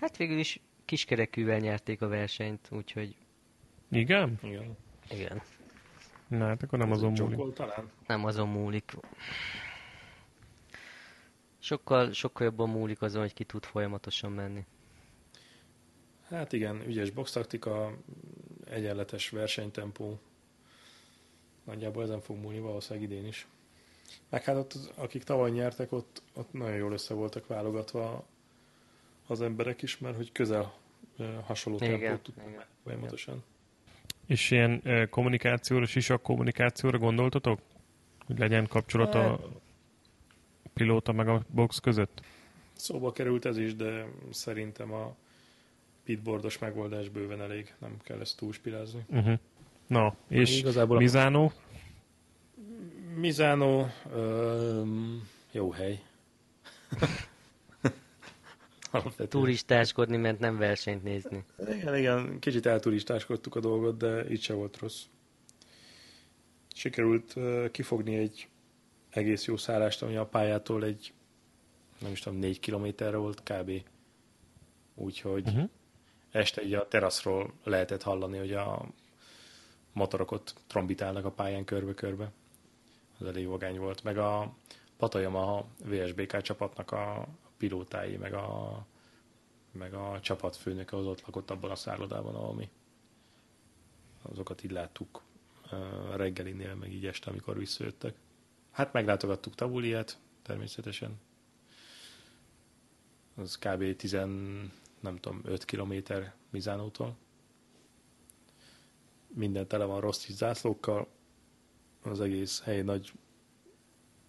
Hát 0.00 0.16
végül 0.16 0.38
is 0.38 0.60
kiskerekűvel 0.84 1.58
nyerték 1.58 2.02
a 2.02 2.08
versenyt, 2.08 2.68
úgyhogy 2.70 3.16
Igen? 3.90 4.38
Igen. 4.42 4.76
igen, 5.10 5.42
Na, 6.30 6.46
hát 6.46 6.62
akkor 6.62 6.78
nem 6.78 6.92
Ez 6.92 6.96
azon 7.02 7.12
múlik. 7.12 7.54
talán? 7.54 7.90
nem 8.06 8.24
azon 8.24 8.48
múlik. 8.48 8.92
Sokkal, 11.58 12.12
sokkal 12.12 12.46
jobban 12.46 12.68
múlik 12.68 13.02
azon, 13.02 13.20
hogy 13.20 13.32
ki 13.34 13.44
tud 13.44 13.64
folyamatosan 13.64 14.32
menni. 14.32 14.64
Hát 16.28 16.52
igen, 16.52 16.82
ügyes 16.86 17.10
box 17.10 17.32
taktika, 17.32 17.92
egyenletes 18.64 19.30
versenytempó. 19.30 20.18
Nagyjából 21.64 22.02
ezen 22.02 22.20
fog 22.20 22.36
múlni 22.36 22.58
valószínűleg 22.60 23.10
idén 23.10 23.26
is. 23.26 23.46
Meg 24.28 24.44
hát 24.44 24.56
ott, 24.56 24.74
akik 24.94 25.22
tavaly 25.22 25.50
nyertek, 25.50 25.92
ott, 25.92 26.22
ott 26.34 26.52
nagyon 26.52 26.76
jól 26.76 26.92
össze 26.92 27.14
voltak 27.14 27.46
válogatva 27.46 28.24
az 29.26 29.40
emberek 29.40 29.82
is, 29.82 29.98
mert 29.98 30.16
hogy 30.16 30.32
közel 30.32 30.74
hasonló 31.44 31.78
Igen, 31.78 32.00
tempót 32.00 32.22
tudtak 32.22 32.48
igen. 32.48 33.44
És 34.26 34.50
ilyen 34.50 34.82
kommunikációra, 35.10 35.86
sisak 35.86 36.22
kommunikációra 36.22 36.98
gondoltatok? 36.98 37.60
Hogy 38.26 38.38
legyen 38.38 38.66
kapcsolat 38.66 39.14
a 39.14 39.40
pilóta 40.74 41.12
meg 41.12 41.28
a 41.28 41.44
box 41.48 41.78
között? 41.78 42.20
Szóba 42.72 43.12
került 43.12 43.44
ez 43.44 43.58
is, 43.58 43.74
de 43.76 44.06
szerintem 44.30 44.92
a 44.92 45.14
pitboardos 46.04 46.58
megoldás 46.58 47.08
bőven 47.08 47.40
elég, 47.40 47.74
nem 47.78 47.96
kell 48.04 48.20
ezt 48.20 48.36
túlspilázni. 48.36 49.04
Uh-huh. 49.08 49.38
Na, 49.86 50.14
és 50.28 50.58
Igazából 50.58 50.96
a- 50.96 51.00
Mizánó? 53.16 53.90
Öm, 54.14 55.28
jó 55.52 55.70
hely. 55.70 56.00
Alapvetően. 58.90 59.28
Turistáskodni, 59.28 60.16
mert 60.16 60.38
nem 60.38 60.58
versenyt 60.58 61.02
nézni. 61.02 61.44
Igen, 61.68 61.96
igen, 61.96 62.38
kicsit 62.38 62.66
elturistáskodtuk 62.66 63.54
a 63.54 63.60
dolgot, 63.60 63.96
de 63.96 64.30
így 64.30 64.42
se 64.42 64.54
volt 64.54 64.78
rossz. 64.78 65.02
Sikerült 66.74 67.34
kifogni 67.70 68.16
egy 68.16 68.48
egész 69.10 69.44
jó 69.44 69.56
szállást, 69.56 70.02
ami 70.02 70.16
a 70.16 70.26
pályától 70.26 70.84
egy, 70.84 71.12
nem 71.98 72.12
is 72.12 72.20
tudom, 72.20 72.38
négy 72.38 72.60
kilométerre 72.60 73.16
volt 73.16 73.42
kb. 73.42 73.70
Úgyhogy 74.94 75.46
Uh-huh. 75.46 75.68
este 76.30 76.62
így 76.62 76.74
a 76.74 76.88
teraszról 76.88 77.52
lehetett 77.64 78.02
hallani, 78.02 78.38
hogy 78.38 78.52
a 78.52 78.88
motorok 79.92 80.30
ott 80.30 80.54
trombitálnak 80.66 81.24
a 81.24 81.30
pályán 81.30 81.64
körbe-körbe. 81.64 82.32
Az 83.18 83.26
elég 83.26 83.46
vagány 83.46 83.78
volt. 83.78 84.02
Meg 84.02 84.18
a 84.18 84.54
Patayama 84.96 85.56
a 85.56 85.66
VSBK 85.84 86.40
csapatnak 86.40 86.90
a 86.90 87.26
pilótái, 87.60 88.16
meg 88.16 88.32
a, 88.34 88.86
meg 89.72 89.94
a 89.94 90.20
csapatfőnöke 90.20 90.96
az 90.96 91.06
ott 91.06 91.20
lakott 91.26 91.50
abban 91.50 91.70
a 91.70 91.74
szállodában, 91.74 92.34
ahol 92.34 92.54
mi. 92.54 92.68
Azokat 94.22 94.64
így 94.64 94.70
láttuk 94.70 95.22
reggelinél, 96.16 96.74
meg 96.74 96.92
így 96.92 97.06
este, 97.06 97.30
amikor 97.30 97.58
visszajöttek. 97.58 98.14
Hát 98.70 98.92
meglátogattuk 98.92 99.54
Tabuliát, 99.54 100.18
természetesen. 100.42 101.20
Az 103.34 103.58
kb. 103.58 103.96
10, 103.96 104.12
nem 105.00 105.16
tudom, 105.20 105.40
5 105.44 105.64
kilométer 105.64 106.34
Mizánótól. 106.50 107.16
Minden 109.26 109.66
tele 109.66 109.84
van 109.84 110.00
rossz 110.00 110.26
zászlókkal. 110.28 111.08
Az 112.02 112.20
egész 112.20 112.62
hely 112.62 112.82
nagy 112.82 113.12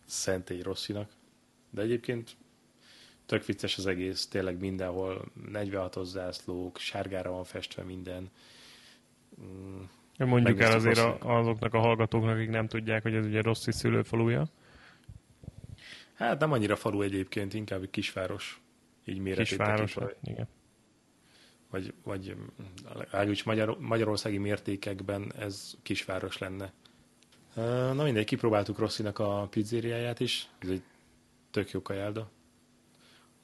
szentély 0.06 0.62
Rosszinak. 0.62 1.12
De 1.70 1.82
egyébként 1.82 2.36
tök 3.26 3.45
vicces 3.45 3.78
az 3.78 3.88
egész, 3.88 4.28
tényleg 4.28 4.59
mindenhol 4.59 5.26
46-os 5.53 6.03
zászlók, 6.03 6.78
sárgára 6.78 7.32
van 7.32 7.43
festve 7.43 7.84
minden. 7.84 8.30
Mm, 9.41 9.82
Mondjuk 10.17 10.59
el 10.59 10.72
azért 10.72 10.97
a, 10.97 11.17
azoknak 11.38 11.74
a 11.74 11.80
hallgatóknak, 11.80 12.36
akik 12.36 12.49
nem 12.49 12.67
tudják, 12.67 13.01
hogy 13.01 13.13
ez 13.13 13.26
ugye 13.26 13.41
Rossi 13.41 13.72
szülőfaluja. 13.72 14.45
Hát 16.13 16.39
nem 16.39 16.51
annyira 16.51 16.76
falu 16.76 17.01
egyébként, 17.01 17.53
inkább 17.53 17.82
egy 17.82 17.89
kisváros. 17.89 18.61
Így 19.05 19.19
méretét 19.19 19.47
Kisváros. 19.47 19.93
tekintve. 19.93 20.32
Igen. 20.32 20.47
Vagy, 21.69 21.93
vagy 22.03 22.36
legalábbis 22.93 23.43
Magyar, 23.43 23.78
magyarországi 23.80 24.38
mértékekben 24.38 25.34
ez 25.39 25.74
kisváros 25.82 26.38
lenne. 26.38 26.74
Na 27.93 28.03
mindegy, 28.03 28.26
kipróbáltuk 28.26 28.78
Rosszinak 28.78 29.19
a 29.19 29.47
pizzériáját 29.49 30.19
is. 30.19 30.47
Ez 30.59 30.69
egy 30.69 30.82
tök 31.51 31.72
jó 31.72 31.82
kajálda. 31.82 32.30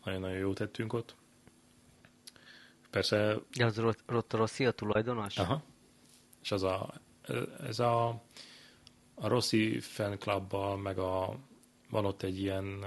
Nagyon-nagyon 0.07 0.37
jó 0.37 0.53
tettünk 0.53 0.93
ott. 0.93 1.15
Persze 2.89 3.35
De 3.57 3.65
az 3.65 3.77
Rot- 3.77 4.03
Rotta 4.05 4.37
Rossi 4.37 4.65
a 4.65 4.71
tulajdonos? 4.71 5.37
Aha. 5.37 5.63
És 6.41 6.51
az 6.51 6.63
a, 6.63 6.93
ez 7.63 7.79
a, 7.79 8.07
a 9.15 9.27
Rossi 9.27 9.79
fan 9.79 10.17
clubbal, 10.19 10.77
meg 10.77 10.97
a, 10.97 11.39
van 11.89 12.05
ott 12.05 12.23
egy 12.23 12.39
ilyen 12.39 12.85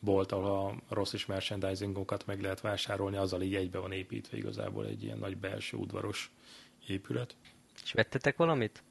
bolt, 0.00 0.32
ahol 0.32 0.50
a 0.88 0.94
Rossi 0.94 1.18
merchandisingokat 1.26 2.26
meg 2.26 2.40
lehet 2.40 2.60
vásárolni, 2.60 3.16
azzal 3.16 3.42
így 3.42 3.54
egybe 3.54 3.78
van 3.78 3.92
építve 3.92 4.36
igazából 4.36 4.86
egy 4.86 5.02
ilyen 5.02 5.18
nagy 5.18 5.36
belső 5.36 5.76
udvaros 5.76 6.32
épület. 6.86 7.36
És 7.82 7.92
vettetek 7.92 8.36
valamit? 8.36 8.82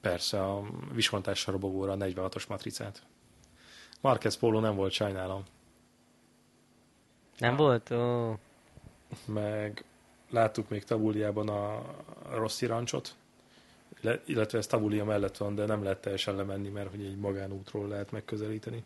Persze 0.00 0.44
a 0.44 0.62
viskontásra 0.92 1.52
robogóra 1.52 1.92
a 1.92 1.96
46-os 1.96 2.48
matricát. 2.48 3.06
Marquez 4.00 4.36
Polo 4.36 4.60
nem 4.60 4.74
volt, 4.74 4.92
sajnálom. 4.92 5.44
Nem 7.38 7.56
volt? 7.56 7.90
Ó, 7.90 8.34
meg 9.24 9.84
láttuk 10.30 10.68
még 10.68 10.84
Tabuliában 10.84 11.48
a 11.48 11.82
Rossi 12.34 12.66
rancsot, 12.66 13.14
Le- 14.00 14.20
illetve 14.24 14.58
ez 14.58 14.66
Tabulia 14.66 15.04
mellett 15.04 15.36
van, 15.36 15.54
de 15.54 15.66
nem 15.66 15.82
lehet 15.82 16.00
teljesen 16.00 16.36
lemenni, 16.36 16.68
mert 16.68 16.90
hogy 16.90 17.04
egy 17.04 17.16
magánútról 17.16 17.88
lehet 17.88 18.10
megközelíteni. 18.10 18.84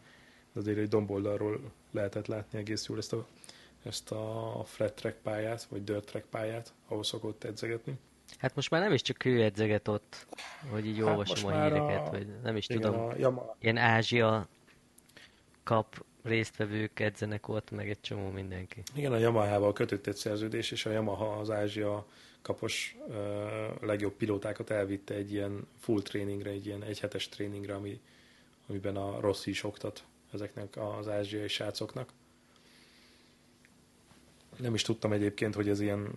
De 0.53 0.61
azért 0.61 0.78
egy 0.78 0.88
domboldalról 0.88 1.61
lehetett 1.90 2.26
látni 2.26 2.59
egész 2.59 2.86
jól 2.88 2.98
ezt 2.98 3.12
a, 3.12 3.26
ezt 3.82 4.11
a 4.11 4.62
flat 4.64 4.92
track 4.92 5.16
pályát, 5.22 5.64
vagy 5.64 5.84
dirt 5.84 6.05
track 6.05 6.26
pályát, 6.26 6.72
ahol 6.88 7.05
szokott 7.05 7.44
edzegetni. 7.44 7.98
hát 8.38 8.55
most 8.55 8.70
már 8.70 8.80
nem 8.80 8.92
is 8.92 9.03
csak 9.03 9.24
ő 9.24 9.42
edzeget 9.42 9.88
ott, 9.88 10.26
hogy 10.70 10.86
így 10.86 10.98
Hát 10.98 11.07
olvasom 11.07 11.53
a 11.53 11.62
híreket, 11.62 12.07
a- 12.07 12.11
vagy 12.11 12.26
nem 12.42 12.57
is 12.57 12.68
Igen, 12.68 12.80
tudom. 12.82 13.01
a 13.09 13.14
Yamaha, 13.16 13.57
Ilyen 13.61 13.76
Ázsia 13.76 14.46
kap 15.62 16.05
résztvevők 16.22 17.00
edzenek 17.00 17.48
ott, 17.48 17.70
meg 17.70 17.88
egy 17.88 18.00
csomó 18.00 18.30
mindenki. 18.30 18.82
igen, 18.94 19.12
a 19.12 19.18
Yamaha-val 19.18 19.72
kötött 19.72 20.06
egy 20.06 20.16
szerződés, 20.16 20.70
és 20.70 20.86
a 20.86 20.90
Yamaha 20.90 21.38
az 21.38 21.50
Ázsia 21.50 22.06
kapos 22.42 22.96
ö, 23.08 23.66
legjobb 23.80 24.12
pilótákat 24.12 24.70
elvitte 24.70 25.14
egy 25.14 25.32
ilyen 25.32 25.66
full 25.78 26.02
tréningre, 26.02 26.50
egy 26.50 26.66
ilyen 26.66 26.82
egyhetes 26.82 27.28
tréningre, 27.28 27.74
ami, 27.74 28.00
amiben 28.66 28.96
a 28.96 29.20
Rossi 29.20 29.50
is 29.50 29.62
oktat 29.62 30.04
ezeknek 30.32 30.76
az 30.76 31.08
ázsiai 31.08 31.48
srácoknak. 31.48 32.12
Nem 34.56 34.74
is 34.74 34.82
tudtam 34.82 35.12
egyébként, 35.12 35.54
hogy 35.54 35.68
ez 35.68 35.80
ilyen 35.80 36.12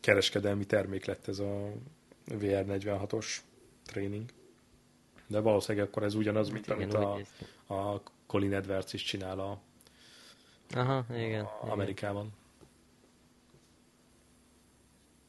kereskedelmi 0.00 0.64
termék 0.64 1.04
lett 1.04 1.28
ez 1.28 1.38
a 1.38 1.72
VR46-os 2.28 3.36
tréning. 3.86 4.24
De 5.26 5.40
valószínűleg 5.40 5.86
akkor 5.88 6.02
ez 6.02 6.14
ugyanaz, 6.14 6.48
mint 6.48 6.66
Igen, 6.66 6.90
amit 6.90 7.26
a, 7.66 7.74
a 7.74 8.02
Colin 8.28 8.54
Edwards 8.54 8.92
is 8.92 9.02
csinál 9.02 9.38
a, 9.38 9.60
Aha, 10.70 11.04
igen. 11.10 11.20
a 11.20 11.22
igen. 11.22 11.46
Amerikában. 11.70 12.32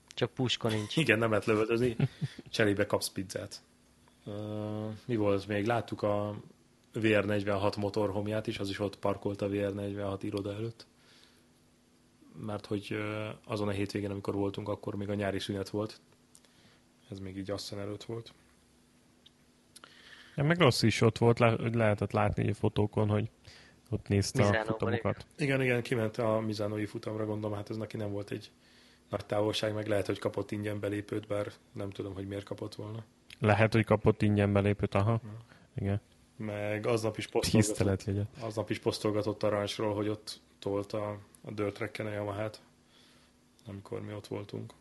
Csak 0.08 0.32
puska 0.32 0.70
nincs. 0.70 0.98
Igen, 1.04 1.20
nem 1.20 1.30
lehet 1.30 1.46
lövöldözni, 1.46 1.96
cserébe 2.50 2.86
kapsz 2.86 3.10
pizzát. 3.10 3.62
Uh, 4.26 4.92
mi 5.06 5.16
volt 5.16 5.48
még? 5.48 5.66
Láttuk 5.66 6.02
a 6.02 6.42
VR46 6.94 7.78
motorhomját 7.78 8.48
is, 8.48 8.60
az 8.60 8.70
is 8.70 8.80
ott 8.80 9.00
parkolt 9.00 9.42
a 9.42 9.48
VR46 9.48 10.20
iroda 10.22 10.54
előtt. 10.54 10.88
Mert 12.46 12.66
hogy 12.66 12.98
azon 13.46 13.68
a 13.68 13.72
hétvégén, 13.72 14.12
amikor 14.12 14.34
voltunk, 14.34 14.70
akkor 14.70 14.96
még 14.96 15.10
a 15.10 15.14
nyári 15.14 15.40
szünet 15.40 15.70
volt. 15.70 16.00
Ez 17.10 17.20
még 17.20 17.38
így 17.38 17.52
asszony 17.52 17.80
előtt 17.80 18.04
volt. 18.04 18.34
Ja, 20.36 20.44
meg 20.44 20.60
Rossi 20.60 20.88
is 20.88 21.02
ott 21.02 21.18
volt, 21.18 21.40
le, 21.40 21.50
hogy 21.50 21.76
lehetett 21.76 22.12
látni 22.12 22.50
a 22.50 22.54
fotókon, 22.54 23.10
hogy 23.10 23.30
ott 23.90 24.08
nézte 24.08 24.44
a 24.44 24.46
Mizánóban, 24.46 24.78
futamokat. 24.78 25.26
Igen, 25.38 25.62
igen, 25.62 25.82
kiment 25.82 26.18
a 26.18 26.40
Mizánói 26.40 26.86
futamra, 26.86 27.26
gondolom, 27.26 27.58
hát 27.58 27.70
ez 27.70 27.78
neki 27.78 27.98
nem 27.98 28.12
volt 28.12 28.32
egy 28.32 28.52
nagy 29.10 29.26
távolság, 29.26 29.74
meg 29.74 29.88
lehet, 29.88 30.06
hogy 30.06 30.20
kapott 30.20 30.52
ingyen 30.52 30.80
belépőt, 30.80 31.28
bár 31.28 31.52
nem 31.72 31.90
tudom, 31.90 32.14
hogy 32.14 32.28
miért 32.28 32.44
kapott 32.44 32.76
volna. 32.76 33.04
Lehet, 33.40 33.74
hogy 33.74 33.86
kapott 33.86 34.22
ingyen 34.22 34.54
belépőt, 34.54 34.96
aha. 34.96 35.22
Igen. 35.76 36.02
Meg 36.36 36.86
aznap 36.86 37.18
is 37.18 37.28
posztolgatott. 37.28 38.06
Aznap 38.40 38.70
is 38.70 38.80
posztolgatott 38.80 39.44
a 39.44 39.50
rancsról, 39.50 39.94
hogy 39.94 40.08
ott 40.08 40.42
tolta 40.60 41.18
a 41.42 41.52
dirt 41.52 41.74
tracken 41.74 42.06
a 42.06 42.12
Yamaha-t, 42.12 42.62
amikor 43.68 44.02
mi 44.02 44.14
ott 44.14 44.28
voltunk. 44.28 44.74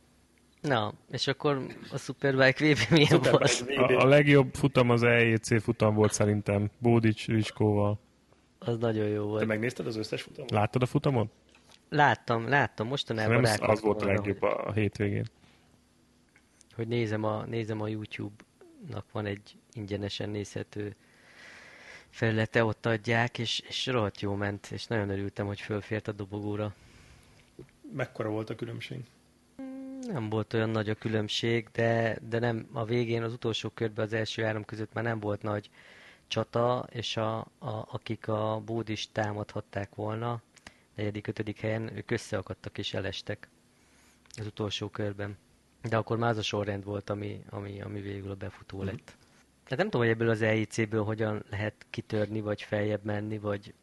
Na, 0.61 0.93
és 1.11 1.27
akkor 1.27 1.67
a 1.93 1.99
Superbike 1.99 2.65
VB 2.65 2.79
milyen 2.91 3.07
Superbike 3.07 3.31
volt? 3.31 3.59
VB. 3.59 3.91
A, 3.91 4.01
a 4.01 4.07
legjobb 4.07 4.55
futam 4.55 4.91
az 4.91 5.03
EJC 5.03 5.63
futam 5.63 5.95
volt 5.95 6.13
szerintem, 6.13 6.71
Bódics 6.79 7.27
Riskóval. 7.27 7.99
Az 8.59 8.79
nagyon 8.79 9.07
jó 9.07 9.23
Te 9.23 9.29
volt. 9.29 9.47
megnézted 9.47 9.87
az 9.87 9.97
összes 9.97 10.23
futamot? 10.23 10.51
Láttad 10.51 10.83
a 10.83 10.87
futamot? 10.87 11.31
Láttam, 11.89 12.49
láttam, 12.49 12.87
mostanában 12.87 13.41
Nem, 13.41 13.57
az, 13.61 13.81
volt 13.81 14.03
a 14.03 14.07
legjobb 14.07 14.43
a, 14.43 14.67
a 14.67 14.73
hétvégén. 14.73 15.17
Hogy, 15.19 16.75
hogy 16.75 16.89
nézem, 16.89 17.25
a, 17.25 17.45
nézem 17.45 17.81
a 17.81 17.89
YouTube-nak 17.89 19.05
van 19.13 19.27
egy 19.27 19.57
ingyenesen 19.73 20.31
nézhető 20.31 20.97
felülete, 22.11 22.65
ott 22.65 22.87
adják, 22.87 23.39
és, 23.39 23.61
és 23.69 23.87
rohadt 23.87 24.21
jó 24.21 24.35
ment, 24.35 24.69
és 24.71 24.87
nagyon 24.87 25.09
örültem, 25.09 25.47
hogy 25.47 25.61
fölfért 25.61 26.09
a 26.09 26.13
dobogóra. 26.13 26.75
mekkora 27.93 28.29
volt 28.29 28.51
a 28.51 28.55
különbség? 28.55 29.01
Nem 30.13 30.29
volt 30.29 30.55
olyan 30.55 30.71
nagy 30.71 30.89
a 30.89 30.95
különbség, 30.95 31.69
de, 31.73 32.19
de 32.29 32.39
nem 32.39 32.69
a 32.73 32.85
végén, 32.85 33.23
az 33.23 33.33
utolsó 33.33 33.69
körben 33.69 34.05
az 34.05 34.13
első 34.13 34.43
három 34.43 34.65
között 34.65 34.93
már 34.93 35.05
nem 35.05 35.21
volt 35.21 35.43
nagy 35.43 35.71
csata, 36.27 36.87
és 36.91 37.17
a, 37.17 37.39
a, 37.39 37.87
akik 37.91 38.29
a 38.29 38.63
bódist 38.65 39.13
támadhatták 39.13 39.95
volna, 39.95 40.43
negyedik, 40.95 41.27
ötödik 41.27 41.61
helyen, 41.61 41.97
ők 41.97 42.11
összeakadtak 42.11 42.79
és 42.79 42.95
elestek 42.95 43.49
az 44.39 44.47
utolsó 44.47 44.89
körben. 44.89 45.37
De 45.83 45.97
akkor 45.97 46.19
már 46.19 46.31
az 46.31 46.37
a 46.39 46.43
sorrend 46.43 46.85
volt, 46.85 47.11
ami, 47.11 47.45
ami, 47.51 47.81
ami 47.81 48.01
végül 48.01 48.31
a 48.31 48.35
befutó 48.35 48.83
lett. 48.83 48.95
Mm. 48.95 49.21
Hát 49.65 49.79
nem 49.79 49.91
tudom, 49.91 50.01
hogy 50.01 50.11
ebből 50.11 50.31
az 50.31 50.43
EIC-ből 50.43 51.05
hogyan 51.05 51.45
lehet 51.51 51.87
kitörni, 51.91 52.41
vagy 52.41 52.63
feljebb 52.63 53.05
menni, 53.05 53.39
vagy, 53.39 53.75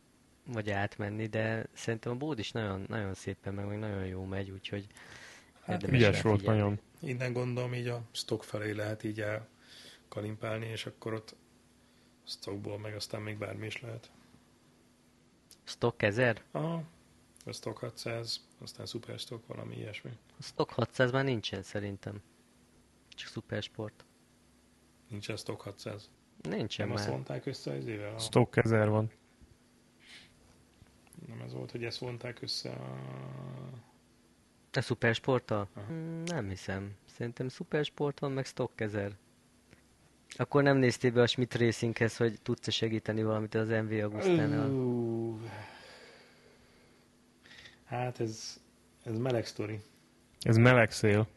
vagy 0.45 0.69
átmenni, 0.69 1.27
de 1.27 1.65
szerintem 1.73 2.11
a 2.11 2.15
bód 2.15 2.39
is 2.39 2.51
nagyon, 2.51 2.85
nagyon 2.87 3.13
szépen, 3.13 3.53
meg, 3.53 3.67
meg 3.67 3.79
nagyon 3.79 4.05
jó 4.05 4.25
megy, 4.25 4.49
úgyhogy 4.49 4.87
hát, 5.65 5.83
ügyes 5.83 6.21
volt 6.21 6.45
nagyon. 6.45 6.79
Innen 6.99 7.33
gondolom 7.33 7.73
így 7.73 7.87
a 7.87 8.01
stock 8.11 8.43
felé 8.43 8.71
lehet 8.71 9.03
így 9.03 9.21
elkalimpálni, 9.21 10.65
és 10.65 10.85
akkor 10.85 11.13
ott 11.13 11.35
stockból 12.27 12.79
meg 12.79 12.95
aztán 12.95 13.21
még 13.21 13.37
bármi 13.37 13.65
is 13.65 13.81
lehet. 13.81 14.11
Stock 15.63 16.01
1000? 16.01 16.43
Aha, 16.51 16.83
a 17.45 17.51
stock 17.51 17.77
600, 17.77 18.47
aztán 18.61 18.85
stock, 19.17 19.47
valami 19.47 19.75
ilyesmi. 19.75 20.11
A 20.39 20.43
stock 20.43 20.71
600 20.71 21.11
már 21.11 21.23
nincsen 21.23 21.63
szerintem. 21.63 22.21
Csak 23.09 23.29
supersport. 23.29 24.05
Nincsen 25.09 25.37
stock 25.37 25.61
600? 25.61 26.09
Nincsen 26.41 26.87
Nem 26.87 26.95
már. 26.95 27.05
azt 27.05 27.13
vonták 27.13 27.45
össze 27.45 27.71
az 27.71 27.85
éve? 27.85 28.07
A... 28.07 28.17
Stock 28.17 28.55
1000 28.55 28.89
van. 28.89 29.11
Nem 31.27 31.41
ez 31.41 31.53
volt, 31.53 31.71
hogy 31.71 31.83
ezt 31.83 31.97
vonták 31.97 32.41
össze 32.41 32.71
a... 32.71 32.99
A 34.77 34.81
Supersporttal? 34.81 35.67
Hmm, 35.87 36.23
nem 36.25 36.49
hiszem. 36.49 36.91
Szerintem 37.17 37.49
Supersport 37.49 38.19
van, 38.19 38.31
meg 38.31 38.45
Stock 38.45 38.81
1000. 38.81 39.11
Akkor 40.37 40.63
nem 40.63 40.77
néztél 40.77 41.11
be 41.11 41.21
a 41.21 41.27
Schmidt 41.27 41.55
Racinghez, 41.55 42.17
hogy 42.17 42.41
tudsz-e 42.41 42.71
segíteni 42.71 43.23
valamit 43.23 43.55
az 43.55 43.69
MV 43.69 43.91
Augustánál? 43.91 44.69
Uh, 44.69 45.39
hát 47.85 48.19
ez, 48.19 48.61
ez 49.03 49.17
meleg 49.17 49.45
sztori. 49.45 49.79
Ez 50.39 50.57
meleg 50.57 50.91
szél. 50.91 51.27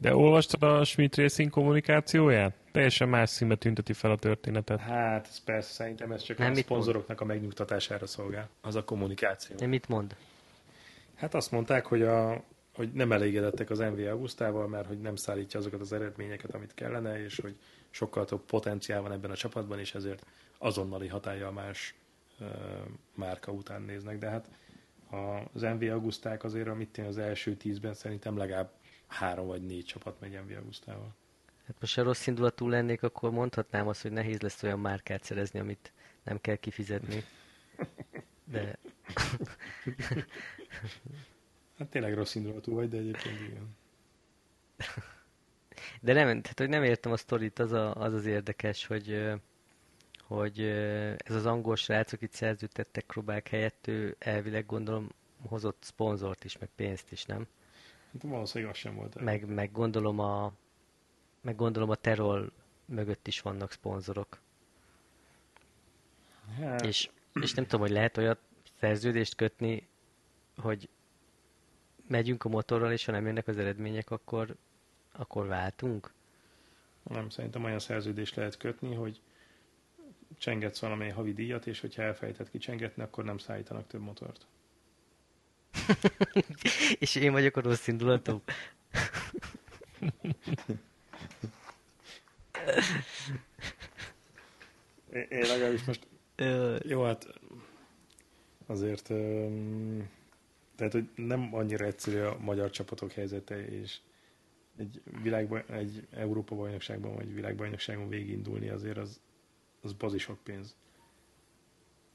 De 0.00 0.16
olvastad 0.16 0.62
a 0.62 0.84
Schmidt 0.84 1.16
Racing 1.16 1.50
kommunikációját? 1.50 2.54
Teljesen 2.72 3.08
más 3.08 3.30
színbe 3.30 3.54
tünteti 3.54 3.92
fel 3.92 4.10
a 4.10 4.16
történetet. 4.16 4.80
Hát, 4.80 5.26
ez 5.26 5.38
persze, 5.44 5.72
szerintem 5.72 6.12
ez 6.12 6.22
csak 6.22 6.38
Nem, 6.38 6.52
a 6.52 6.54
szponzoroknak 6.54 7.20
a 7.20 7.24
megnyugtatására 7.24 8.06
szolgál. 8.06 8.48
Az 8.60 8.74
a 8.74 8.84
kommunikáció. 8.84 9.56
De 9.56 9.66
mit 9.66 9.88
mond? 9.88 10.16
Hát 11.22 11.34
azt 11.34 11.50
mondták, 11.50 11.86
hogy, 11.86 12.02
a, 12.02 12.44
hogy 12.74 12.92
nem 12.92 13.12
elégedettek 13.12 13.70
az 13.70 13.78
MV 13.78 13.98
Augustával, 13.98 14.68
mert 14.68 14.86
hogy 14.86 15.00
nem 15.00 15.16
szállítja 15.16 15.60
azokat 15.60 15.80
az 15.80 15.92
eredményeket, 15.92 16.54
amit 16.54 16.74
kellene, 16.74 17.24
és 17.24 17.40
hogy 17.40 17.56
sokkal 17.90 18.24
több 18.24 18.40
potenciál 18.40 19.02
van 19.02 19.12
ebben 19.12 19.30
a 19.30 19.36
csapatban, 19.36 19.78
és 19.78 19.94
ezért 19.94 20.26
azonnali 20.58 21.06
hatája 21.06 21.50
más 21.50 21.94
uh, 22.40 22.48
márka 23.14 23.52
után 23.52 23.82
néznek. 23.82 24.18
De 24.18 24.28
hát 24.28 24.50
az 25.52 25.62
MV 25.62 25.82
Augusták 25.82 26.44
azért, 26.44 26.68
amit 26.68 26.98
én 26.98 27.04
az 27.04 27.18
első 27.18 27.54
tízben 27.54 27.94
szerintem 27.94 28.36
legalább 28.36 28.70
három 29.06 29.46
vagy 29.46 29.66
négy 29.66 29.84
csapat 29.84 30.20
megy 30.20 30.40
MV 30.46 30.56
Augustával. 30.56 31.14
Hát 31.66 31.76
most 31.80 31.94
ha 31.94 32.02
rossz 32.02 32.26
indulatú 32.26 32.68
lennék, 32.68 33.02
akkor 33.02 33.30
mondhatnám 33.30 33.88
azt, 33.88 34.02
hogy 34.02 34.12
nehéz 34.12 34.40
lesz 34.40 34.62
olyan 34.62 34.80
márkát 34.80 35.22
szerezni, 35.22 35.58
amit 35.58 35.92
nem 36.22 36.40
kell 36.40 36.56
kifizetni. 36.56 37.24
De 38.52 38.78
Hát 41.78 41.88
tényleg 41.88 42.14
rossz 42.14 42.34
indulatú 42.34 42.74
vagy, 42.74 42.88
de 42.88 42.96
egyébként 42.96 43.40
igen. 43.40 43.76
De 46.00 46.12
nem, 46.12 46.42
tehát, 46.42 46.58
hogy 46.58 46.68
nem 46.68 46.82
értem 46.82 47.12
a 47.12 47.16
sztorit, 47.16 47.58
az, 47.58 47.72
a, 47.72 47.94
az 47.94 48.14
az 48.14 48.26
érdekes, 48.26 48.86
hogy, 48.86 49.32
hogy 50.20 50.60
ez 51.16 51.34
az 51.34 51.46
angol 51.46 51.76
srác, 51.76 52.12
akit 52.12 52.32
szerződtettek 52.32 53.06
Krobák 53.06 53.48
helyett, 53.48 53.86
ő 53.86 54.16
elvileg 54.18 54.66
gondolom 54.66 55.08
hozott 55.48 55.82
szponzort 55.82 56.44
is, 56.44 56.58
meg 56.58 56.68
pénzt 56.76 57.12
is, 57.12 57.24
nem? 57.24 57.46
Hát 58.12 58.22
valószínűleg 58.22 58.72
az 58.72 58.78
sem 58.78 58.94
volt. 58.94 59.16
el. 59.16 59.24
Meg, 59.24 59.46
meg 59.46 59.72
gondolom 59.72 60.18
a 60.18 60.52
meg 61.40 61.56
gondolom 61.56 61.90
a 61.90 61.94
terol 61.94 62.52
mögött 62.84 63.26
is 63.26 63.40
vannak 63.40 63.72
szponzorok. 63.72 64.40
Hát, 66.58 66.84
És, 66.84 67.10
és 67.40 67.54
nem 67.54 67.64
tudom, 67.64 67.80
hogy 67.80 67.90
lehet 67.90 68.16
olyat 68.16 68.38
szerződést 68.80 69.34
kötni, 69.34 69.88
hogy 70.56 70.88
megyünk 72.08 72.44
a 72.44 72.48
motorral, 72.48 72.92
és 72.92 73.04
ha 73.04 73.12
nem 73.12 73.26
jönnek 73.26 73.48
az 73.48 73.58
eredmények, 73.58 74.10
akkor, 74.10 74.56
akkor 75.12 75.46
váltunk. 75.46 76.12
nem, 77.02 77.28
szerintem 77.28 77.64
olyan 77.64 77.78
szerződést 77.78 78.34
lehet 78.34 78.56
kötni, 78.56 78.94
hogy 78.94 79.20
csengetsz 80.38 80.80
valamely 80.80 81.10
havi 81.10 81.32
díjat, 81.32 81.66
és 81.66 81.80
hogyha 81.80 82.02
elfelejtett 82.02 82.50
kicsengetni, 82.50 83.02
akkor 83.02 83.24
nem 83.24 83.38
szállítanak 83.38 83.86
több 83.86 84.00
motort. 84.00 84.46
és 86.98 87.14
én 87.14 87.32
vagyok 87.32 87.56
a 87.56 87.60
rossz 87.60 87.86
indulatú. 87.86 88.42
Én, 95.12 95.26
én 95.28 95.46
legalábbis 95.46 95.84
most 95.84 96.06
Ö, 96.36 96.76
Jó, 96.84 97.02
hát 97.02 97.26
azért 98.66 99.08
um, 99.08 100.08
tehát, 100.76 100.92
hogy 100.92 101.08
nem 101.26 101.54
annyira 101.54 101.84
egyszerű 101.84 102.18
a 102.18 102.38
magyar 102.40 102.70
csapatok 102.70 103.12
helyzete, 103.12 103.64
és 103.66 103.98
egy, 104.76 105.02
világba, 105.22 105.60
egy 105.60 106.06
Európa 106.10 106.54
bajnokságban 106.54 107.14
vagy 107.14 107.34
világbajnokságon 107.34 108.08
végigindulni 108.08 108.68
azért 108.68 108.96
az, 108.96 109.20
az 109.82 109.92
bazi 109.92 110.18
sok 110.18 110.38
pénz. 110.42 110.76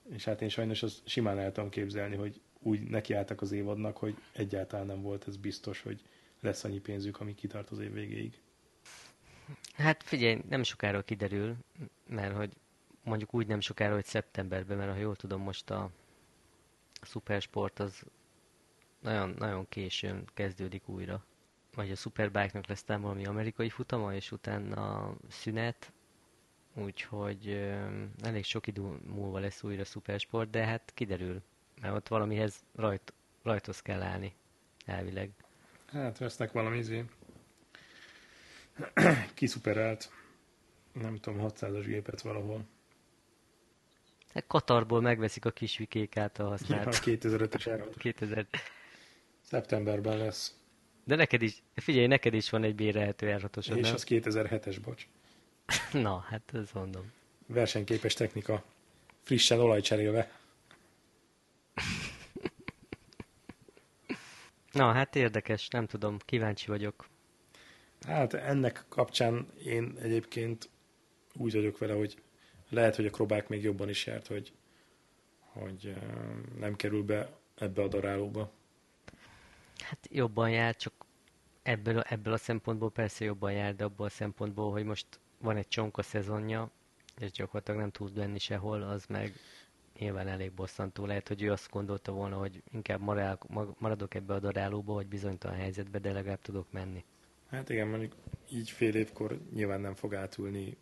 És 0.10 0.24
hát 0.24 0.42
én 0.42 0.50
sajnos 0.50 0.84
azt 0.84 1.08
simán 1.08 1.40
el 1.40 1.52
tudom 1.52 1.70
képzelni, 1.70 2.16
hogy 2.16 2.42
úgy 2.60 2.82
nekiálltak 2.84 3.42
az 3.42 3.52
évadnak, 3.52 3.98
hogy 3.98 4.16
egyáltalán 4.34 4.86
nem 4.86 5.02
volt 5.02 5.28
ez 5.28 5.38
biztos, 5.38 5.82
hogy 5.82 6.02
lesz 6.42 6.64
annyi 6.64 6.80
pénzük, 6.80 7.20
ami 7.20 7.36
kitart 7.36 7.70
az 7.70 7.80
év 7.80 7.94
végéig. 7.94 8.42
Hát 9.74 10.04
figyelj, 10.04 10.42
nem 10.50 10.64
sokára 10.64 11.02
kiderül, 11.02 11.56
mert 12.08 12.36
hogy 12.36 12.54
mondjuk 13.08 13.34
úgy 13.34 13.48
nem 13.48 13.60
sokára, 13.60 13.94
hogy 13.94 14.06
szeptemberben, 14.06 14.78
mert 14.78 14.92
ha 14.92 14.98
jól 14.98 15.16
tudom, 15.16 15.42
most 15.42 15.70
a 15.70 15.90
Supersport 17.02 17.80
az 17.80 18.04
nagyon, 19.00 19.30
nagyon 19.38 19.66
későn 19.70 20.24
kezdődik 20.34 20.88
újra. 20.88 21.26
Vagy 21.76 21.92
a 21.92 21.96
Superbike-nak 21.96 22.68
lesz 22.68 22.84
talán 22.84 23.02
valami 23.02 23.26
amerikai 23.26 23.70
futama, 23.70 24.14
és 24.14 24.32
utána 24.32 25.14
szünet, 25.30 25.92
úgyhogy 26.74 27.48
elég 28.22 28.44
sok 28.44 28.68
idő 28.68 28.82
múlva 29.06 29.40
lesz 29.40 29.64
újra 29.64 29.84
Supersport, 29.84 30.50
de 30.50 30.66
hát 30.66 30.92
kiderül, 30.94 31.42
mert 31.82 31.96
ott 31.96 32.08
valamihez 32.08 32.64
rajt, 32.76 33.14
rajthoz 33.44 33.82
kell 33.82 34.02
állni, 34.02 34.36
elvileg. 34.86 35.32
Hát 35.86 36.18
vesznek 36.18 36.52
valami 36.52 36.78
izé. 36.78 37.06
Kiszuperált. 39.34 40.12
Nem 40.94 41.16
tudom, 41.16 41.40
600-as 41.50 41.84
gépet 41.86 42.22
valahol. 42.22 42.66
Hát 44.34 44.48
Katarból 44.48 45.02
megveszik 45.02 45.46
a 45.46 45.52
kis 45.52 45.78
vikék 45.78 46.18
által 46.18 46.46
A 46.46 46.50
használt 46.50 47.00
2005-ös 47.06 47.70
árat. 47.72 47.98
2000 47.98 48.48
Szeptemberben 49.42 50.18
lesz. 50.18 50.56
De 51.04 51.16
neked 51.16 51.42
is, 51.42 51.64
figyelj, 51.76 52.08
neked 52.08 52.34
is 52.34 52.50
van 52.50 52.64
egy 52.64 52.76
bérelhető 52.76 53.36
r 53.36 53.50
És 53.58 53.68
nem? 53.68 53.94
az 53.94 54.06
2007-es, 54.08 54.78
bocs. 54.84 55.08
Na, 55.92 56.20
hát 56.20 56.52
ez 56.54 56.70
mondom. 56.74 57.12
Versenyképes 57.46 58.14
technika. 58.14 58.64
Frissen 59.24 59.60
olajcserélve. 59.60 60.32
Na, 64.72 64.92
hát 64.92 65.16
érdekes, 65.16 65.68
nem 65.68 65.86
tudom, 65.86 66.18
kíváncsi 66.26 66.68
vagyok. 66.68 67.08
Hát 68.08 68.34
ennek 68.34 68.86
kapcsán 68.90 69.48
én 69.66 69.98
egyébként 70.02 70.70
úgy 71.34 71.54
vagyok 71.54 71.78
vele, 71.78 71.94
hogy 71.94 72.18
lehet, 72.70 72.96
hogy 72.96 73.06
a 73.06 73.10
krobák 73.10 73.48
még 73.48 73.64
jobban 73.64 73.90
is 73.90 74.06
járt, 74.06 74.28
hogy, 74.28 74.54
hogy 75.40 75.94
nem 76.60 76.76
kerül 76.76 77.04
be 77.04 77.30
ebbe 77.56 77.82
a 77.82 77.88
darálóba. 77.88 78.52
Hát 79.80 80.08
jobban 80.12 80.50
jár, 80.50 80.76
csak 80.76 80.94
ebből, 81.64 82.00
ebből 82.00 82.34
a 82.34 82.38
szempontból 82.38 82.92
persze 82.92 83.26
jobban 83.26 83.52
jár, 83.52 83.76
de 83.76 83.84
abból 83.84 84.06
a 84.06 84.10
szempontból, 84.10 84.72
hogy 84.72 84.84
most 84.84 85.20
van 85.38 85.58
egy 85.58 85.68
csonka 85.68 86.02
szezonja, 86.02 86.72
és 87.20 87.32
gyakorlatilag 87.32 87.80
nem 87.80 87.92
tud 87.92 88.18
lenni 88.18 88.40
sehol, 88.40 88.82
az 88.82 89.06
meg 89.06 89.34
nyilván 90.00 90.28
elég 90.28 90.52
bosszantó. 90.52 91.06
Lehet, 91.06 91.28
hogy 91.28 91.42
ő 91.42 91.52
azt 91.52 91.70
gondolta 91.72 92.12
volna, 92.12 92.38
hogy 92.38 92.64
inkább 92.72 93.02
maradok 93.78 94.14
ebbe 94.14 94.34
a 94.34 94.40
darálóba, 94.40 94.94
hogy 94.94 95.08
bizonytalan 95.08 95.58
helyzetbe, 95.58 96.00
de 96.00 96.12
legalább 96.12 96.42
tudok 96.42 96.72
menni. 96.72 97.04
Hát 97.50 97.70
igen, 97.70 97.88
mondjuk 97.88 98.16
így 98.52 98.70
fél 98.70 98.96
évkor 98.96 99.40
nyilván 99.54 99.82
nem 99.82 99.94
fog 99.94 100.16
átülni 100.16 100.78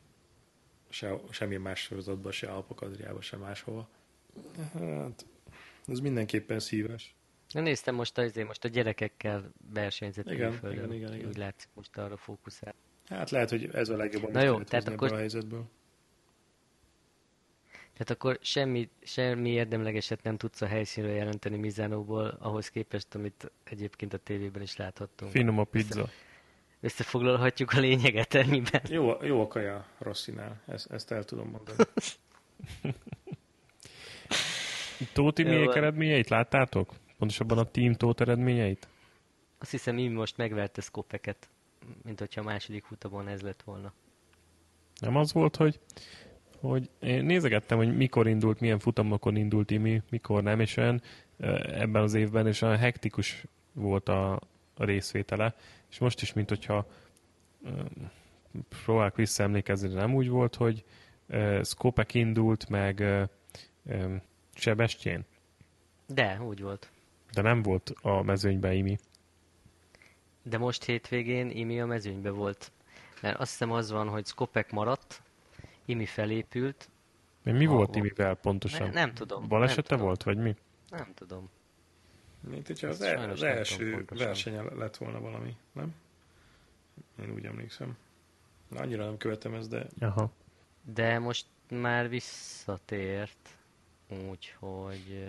se, 0.95 1.19
semmilyen 1.29 1.61
más 1.61 1.79
sorozatba, 1.81 2.31
se 2.31 2.47
Alpok 2.47 2.81
Adriába, 2.81 3.21
se 3.21 3.37
máshova. 3.37 3.87
Hát, 4.73 5.25
ez 5.87 5.99
mindenképpen 5.99 6.59
szíves. 6.59 7.15
Na 7.51 7.61
néztem 7.61 7.95
most, 7.95 8.17
azért 8.17 8.47
most 8.47 8.63
a 8.63 8.67
gyerekekkel 8.67 9.51
versenyzett 9.73 10.31
Igen, 10.31 10.49
külföldön, 10.49 10.83
igen, 10.83 10.93
igen, 10.93 11.13
igen. 11.13 11.27
Úgy 11.27 11.37
látszik, 11.37 11.69
most 11.73 11.97
arra 11.97 12.17
fókuszál. 12.17 12.73
Hát 13.05 13.29
lehet, 13.29 13.49
hogy 13.49 13.69
ez 13.73 13.89
a 13.89 13.97
legjobb, 13.97 14.23
amit 14.23 14.35
Na 14.35 14.41
jó, 14.41 14.61
tehát 14.61 14.87
akkor- 14.87 15.11
a 15.11 15.15
helyzetből. 15.15 15.65
Tehát 17.93 18.09
akkor 18.09 18.37
semmi, 18.41 18.89
semmi 19.01 19.49
érdemlegeset 19.49 20.23
nem 20.23 20.37
tudsz 20.37 20.61
a 20.61 20.65
helyszínről 20.65 21.13
jelenteni 21.15 21.57
Mizánóból, 21.57 22.37
ahhoz 22.39 22.69
képest, 22.69 23.15
amit 23.15 23.51
egyébként 23.63 24.13
a 24.13 24.17
tévében 24.17 24.61
is 24.61 24.75
láthattunk. 24.75 25.31
Finom 25.31 25.59
a 25.59 25.63
pizza. 25.63 26.09
Összefoglalhatjuk 26.85 27.71
a 27.71 27.79
lényeget 27.79 28.33
ennyiben. 28.33 28.81
Jó, 28.89 29.23
jó 29.23 29.41
a 29.41 29.47
kaja 29.47 29.85
Rosszinál, 29.97 30.61
ezt, 30.67 30.91
ezt 30.91 31.11
el 31.11 31.23
tudom 31.23 31.49
mondani. 31.49 31.77
Tóti 35.13 35.43
Jó, 35.43 35.49
miék 35.49 35.65
van. 35.65 35.77
eredményeit 35.77 36.29
láttátok? 36.29 36.93
Pontosabban 37.17 37.57
a 37.57 37.63
Team 37.63 37.93
Tót 37.93 38.21
eredményeit? 38.21 38.87
Azt 39.57 39.71
hiszem, 39.71 39.97
így 39.97 40.11
most 40.11 40.37
megverte 40.37 40.81
Skopeket, 40.81 41.49
mint 42.03 42.19
hogyha 42.19 42.41
a 42.41 42.43
második 42.43 42.83
futamon 42.83 43.27
ez 43.27 43.41
lett 43.41 43.61
volna. 43.61 43.93
Nem 44.99 45.15
az 45.15 45.33
volt, 45.33 45.55
hogy, 45.55 45.79
hogy 46.59 46.89
én 46.99 47.25
nézegettem, 47.25 47.77
hogy 47.77 47.97
mikor 47.97 48.27
indult, 48.27 48.59
milyen 48.59 48.79
futamokon 48.79 49.35
indult 49.35 49.71
Imi, 49.71 50.01
mikor 50.09 50.43
nem, 50.43 50.59
és 50.59 50.77
olyan 50.77 51.01
ebben 51.63 52.01
az 52.01 52.13
évben, 52.13 52.47
és 52.47 52.61
olyan 52.61 52.77
hektikus 52.77 53.45
volt 53.73 54.09
a, 54.09 54.39
a 54.77 54.85
részvétele, 54.85 55.55
és 55.89 55.97
most 55.97 56.21
is, 56.21 56.33
mint 56.33 56.49
hogyha 56.49 56.87
próbálok 58.83 59.15
visszaemlékezni, 59.15 59.87
de 59.87 59.95
nem 59.95 60.13
úgy 60.15 60.29
volt, 60.29 60.55
hogy 60.55 60.83
Skopek 61.63 62.13
indult, 62.13 62.69
meg 62.69 63.03
Sebestyén, 64.53 65.25
De, 66.07 66.41
úgy 66.41 66.61
volt. 66.61 66.89
de 67.33 67.41
nem 67.41 67.61
volt 67.61 67.93
a 68.01 68.21
mezőnyben 68.21 68.71
Imi. 68.73 68.97
De 70.43 70.57
most 70.57 70.83
hétvégén 70.83 71.49
Imi 71.49 71.81
a 71.81 71.85
mezőnybe 71.85 72.29
volt. 72.29 72.71
Mert 73.21 73.39
azt 73.39 73.51
hiszem 73.51 73.71
az 73.71 73.91
van, 73.91 74.07
hogy 74.07 74.25
Skopek 74.25 74.71
maradt, 74.71 75.21
Imi 75.85 76.05
felépült. 76.05 76.89
Mi 77.43 77.65
volt. 77.65 77.95
Imivel 77.95 78.35
pontosan? 78.35 78.87
Ne, 78.87 78.93
nem 78.93 79.13
tudom. 79.13 79.47
Balesete 79.47 79.81
nem 79.81 79.85
tudom. 79.87 80.05
volt, 80.05 80.23
vagy 80.23 80.37
mi? 80.37 80.55
Nem 80.89 81.11
tudom. 81.13 81.49
Mint 82.49 82.67
hogyha 82.67 82.87
az, 82.87 83.01
Ezt 83.01 83.11
el, 83.11 83.29
az 83.29 83.43
első 83.43 83.91
pontosan. 83.91 84.27
versenye 84.27 84.61
lett 84.61 84.97
volna 84.97 85.19
valami, 85.19 85.55
nem? 85.71 85.95
Én 87.21 87.31
úgy 87.31 87.45
emlékszem. 87.45 87.97
Na, 88.67 88.79
annyira 88.79 89.05
nem 89.05 89.17
követem 89.17 89.53
ezt, 89.53 89.69
de 89.69 89.87
Aha. 89.99 90.31
De 90.93 91.19
most 91.19 91.45
már 91.69 92.09
visszatért, 92.09 93.49
úgyhogy... 94.29 95.25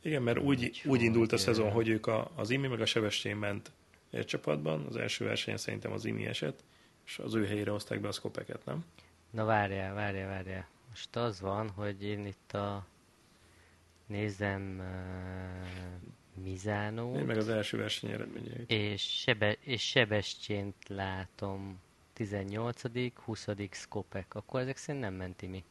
igen, 0.00 0.22
mert 0.22 0.38
úgy, 0.38 0.64
Úgy, 0.64 0.82
úgy 0.86 1.02
indult 1.02 1.32
a 1.32 1.36
szezon, 1.36 1.70
hogy 1.70 1.88
ők 1.88 2.06
a, 2.06 2.30
az 2.34 2.50
Imi 2.50 2.66
meg 2.66 2.80
a 2.80 2.86
Sebestyén 2.86 3.36
ment 3.36 3.70
egy 4.10 4.26
csapatban, 4.26 4.86
az 4.86 4.96
első 4.96 5.24
versenyen 5.24 5.58
szerintem 5.58 5.92
az 5.92 6.04
Imi 6.04 6.26
esett, 6.26 6.64
és 7.06 7.18
az 7.18 7.34
ő 7.34 7.46
helyére 7.46 7.70
hozták 7.70 8.00
be 8.00 8.08
a 8.08 8.12
Skopeket, 8.12 8.64
nem? 8.64 8.84
Na 9.30 9.44
várjál, 9.44 9.94
várjál, 9.94 10.28
várjál. 10.28 10.68
Most 10.88 11.16
az 11.16 11.40
van, 11.40 11.70
hogy 11.70 12.04
én 12.04 12.26
itt 12.26 12.52
a... 12.52 12.86
Nézem 14.06 14.76
uh, 14.78 15.66
Mizánó 16.42 17.14
Én 17.16 17.24
meg 17.24 17.36
az 17.36 17.48
első 17.48 17.76
verseny 17.76 18.10
eredményeit. 18.10 18.70
és, 18.70 19.02
Sebe, 19.02 19.56
és 19.60 19.82
Sebestyént 19.88 20.88
látom 20.88 21.80
18 22.12 22.82
20 23.14 23.46
Skopek. 23.70 24.34
Akkor 24.34 24.60
ezek 24.60 24.76
szerint 24.76 25.04
nem 25.04 25.14
ment 25.14 25.42
Imi. 25.42 25.64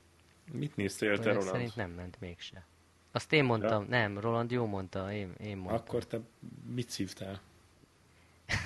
Mit 0.51 0.75
néztél 0.75 1.13
te, 1.15 1.19
Ezek 1.19 1.33
Roland? 1.33 1.51
szerint 1.51 1.75
nem 1.75 1.91
ment 1.91 2.19
mégse. 2.19 2.65
Azt 3.11 3.33
én 3.33 3.43
mondtam, 3.43 3.85
nem, 3.89 4.19
Roland 4.19 4.51
jó 4.51 4.65
mondta, 4.65 5.13
én, 5.13 5.33
én 5.39 5.57
mondtam. 5.57 5.75
Akkor 5.75 6.05
te 6.05 6.19
mit 6.67 6.89
szívtál? 6.89 7.41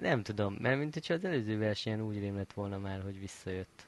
Nem 0.00 0.22
tudom, 0.22 0.56
mert 0.60 0.78
mint 0.78 0.94
hogyha 0.94 1.14
az 1.14 1.24
előző 1.24 1.58
versenyen 1.58 2.00
úgy 2.00 2.18
rém 2.18 2.36
lett 2.36 2.52
volna 2.52 2.78
már, 2.78 3.02
hogy 3.02 3.18
visszajött. 3.18 3.86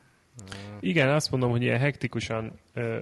Igen, 0.80 1.08
azt 1.08 1.30
mondom, 1.30 1.50
hogy 1.50 1.62
ilyen 1.62 1.78
hektikusan 1.78 2.52
ö, 2.74 3.00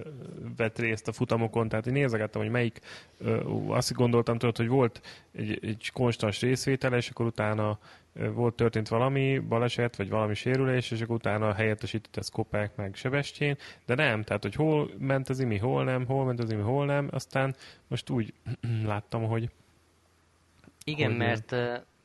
vett 0.57 0.79
részt 0.79 1.07
a 1.07 1.11
futamokon, 1.11 1.69
tehát 1.69 1.87
én 1.87 1.93
nézegettem, 1.93 2.41
hogy 2.41 2.51
melyik, 2.51 2.79
ö, 3.17 3.39
azt 3.67 3.93
gondoltam 3.93 4.37
tudod, 4.37 4.57
hogy 4.57 4.67
volt 4.67 5.01
egy, 5.31 5.59
egy 5.61 5.89
konstans 5.93 6.41
részvétele, 6.41 6.97
és 6.97 7.09
akkor 7.09 7.25
utána 7.25 7.79
ö, 8.13 8.31
volt 8.31 8.55
történt 8.55 8.87
valami 8.87 9.39
baleset, 9.39 9.95
vagy 9.95 10.09
valami 10.09 10.33
sérülés, 10.33 10.91
és 10.91 11.01
akkor 11.01 11.15
utána 11.15 11.53
helyettesített 11.53 12.17
ez 12.17 12.29
Kopák 12.29 12.75
meg 12.75 12.95
Sebestyén, 12.95 13.57
de 13.85 13.95
nem, 13.95 14.23
tehát 14.23 14.43
hogy 14.43 14.55
hol 14.55 14.91
ment 14.97 15.29
az 15.29 15.39
imi, 15.39 15.57
hol 15.57 15.83
nem, 15.83 16.05
hol 16.05 16.25
ment 16.25 16.39
az 16.39 16.51
imi, 16.51 16.61
hol 16.61 16.85
nem, 16.85 17.07
aztán 17.11 17.55
most 17.87 18.09
úgy 18.09 18.33
láttam, 18.85 19.23
hogy 19.23 19.49
Igen, 20.83 21.09
Hogy 21.09 21.17
mert, 21.17 21.55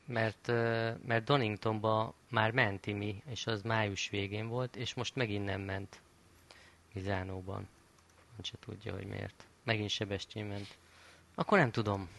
mert, 0.07 0.47
ö, 0.47 0.89
mert 1.07 1.23
Doningtonba 1.23 2.13
már 2.33 2.51
ment 2.51 2.85
Imi, 2.87 3.21
és 3.29 3.47
az 3.47 3.61
május 3.61 4.09
végén 4.09 4.47
volt, 4.47 4.75
és 4.75 4.93
most 4.93 5.15
megint 5.15 5.45
nem 5.45 5.61
ment 5.61 6.01
Mizánóban. 6.93 7.67
Nem 8.31 8.43
se 8.43 8.55
tudja, 8.59 8.93
hogy 8.93 9.05
miért. 9.05 9.45
Megint 9.63 9.89
Sebestyén 9.89 10.45
ment. 10.45 10.77
Akkor 11.35 11.57
nem 11.57 11.71
tudom. 11.71 12.09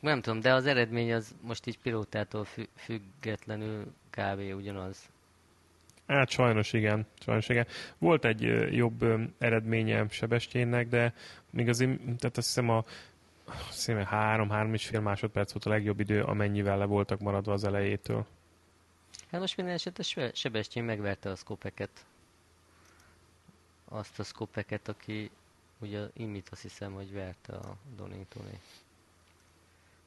Nem 0.00 0.20
tudom, 0.20 0.40
de 0.40 0.52
az 0.52 0.66
eredmény 0.66 1.12
az 1.12 1.34
most 1.40 1.66
így 1.66 1.78
pilótától 1.78 2.44
fü- 2.44 2.68
függetlenül 2.76 3.94
kb. 4.10 4.40
ugyanaz. 4.56 5.08
Hát 6.06 6.30
sajnos 6.30 6.72
igen, 6.72 7.06
sajnos 7.18 7.48
igen. 7.48 7.66
Volt 7.98 8.24
egy 8.24 8.40
jobb 8.76 9.04
eredménye 9.38 10.08
Sebestyénnek, 10.08 10.88
de 10.88 11.14
még 11.50 11.68
azért, 11.68 11.90
tehát 11.98 12.36
azt 12.36 12.46
hiszem 12.46 12.68
a 12.68 12.84
és 14.72 14.86
fél 14.86 15.00
másodperc 15.00 15.52
volt 15.52 15.64
a 15.64 15.70
legjobb 15.70 16.00
idő, 16.00 16.22
amennyivel 16.22 16.78
le 16.78 16.84
voltak 16.84 17.20
maradva 17.20 17.52
az 17.52 17.64
elejétől. 17.64 18.26
Hát 19.30 19.40
most 19.40 19.56
minden 19.56 19.74
esetre 19.74 20.30
Sebestyén 20.34 20.84
megverte 20.84 21.30
a 21.30 21.34
Skopeket. 21.34 22.04
Azt 23.84 24.18
a 24.18 24.22
Skopeket, 24.22 24.88
aki 24.88 25.30
ugye 25.78 26.00
Imit 26.12 26.48
azt 26.50 26.62
hiszem, 26.62 26.92
hogy 26.92 27.12
verte 27.12 27.52
a 27.52 27.76
Doningtoni 27.96 28.60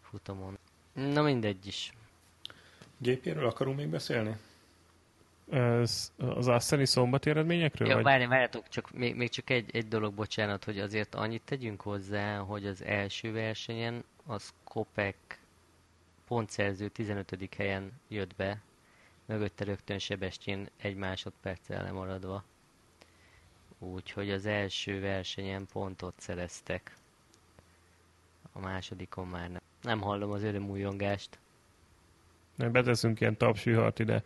futamon. 0.01 0.57
Na 0.93 1.21
mindegy 1.21 1.67
is. 1.67 1.93
GP-ről 2.97 3.47
akarunk 3.47 3.77
még 3.77 3.87
beszélni? 3.87 4.37
Ez, 5.49 6.11
az 6.17 6.47
Asseni 6.47 6.85
szombati 6.85 7.29
eredményekről? 7.29 7.87
Jó, 7.87 7.93
vagy? 7.93 8.03
várj, 8.03 8.25
várjatok, 8.25 8.69
csak, 8.69 8.91
még, 8.91 9.15
még 9.15 9.29
csak 9.29 9.49
egy, 9.49 9.75
egy 9.75 9.87
dolog, 9.87 10.13
bocsánat, 10.13 10.63
hogy 10.63 10.79
azért 10.79 11.15
annyit 11.15 11.41
tegyünk 11.45 11.81
hozzá, 11.81 12.37
hogy 12.37 12.65
az 12.65 12.83
első 12.83 13.31
versenyen 13.31 14.03
a 14.25 14.39
Skopek 14.39 15.39
pontszerző 16.27 16.87
15. 16.87 17.49
helyen 17.57 17.91
jött 18.07 18.35
be, 18.35 18.61
mögötte 19.33 19.63
rögtön 19.63 19.99
Sebestyén 19.99 20.69
egy 20.77 20.95
másodperccel 20.95 21.83
lemaradva. 21.83 22.43
Úgyhogy 23.79 24.31
az 24.31 24.45
első 24.45 24.99
versenyen 24.99 25.67
pontot 25.71 26.13
szereztek. 26.17 26.95
A 28.51 28.59
másodikon 28.59 29.27
már 29.27 29.49
nem. 29.49 29.61
Nem 29.81 30.01
hallom 30.01 30.31
az 30.31 30.43
örömújongást. 30.43 31.37
Nem, 32.55 32.71
beteszünk 32.71 33.19
ilyen 33.19 33.37
tapsűhart 33.37 33.99
ide. 33.99 34.23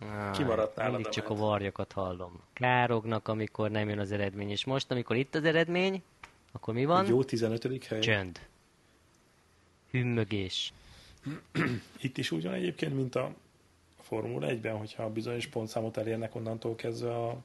Ah, 0.00 0.30
Kimaradt 0.30 0.76
nálad 0.76 0.92
Mindig 0.94 1.12
csak 1.12 1.28
a 1.30 1.34
varjakat 1.34 1.92
hallom. 1.92 2.40
Kárognak, 2.52 3.28
amikor 3.28 3.70
nem 3.70 3.88
jön 3.88 3.98
az 3.98 4.12
eredmény. 4.12 4.50
És 4.50 4.64
most, 4.64 4.90
amikor 4.90 5.16
itt 5.16 5.34
az 5.34 5.44
eredmény, 5.44 6.02
akkor 6.52 6.74
mi 6.74 6.84
van? 6.84 7.04
Egy 7.04 7.08
jó 7.08 7.24
15. 7.24 7.84
hely. 7.84 8.00
Csönd. 8.00 8.40
Hümmögés. 9.90 10.72
Itt 12.00 12.18
is 12.18 12.30
úgy 12.30 12.42
van 12.44 12.52
egyébként, 12.52 12.94
mint 12.94 13.14
a 13.14 13.34
Formula 14.08 14.46
1-ben, 14.50 14.76
hogyha 14.76 15.10
bizonyos 15.10 15.46
pontszámot 15.46 15.96
elérnek 15.96 16.34
onnantól 16.34 16.74
kezdve 16.74 17.14
a, 17.16 17.36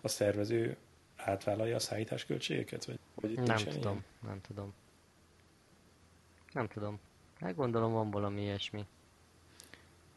a 0.00 0.08
szervező 0.08 0.76
átvállalja 1.16 1.76
a 1.76 1.78
szállítás 1.78 2.24
költségeket? 2.24 2.84
Vagy, 2.84 2.98
vagy 3.14 3.30
itt 3.30 3.46
Nem 3.46 3.56
tudom, 3.56 3.80
ilyen? 3.80 4.04
nem 4.20 4.40
tudom. 4.40 4.74
Nem 6.52 6.68
tudom. 6.68 6.98
Hát 7.40 7.54
gondolom 7.54 7.92
van 7.92 8.10
valami 8.10 8.40
ilyesmi. 8.40 8.86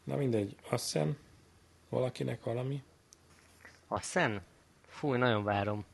Na 0.04 0.16
mindegy, 0.16 0.56
azt 0.70 0.84
hiszem 0.84 1.16
valakinek 1.88 2.44
valami. 2.44 2.82
A 3.86 4.00
Szen? 4.00 4.42
Fúj, 4.86 5.18
nagyon 5.18 5.44
várom. 5.44 5.84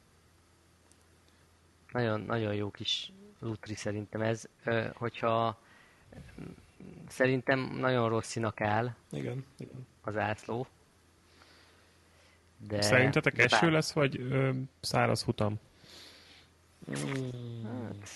Nagyon, 1.93 2.21
nagyon 2.21 2.55
jó 2.55 2.71
kis 2.71 3.13
lutri 3.39 3.75
szerintem 3.75 4.21
ez. 4.21 4.49
Ö, 4.65 4.87
hogyha 4.95 5.59
szerintem 7.09 7.61
nagyon 7.61 8.09
rossz 8.09 8.27
színak 8.29 8.61
áll 8.61 8.95
Igen, 9.13 9.45
igen. 9.59 9.87
az 10.03 10.17
ászló. 10.17 10.67
De, 12.69 12.83
Szerintetek 12.83 13.37
de 13.37 13.43
eső 13.45 13.61
bár- 13.61 13.71
lesz, 13.73 13.93
vagy 13.93 14.21
ö, 14.21 14.51
száraz 14.81 15.23
futam? 15.23 15.61
Mm, 16.91 17.65
Hát, 17.65 18.09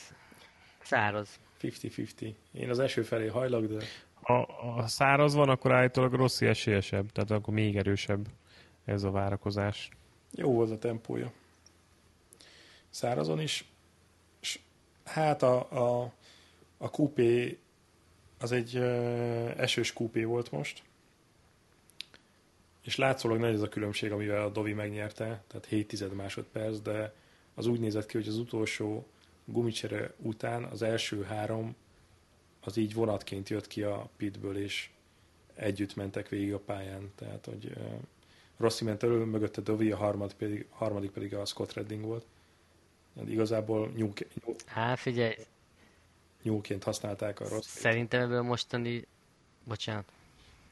száraz. 0.83 1.39
50-50. 1.63 2.35
Én 2.53 2.71
az 2.71 2.79
eső 2.79 3.03
felé 3.03 3.27
hajlok, 3.27 3.65
de 3.67 3.85
A, 4.21 4.33
a 4.79 4.87
száraz 4.87 5.35
van, 5.35 5.49
akkor 5.49 5.73
állítólag 5.73 6.13
Rossi 6.13 6.47
esélyesebb, 6.47 7.13
tehát 7.13 7.31
akkor 7.31 7.55
még 7.55 7.77
erősebb 7.77 8.27
ez 8.85 9.03
a 9.03 9.11
várakozás. 9.11 9.89
jó 10.31 10.53
volt 10.53 10.71
a 10.71 10.79
tempója. 10.79 11.33
Szárazon 12.91 13.41
is 13.41 13.65
Hát 15.05 15.43
a, 15.43 15.71
a, 16.03 16.13
a 16.79 16.91
kupé 16.91 17.59
az 18.41 18.53
egy 18.53 18.77
esős 19.57 19.93
kupé 19.93 20.25
volt 20.25 20.51
most, 20.51 20.83
és 22.83 22.97
látszólag 22.97 23.39
nagy 23.39 23.55
ez 23.55 23.63
a 23.63 23.69
különbség, 23.69 24.13
amivel 24.13 24.43
a 24.43 24.51
Dovi 24.51 24.73
megnyerte, 24.73 25.43
tehát 25.47 25.67
7 25.67 25.89
tized 25.89 26.13
másodperc, 26.13 26.81
de 26.81 27.15
az 27.55 27.67
úgy 27.67 27.81
nézett 27.81 28.07
ki, 28.07 28.17
hogy 28.17 28.29
az 28.29 28.39
utolsó 28.39 29.07
gumicsere 29.45 30.15
után 30.17 30.65
az 30.65 30.83
első 30.83 31.23
három 31.23 31.77
az 32.61 32.77
így 32.77 32.95
vonatként 32.95 33.49
jött 33.49 33.67
ki 33.67 33.83
a 33.83 34.09
pitből, 34.17 34.59
és 34.59 34.91
együtt 35.55 35.97
mentek 35.97 36.29
végig 36.29 36.53
a 36.53 36.59
pályán. 36.59 37.13
Tehát, 37.15 37.45
hogy 37.45 37.73
Rossi 38.57 38.85
ment 38.85 39.03
elő, 39.03 39.25
mögötte 39.25 39.61
Dovi, 39.61 39.91
a 39.91 39.97
harmad 39.97 40.35
pedig, 40.35 40.67
harmadik 40.71 41.11
pedig 41.11 41.35
a 41.35 41.45
Scott 41.45 41.73
Redding 41.73 42.05
volt. 42.05 42.25
De 43.13 43.31
igazából 43.31 43.93
nyúk, 43.97 44.19
nyúk, 44.45 44.61
Hát 44.67 44.99
figyelj, 44.99 45.35
nyúlként 46.43 46.85
használták 46.85 47.41
a 47.41 47.49
rossz. 47.49 47.67
szerintem 47.67 48.21
ebből 48.23 48.43
mostani... 48.43 49.07
Bocsánat. 49.65 50.05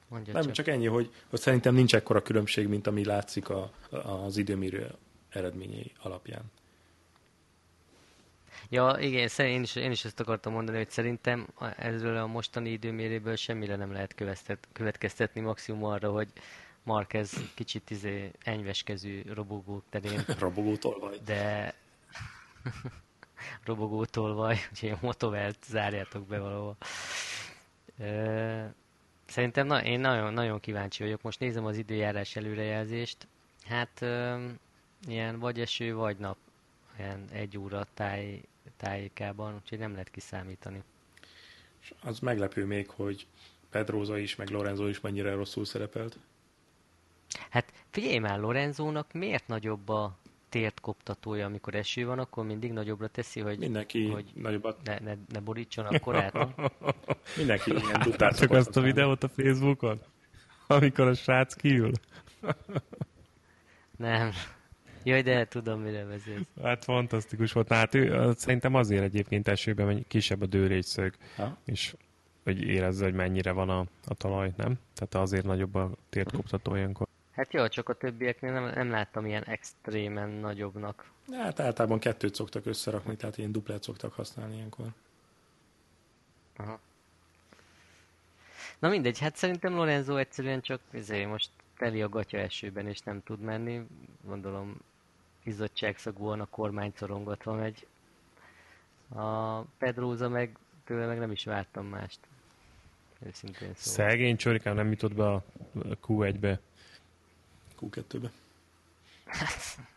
Mondja 0.08 0.32
Nem, 0.32 0.42
csak. 0.42 0.52
csak 0.52 0.66
ennyi, 0.66 0.86
hogy, 0.86 1.12
hogy 1.30 1.40
szerintem 1.40 1.74
nincs 1.74 1.94
ekkora 1.94 2.22
különbség, 2.22 2.68
mint 2.68 2.86
ami 2.86 3.04
látszik 3.04 3.48
a, 3.48 3.72
az 3.90 4.36
időmérő 4.36 4.94
eredményei 5.28 5.92
alapján. 6.02 6.42
Ja, 8.68 8.96
igen, 9.00 9.28
én 9.38 9.62
is, 9.62 9.74
én 9.76 9.90
is 9.90 10.04
ezt 10.04 10.20
akartam 10.20 10.52
mondani, 10.52 10.76
hogy 10.76 10.90
szerintem 10.90 11.46
ezről 11.76 12.16
a 12.16 12.26
mostani 12.26 12.70
időméréből 12.70 13.36
semmire 13.36 13.76
nem 13.76 13.92
lehet 13.92 14.14
következtet- 14.14 14.68
következtetni, 14.72 15.40
maximum 15.40 15.84
arra, 15.84 16.10
hogy 16.10 16.28
Marquez 16.82 17.32
kicsit 17.54 17.90
izé 17.90 18.30
enyveskezű 18.44 19.22
robogó 19.34 19.82
terén, 19.90 20.24
Robogótól 20.38 20.98
vagy. 20.98 21.20
de 21.24 21.74
robogótól 23.64 24.34
vagy, 24.34 24.58
úgyhogy 24.70 24.90
a 24.90 24.98
motovelt 25.00 25.58
zárjátok 25.68 26.26
be 26.26 26.38
valahol. 26.38 26.76
Szerintem 29.26 29.66
na, 29.66 29.84
én 29.84 30.00
nagyon, 30.00 30.32
nagyon 30.32 30.60
kíváncsi 30.60 31.02
vagyok. 31.02 31.22
Most 31.22 31.40
nézem 31.40 31.64
az 31.64 31.76
időjárás 31.76 32.36
előrejelzést. 32.36 33.26
Hát 33.64 34.00
ilyen 35.06 35.38
vagy 35.38 35.60
eső, 35.60 35.94
vagy 35.94 36.16
nap. 36.16 36.36
Ilyen 36.98 37.24
egy 37.32 37.58
óra 37.58 37.86
táj, 37.94 38.40
tájékában, 38.76 39.54
úgyhogy 39.54 39.78
nem 39.78 39.90
lehet 39.92 40.10
kiszámítani. 40.10 40.82
És 41.82 41.94
az 42.02 42.18
meglepő 42.18 42.64
még, 42.64 42.88
hogy 42.90 43.26
Pedroza 43.70 44.18
is, 44.18 44.36
meg 44.36 44.48
Lorenzo 44.48 44.86
is 44.86 45.00
mennyire 45.00 45.34
rosszul 45.34 45.64
szerepelt. 45.64 46.18
Hát 47.50 47.72
figyelj 47.90 48.18
már, 48.18 48.38
Lorenzónak 48.38 49.12
miért 49.12 49.46
nagyobb 49.46 49.88
a 49.88 50.16
tért 50.56 50.80
koptatója, 50.80 51.46
amikor 51.46 51.74
eső 51.74 52.06
van, 52.06 52.18
akkor 52.18 52.44
mindig 52.44 52.72
nagyobbra 52.72 53.08
teszi, 53.08 53.40
hogy 53.40 53.58
Mindenki 53.58 54.08
hogy- 54.08 54.32
nagyobbat, 54.34 54.78
ne, 54.84 54.98
ne, 54.98 55.14
ne 55.32 55.40
borítson 55.40 55.84
a 55.86 55.98
korát. 55.98 56.34
mindenki 57.36 57.70
ilyen 57.84 58.00
duplát 58.02 58.38
Csak 58.38 58.50
azt 58.50 58.76
a 58.76 58.80
videót 58.80 59.22
a 59.24 59.28
Facebookon? 59.28 60.00
Amikor 60.66 61.06
a 61.06 61.14
srác 61.14 61.54
kiül? 61.54 61.90
Nem. 63.96 64.30
Jaj, 65.02 65.22
de 65.22 65.46
tudom, 65.46 65.80
mire 65.80 66.04
vezérsz. 66.04 66.46
Hát 66.62 66.84
fantasztikus 66.84 67.52
volt. 67.52 67.68
Hát 67.68 67.94
ő, 67.94 68.32
szerintem 68.36 68.74
azért 68.74 69.02
egyébként 69.02 69.48
esőben 69.48 70.04
kisebb 70.08 70.42
a 70.42 70.46
dőlégyszög, 70.46 71.14
Ha? 71.36 71.58
és 71.64 71.94
hogy 72.44 72.62
érezze, 72.62 73.04
hogy 73.04 73.14
mennyire 73.14 73.52
van 73.52 73.68
a, 73.70 73.78
a 74.06 74.14
talaj, 74.14 74.52
nem? 74.56 74.78
Tehát 74.94 75.14
azért 75.26 75.44
nagyobb 75.44 75.74
a 75.74 75.90
tértkoptató 76.08 76.74
ilyenkor. 76.74 77.05
Hát 77.36 77.52
jó, 77.52 77.68
csak 77.68 77.88
a 77.88 77.94
többieknél 77.94 78.52
nem, 78.52 78.64
nem 78.64 78.90
láttam 78.90 79.26
ilyen 79.26 79.44
extrémen 79.44 80.28
nagyobbnak. 80.28 81.10
Hát 81.32 81.60
általában 81.60 81.98
kettőt 81.98 82.34
szoktak 82.34 82.66
összerakni, 82.66 83.16
tehát 83.16 83.38
ilyen 83.38 83.52
duplát 83.52 83.82
szoktak 83.82 84.12
használni 84.12 84.54
ilyenkor. 84.54 84.86
Aha. 86.56 86.80
Na 88.78 88.88
mindegy, 88.88 89.18
hát 89.18 89.36
szerintem 89.36 89.74
Lorenzo 89.74 90.16
egyszerűen 90.16 90.60
csak 90.60 90.80
ezért 90.90 91.28
most 91.28 91.50
teli 91.78 92.02
a 92.02 92.08
gatya 92.08 92.38
esőben 92.38 92.88
és 92.88 93.00
nem 93.00 93.22
tud 93.22 93.40
menni. 93.40 93.86
Gondolom 94.24 94.76
izzadságszagúan 95.42 96.40
a 96.40 96.46
kormány 96.46 96.92
szorongatva 96.96 97.52
megy. 97.54 97.86
A 99.14 99.60
Pedróza 99.60 100.28
meg 100.28 100.58
tőle 100.84 101.06
meg 101.06 101.18
nem 101.18 101.30
is 101.30 101.44
vártam 101.44 101.86
mást. 101.86 102.18
Őszintén 103.26 103.74
szóval. 103.74 104.08
Szegény 104.08 104.36
csorikám 104.36 104.74
nem 104.74 104.90
jutott 104.90 105.14
be 105.14 105.32
a 105.32 105.44
Q1-be. 106.06 106.60
Q2-be. 107.80 108.30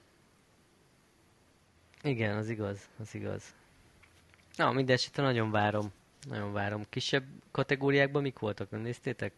Igen, 2.03 2.37
az 2.37 2.49
igaz, 2.49 2.89
az 3.01 3.15
igaz. 3.15 3.55
Na, 4.57 4.73
minden 4.73 4.95
esetre 4.95 5.23
nagyon 5.23 5.51
várom. 5.51 5.93
Nagyon 6.29 6.53
várom. 6.53 6.85
Kisebb 6.89 7.25
kategóriákban 7.51 8.23
mik 8.23 8.39
voltak, 8.39 8.71
nem 8.71 8.81
néztétek? 8.81 9.33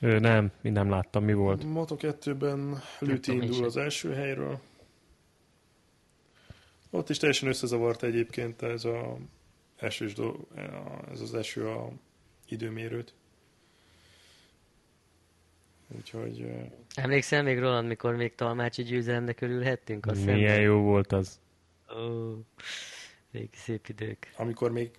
Ő, 0.00 0.18
nem, 0.18 0.50
én 0.62 0.72
nem 0.72 0.90
láttam, 0.90 1.24
mi 1.24 1.34
volt. 1.34 1.62
Moto2-ben 1.66 2.82
Lüti 2.98 3.20
tudom, 3.20 3.40
én 3.40 3.48
indul 3.48 3.64
az 3.64 3.76
első 3.76 4.12
helyről. 4.12 4.60
Ott 6.90 7.08
is 7.08 7.18
teljesen 7.18 7.48
összezavart 7.48 8.02
egyébként 8.02 8.62
ez 8.62 8.84
a 8.84 9.18
esős 9.78 10.14
do- 10.14 10.58
ez 11.10 11.20
az 11.20 11.34
eső 11.34 11.68
a 11.68 11.92
időmérőt. 12.48 13.14
Úgyhogy 15.96 16.40
eh, 16.40 16.70
Emlékszel 16.94 17.42
még 17.42 17.58
Roland, 17.58 17.88
mikor 17.88 18.14
még 18.16 18.34
Talmácsi 18.34 18.82
győzelemnek 18.82 19.40
örülhettünk? 19.40 20.06
Azt 20.06 20.16
hiszem? 20.18 20.34
Milyen 20.34 20.60
jó 20.60 20.80
volt 20.80 21.12
az. 21.12 21.40
Ó, 21.96 22.34
régi 23.30 23.48
szép 23.56 23.86
idők. 23.86 24.32
amikor 24.36 24.72
még 24.72 24.90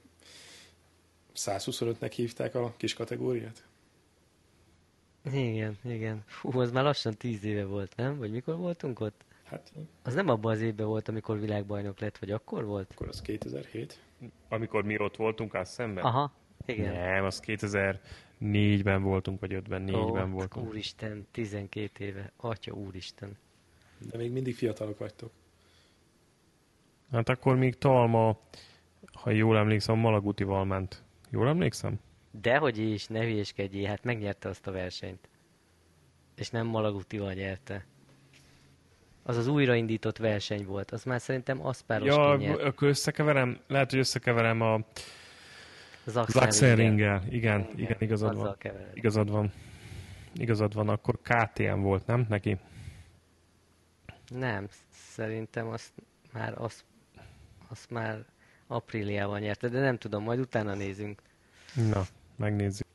125-nek 1.36 2.12
hívták 2.16 2.56
a 2.56 2.74
kis 2.78 2.94
kategóriát. 2.94 3.64
Igen, 5.32 5.78
igen. 5.84 6.24
Fú, 6.26 6.60
az 6.60 6.72
már 6.72 6.84
lassan 6.84 7.14
tíz 7.18 7.44
éve 7.44 7.66
volt, 7.66 7.96
nem? 7.96 8.18
Vagy 8.18 8.32
mikor 8.32 8.56
voltunk 8.56 9.00
ott? 9.00 9.22
Hát 9.44 9.72
Az 10.04 10.14
nem 10.14 10.30
abban 10.30 10.52
az 10.52 10.62
évben 10.62 10.86
volt, 10.88 11.08
amikor 11.08 11.40
világbajnok 11.40 12.00
lett, 12.00 12.18
vagy 12.18 12.32
akkor 12.32 12.66
volt? 12.66 12.92
akkor 12.92 13.08
az 13.08 13.22
2007. 13.22 14.00
Amikor 14.50 14.84
mi 14.84 15.00
ott 15.00 15.16
voltunk, 15.16 15.54
az 15.54 15.70
szemben? 15.70 16.04
Aha, 16.04 16.32
igen. 16.66 16.94
Nem, 16.94 17.24
az 17.24 17.42
2004-ben 17.46 19.02
voltunk, 19.02 19.40
vagy 19.40 19.54
5-ben, 19.54 19.84
4-ben 19.88 20.30
Ó, 20.30 20.34
voltunk. 20.34 20.68
Úristen, 20.68 21.28
12 21.32 22.06
éve. 22.06 22.32
Atya 22.38 22.74
úristen. 22.74 23.38
De 24.12 24.18
még 24.18 24.32
mindig 24.32 24.56
fiatalok 24.56 24.98
vagytok. 24.98 25.32
Hát 27.12 27.30
akkor 27.30 27.56
még 27.56 27.78
Talma, 27.78 28.40
ha 29.14 29.30
jól 29.30 29.58
emlékszem, 29.58 29.98
Malagutival 29.98 30.66
ment. 30.66 31.04
Jól 31.30 31.48
emlékszem? 31.48 32.00
Dehogy 32.32 32.78
is, 32.78 33.08
ne 33.08 33.20
hülyéskedjél, 33.20 33.88
hát 33.88 34.04
megnyerte 34.04 34.50
azt 34.50 34.68
a 34.68 34.72
versenyt. 34.72 35.30
És 36.36 36.50
nem 36.50 36.68
Malagutival 36.68 37.34
nyerte. 37.34 37.86
Az 39.30 39.38
az 39.38 39.48
újraindított 39.48 40.18
verseny 40.18 40.66
volt. 40.66 40.92
Az 40.92 41.04
már 41.04 41.22
szerintem 41.22 41.66
Aszpáros 41.66 42.08
Ja, 42.08 42.36
nyert. 42.36 42.62
akkor 42.62 42.88
összekeverem, 42.88 43.60
lehet, 43.68 43.90
hogy 43.90 44.00
összekeverem 44.00 44.62
a 44.62 44.80
Zaxenringgel. 46.06 46.52
Zaxenringgel. 46.52 47.24
Igen, 47.30 47.70
igen, 47.76 47.96
igazad 48.00 48.36
van. 48.36 48.56
kevered. 48.58 48.98
Igazad 48.98 49.32
van. 49.32 49.52
Igazad 50.34 50.74
van, 50.74 50.90
akkor 50.90 51.20
KTM 51.22 51.80
volt, 51.80 52.06
nem? 52.06 52.26
Neki? 52.30 52.58
Nem, 54.28 54.68
szerintem 54.92 55.68
azt 55.68 55.94
már, 56.34 56.54
azt, 56.58 56.84
azt 57.68 57.90
már 57.90 58.26
apríliában 58.68 59.40
nyerte, 59.40 59.68
de 59.68 59.80
nem 59.80 59.98
tudom, 59.98 60.24
majd 60.24 60.40
utána 60.40 60.74
nézünk. 60.74 61.22
Na, 61.90 62.04
megnézzük. 62.36 62.86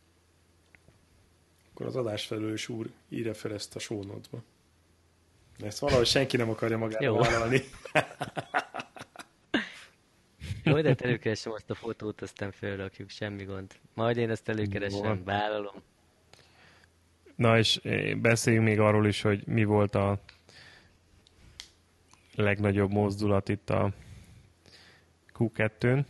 Akkor 1.70 1.87
az 1.87 1.97
adásfelelős 1.97 2.68
úr 2.68 2.91
írja 3.09 3.35
fel 3.35 3.53
ezt 3.53 3.76
a 3.76 3.95
notes-ba. 3.95 4.43
De 5.59 5.66
ezt 5.66 5.78
valahogy 5.78 6.07
senki 6.07 6.36
nem 6.36 6.50
akarja 6.50 6.78
magára 6.78 7.05
Jó. 7.05 7.16
vállalni. 7.16 7.61
Jó, 10.64 10.80
de 10.80 10.94
előkeresem 10.98 11.52
azt 11.52 11.70
a 11.70 11.74
fotót, 11.74 12.20
aztán 12.22 12.52
felrakjuk, 12.52 13.11
semmi 13.11 13.44
gond. 13.44 13.72
Majd 13.94 14.16
én 14.16 14.30
ezt 14.30 14.48
előkeresem, 14.48 15.24
vállalom. 15.24 15.74
Na 17.36 17.59
és 17.59 17.76
eh, 17.76 18.14
beszéljünk 18.14 18.66
még 18.66 18.80
arról 18.80 19.07
is, 19.07 19.22
hogy 19.22 19.46
mi 19.46 19.64
volt 19.64 19.94
a 19.94 20.20
legnagyobb 22.34 22.92
mozdulat 22.92 23.48
itt 23.48 23.70
a 23.70 23.92
Q2-n. 25.38 26.05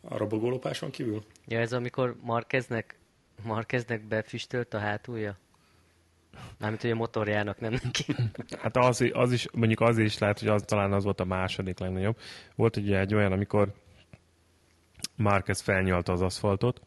A 0.00 0.16
robogólopáson 0.16 0.90
kívül? 0.90 1.24
Ja, 1.46 1.58
ez 1.60 1.72
amikor 1.72 2.16
Markeznek, 2.22 2.98
Markeznek 3.42 4.02
befüstölt 4.02 4.74
a 4.74 4.78
hátulja? 4.78 5.38
Mármint, 6.58 6.82
hogy 6.82 6.90
a 6.90 6.94
motorjának, 6.94 7.60
nem 7.60 7.72
neki. 7.82 8.14
Hát 8.62 8.76
az, 8.76 9.10
az 9.12 9.32
is, 9.32 9.48
mondjuk 9.52 9.80
az 9.80 9.98
is 9.98 10.18
lehet, 10.18 10.38
hogy 10.38 10.48
az 10.48 10.62
talán 10.66 10.92
az 10.92 11.04
volt 11.04 11.20
a 11.20 11.24
második 11.24 11.78
legnagyobb. 11.78 12.18
Volt 12.54 12.76
ugye 12.76 12.98
egy 12.98 13.14
olyan, 13.14 13.32
amikor 13.32 13.72
Márquez 15.16 15.60
felnyalta 15.60 16.12
az 16.12 16.20
aszfaltot, 16.20 16.80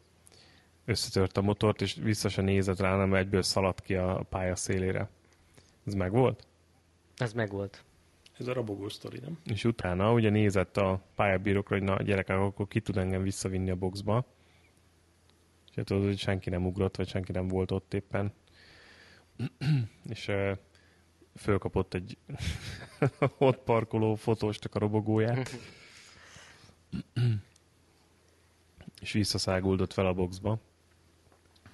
összetört 0.84 1.36
a 1.36 1.42
motort, 1.42 1.80
és 1.80 1.94
vissza 1.94 2.28
se 2.28 2.42
nézett 2.42 2.80
rá, 2.80 2.90
hanem 2.90 3.14
egyből 3.14 3.42
szaladt 3.42 3.80
ki 3.80 3.94
a 3.94 4.26
pálya 4.28 4.56
szélére. 4.56 5.08
Ez 5.86 5.94
meg 5.94 6.12
volt? 6.12 6.46
Ez 7.16 7.32
megvolt. 7.32 7.84
Ez 8.38 8.46
a 8.46 8.52
robogó 8.52 8.88
sztori, 8.88 9.18
nem? 9.18 9.38
És 9.44 9.64
utána 9.64 10.12
ugye 10.12 10.30
nézett 10.30 10.76
a 10.76 11.00
pályabírókra, 11.14 11.76
hogy 11.76 11.84
na 11.84 12.02
gyerekek, 12.02 12.36
akkor 12.36 12.68
ki 12.68 12.80
tud 12.80 12.96
engem 12.96 13.22
visszavinni 13.22 13.70
a 13.70 13.74
boxba. 13.74 14.26
És 15.70 15.76
hát 15.76 15.84
tudod, 15.84 16.04
hogy 16.04 16.18
senki 16.18 16.50
nem 16.50 16.66
ugrott, 16.66 16.96
vagy 16.96 17.08
senki 17.08 17.32
nem 17.32 17.48
volt 17.48 17.70
ott 17.70 17.94
éppen. 17.94 18.32
és 20.14 20.28
uh, 20.28 20.56
fölkapott 21.36 21.94
egy 21.94 22.16
ott 23.38 23.58
parkoló 23.58 24.14
fotóstak 24.14 24.74
a 24.74 24.78
robogóját. 24.78 25.50
és 29.00 29.12
visszaszáguldott 29.12 29.92
fel 29.92 30.06
a 30.06 30.12
boxba. 30.12 30.58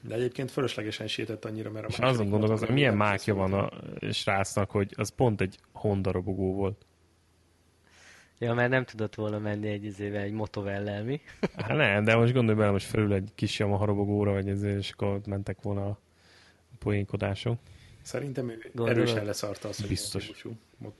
De 0.01 0.15
egyébként 0.15 0.51
fölöslegesen 0.51 1.07
sétett 1.07 1.45
annyira, 1.45 1.71
mert 1.71 1.85
a 1.85 1.89
És 1.89 1.99
azon 1.99 2.29
gondolkozom, 2.29 2.55
motor 2.55 2.67
hogy 2.67 2.77
milyen 2.77 2.97
mákja 2.97 3.35
van 3.35 3.53
a 3.53 3.71
srácnak, 4.13 4.71
hogy 4.71 4.95
az 4.97 5.09
pont 5.09 5.41
egy 5.41 5.59
Honda 5.73 6.11
robogó 6.11 6.55
volt. 6.55 6.87
Ja, 8.39 8.55
mert 8.55 8.71
nem 8.71 8.85
tudott 8.85 9.15
volna 9.15 9.39
menni 9.39 9.69
egy 9.69 9.85
izével, 9.85 10.23
egy 10.23 10.33
motovellel, 10.33 11.05
mi? 11.05 11.21
Hát 11.57 11.77
nem, 11.77 12.05
de 12.05 12.17
most 12.17 12.33
gondolj 12.33 12.59
bele, 12.59 12.71
most 12.71 12.87
felül 12.87 13.13
egy 13.13 13.31
kis 13.35 13.59
Yamaha 13.59 13.85
robogóra, 13.85 14.33
vagy 14.33 14.49
ezért, 14.49 14.79
és 14.79 14.91
akkor 14.91 15.21
mentek 15.27 15.63
volna 15.63 15.87
a 15.87 15.99
poénkodások. 16.79 17.59
Szerintem 18.03 18.49
ő 18.49 18.59
Gondolod? 18.75 18.99
erősen 18.99 19.25
leszarta 19.25 19.69
azt, 19.69 19.81
hogy 19.81 19.89
Biztos. 19.89 20.45
mot- 20.79 20.95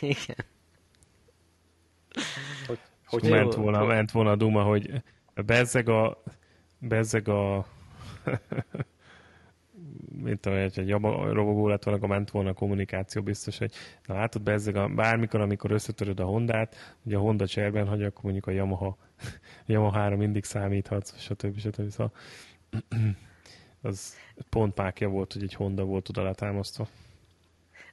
Igen. 0.00 0.36
Hogy, 2.66 2.78
Hogy 3.06 3.24
Jó. 3.24 3.30
ment 3.30 3.54
volna, 3.54 3.84
ment 3.84 4.10
volna 4.10 4.30
a 4.30 4.36
Duma, 4.36 4.62
hogy 4.62 5.02
bezzeg 5.34 5.88
a 5.88 6.22
bezzeg 6.78 7.28
a 7.28 7.66
mint 10.22 10.40
tudom, 10.40 10.58
hogy 10.58 10.72
egy 10.78 10.88
Yamaha 10.88 11.32
robogó 11.32 11.68
lett 11.68 11.82
volna, 11.84 11.98
akkor 11.98 12.10
ment 12.16 12.30
volna 12.30 12.50
a 12.50 12.54
kommunikáció 12.54 13.22
biztos, 13.22 13.58
hogy 13.58 13.72
na 14.06 14.14
látod, 14.14 14.42
bezzeg 14.42 14.76
a, 14.76 14.88
bármikor, 14.88 15.40
amikor 15.40 15.70
összetöröd 15.70 16.20
a 16.20 16.24
Hondát, 16.24 16.96
ugye 17.02 17.16
a 17.16 17.20
Honda 17.20 17.46
cserben 17.46 17.86
hagy, 17.86 18.02
akkor 18.02 18.22
mondjuk 18.22 18.46
a 18.46 18.50
Yamaha, 18.50 18.96
Yamaha-ra 19.66 20.16
mindig 20.16 20.44
számíthatsz, 20.44 21.18
stb. 21.18 21.58
stb. 21.58 21.90
Szóval 21.90 22.12
az 23.82 24.16
pont 24.48 24.76
mákja 24.76 25.08
volt, 25.08 25.32
hogy 25.32 25.42
egy 25.42 25.54
Honda 25.54 25.84
volt 25.84 26.08
oda 26.08 26.22
letámasztva. 26.22 26.88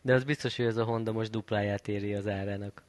De 0.02 0.14
az 0.14 0.24
biztos, 0.24 0.56
hogy 0.56 0.66
ez 0.66 0.78
a 0.78 0.84
Honda 0.84 1.12
most 1.12 1.32
dupláját 1.32 1.88
éri 1.88 2.14
az 2.14 2.28
árának. 2.28 2.84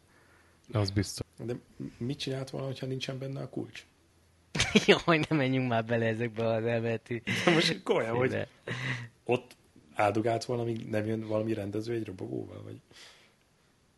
Az 0.72 0.90
biztos. 0.90 1.26
De 1.44 1.54
mit 1.96 2.18
csinált 2.18 2.50
volna, 2.50 2.72
ha 2.80 2.86
nincsen 2.86 3.18
benne 3.18 3.40
a 3.40 3.48
kulcs? 3.48 3.86
Hogy 5.04 5.26
nem 5.28 5.38
menjünk 5.38 5.68
már 5.68 5.84
bele 5.84 6.06
ezekbe 6.06 6.46
az 6.46 6.64
elméleti... 6.64 7.22
Most 7.44 7.80
komolyan, 7.82 8.16
hogy 8.16 8.46
ott 9.24 9.56
áldogált 9.94 10.44
volna, 10.44 10.62
amíg 10.62 10.88
nem 10.88 11.06
jön 11.06 11.26
valami 11.26 11.54
rendező 11.54 11.94
egy 11.94 12.06
robogóval, 12.06 12.62
vagy... 12.62 12.80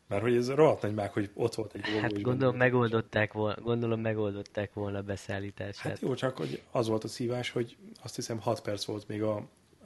Mert 0.09 0.23
hogy 0.23 0.37
ez 0.37 0.51
rohadt 0.51 0.83
nagy 0.83 0.95
mák, 0.95 1.13
hogy 1.13 1.31
ott 1.35 1.55
volt 1.55 1.75
egy 1.75 1.81
robogó. 1.85 2.01
Hát 2.01 2.23
gondolom 2.23 2.57
megoldották 2.57 3.33
volna, 3.33 3.61
gondolom 3.61 4.01
megoldották 4.01 4.73
volna 4.73 4.99
a 4.99 5.03
beszállítását. 5.03 5.93
Hát 5.93 6.01
jó, 6.01 6.15
csak 6.15 6.37
hogy 6.37 6.63
az 6.71 6.89
volt 6.89 7.05
a 7.05 7.09
szívás, 7.09 7.51
hogy 7.51 7.77
azt 8.03 8.15
hiszem 8.15 8.41
6 8.41 8.61
perc 8.61 8.85
volt 8.85 9.09
még 9.09 9.23
a, 9.23 9.37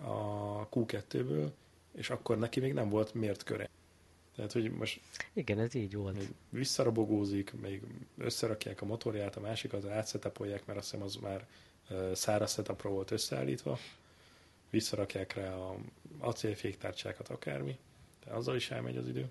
a 0.04 0.68
Q2-ből, 0.68 1.50
és 1.94 2.10
akkor 2.10 2.38
neki 2.38 2.60
még 2.60 2.72
nem 2.72 2.88
volt 2.88 3.14
mért 3.14 3.42
köre. 3.42 3.68
Tehát, 4.36 4.52
hogy 4.52 4.70
most 4.70 5.00
Igen, 5.32 5.58
ez 5.58 5.74
így 5.74 5.94
volt. 5.94 6.16
még 6.16 6.28
visszarobogózik, 6.48 7.52
még 7.60 7.82
összerakják 8.18 8.82
a 8.82 8.84
motorját, 8.84 9.36
a 9.36 9.40
másikat 9.40 9.86
átszetapolják, 9.86 10.66
mert 10.66 10.78
azt 10.78 10.90
hiszem 10.90 11.06
az 11.06 11.16
már 11.16 11.46
száraz 12.12 12.52
setupra 12.52 12.90
volt 12.90 13.10
összeállítva, 13.10 13.78
visszarakják 14.70 15.34
rá 15.34 15.54
a 15.54 15.76
acélféktárcsákat, 16.18 17.28
akármi, 17.28 17.78
de 18.24 18.32
azzal 18.32 18.56
is 18.56 18.70
elmegy 18.70 18.96
az 18.96 19.08
idő. 19.08 19.30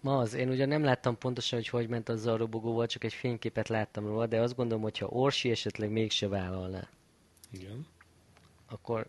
Ma 0.00 0.18
az, 0.18 0.34
én 0.34 0.48
ugye 0.48 0.66
nem 0.66 0.84
láttam 0.84 1.18
pontosan, 1.18 1.58
hogy 1.58 1.68
hogy 1.68 1.88
ment 1.88 2.08
azzal 2.08 2.34
a 2.34 2.36
robogóval, 2.36 2.86
csak 2.86 3.04
egy 3.04 3.12
fényképet 3.12 3.68
láttam 3.68 4.06
róla, 4.06 4.26
de 4.26 4.40
azt 4.40 4.56
gondolom, 4.56 4.82
hogy 4.82 4.98
ha 4.98 5.06
Orsi 5.06 5.50
esetleg 5.50 5.90
mégse 5.90 6.28
vállalná, 6.28 6.88
Igen. 7.52 7.86
akkor 8.68 9.06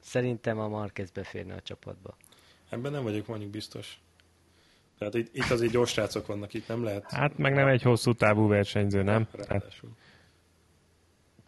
szerintem 0.00 0.58
a 0.58 0.68
Marquez 0.68 1.10
beférne 1.10 1.54
a 1.54 1.60
csapatba. 1.60 2.16
Ebben 2.68 2.92
nem 2.92 3.02
vagyok 3.02 3.26
mondjuk 3.26 3.50
biztos. 3.50 4.00
Tehát 4.98 5.14
itt, 5.14 5.34
itt 5.34 5.50
azért 5.50 5.72
gyors 5.72 5.90
srácok 5.90 6.26
vannak, 6.26 6.54
itt 6.54 6.68
nem 6.68 6.84
lehet... 6.84 7.10
Hát 7.10 7.38
meg 7.38 7.54
nem 7.54 7.66
egy 7.68 7.82
hosszú 7.82 8.12
távú 8.14 8.48
versenyző, 8.48 9.02
nem? 9.02 9.26
Tehát 9.30 9.46
Ráadásul. 9.48 9.90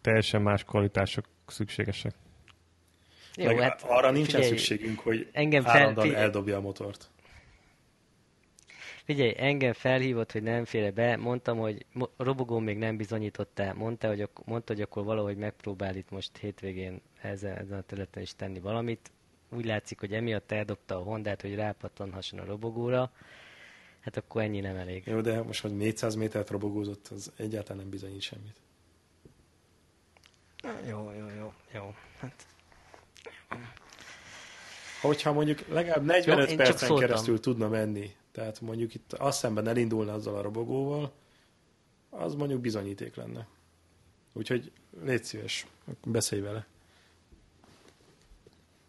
teljesen 0.00 0.42
más 0.42 0.64
kvalitások 0.64 1.24
szükségesek. 1.46 2.14
Jó, 3.36 3.46
Meg 3.46 3.60
hát 3.60 3.82
arra 3.82 4.10
nincsen 4.10 4.40
figyelj, 4.40 4.56
szükségünk, 4.58 4.98
hogy 4.98 5.28
engem 5.32 5.62
fel- 5.62 5.76
állandóan 5.76 6.06
figyelj. 6.06 6.22
eldobja 6.24 6.56
a 6.56 6.60
motort. 6.60 7.10
Figyelj, 9.08 9.34
engem 9.36 9.72
felhívott, 9.72 10.32
hogy 10.32 10.42
nem 10.42 10.64
félre 10.64 10.90
be, 10.90 11.16
mondtam, 11.16 11.58
hogy 11.58 11.86
robogón 12.16 12.62
még 12.62 12.78
nem 12.78 12.96
bizonyította, 12.96 13.74
mondta, 13.74 14.08
hogy, 14.08 14.28
mondta, 14.44 14.72
hogy 14.72 14.82
akkor 14.82 15.04
valahogy 15.04 15.36
megpróbál 15.36 15.96
itt 15.96 16.10
most 16.10 16.36
hétvégén 16.36 17.00
ezen, 17.22 17.56
ezen 17.56 17.78
a 17.78 17.82
területen 17.82 18.22
is 18.22 18.34
tenni 18.36 18.60
valamit. 18.60 19.10
Úgy 19.50 19.64
látszik, 19.64 20.00
hogy 20.00 20.12
emiatt 20.12 20.52
eldobta 20.52 20.96
a 20.96 21.02
Hondát, 21.02 21.40
hogy 21.40 21.54
rápattanhasson 21.54 22.38
a 22.38 22.44
robogóra. 22.44 23.10
Hát 24.00 24.16
akkor 24.16 24.42
ennyi 24.42 24.60
nem 24.60 24.76
elég. 24.76 25.06
Jó, 25.06 25.20
de 25.20 25.42
most, 25.42 25.60
hogy 25.60 25.76
400 25.76 26.14
métert 26.14 26.50
robogózott, 26.50 27.08
az 27.08 27.32
egyáltalán 27.36 27.82
nem 27.82 27.90
bizonyít 27.90 28.20
semmit. 28.20 28.60
Jó, 30.88 31.12
jó, 31.18 31.26
jó, 31.38 31.52
jó. 31.74 31.94
Hát, 32.18 32.46
Hogyha 35.00 35.32
mondjuk 35.32 35.68
legalább 35.68 36.04
45 36.04 36.50
Jó, 36.50 36.56
percen 36.56 36.96
keresztül 36.96 37.40
tudna 37.40 37.68
menni, 37.68 38.16
tehát 38.32 38.60
mondjuk 38.60 38.94
itt 38.94 39.12
azt 39.12 39.38
szemben 39.38 39.68
elindulna 39.68 40.12
azzal 40.12 40.36
a 40.36 40.42
robogóval, 40.42 41.12
az 42.10 42.34
mondjuk 42.34 42.60
bizonyíték 42.60 43.14
lenne. 43.14 43.46
Úgyhogy 44.32 44.72
légy 45.02 45.24
szíves, 45.24 45.66
beszélj 46.04 46.40
vele. 46.42 46.66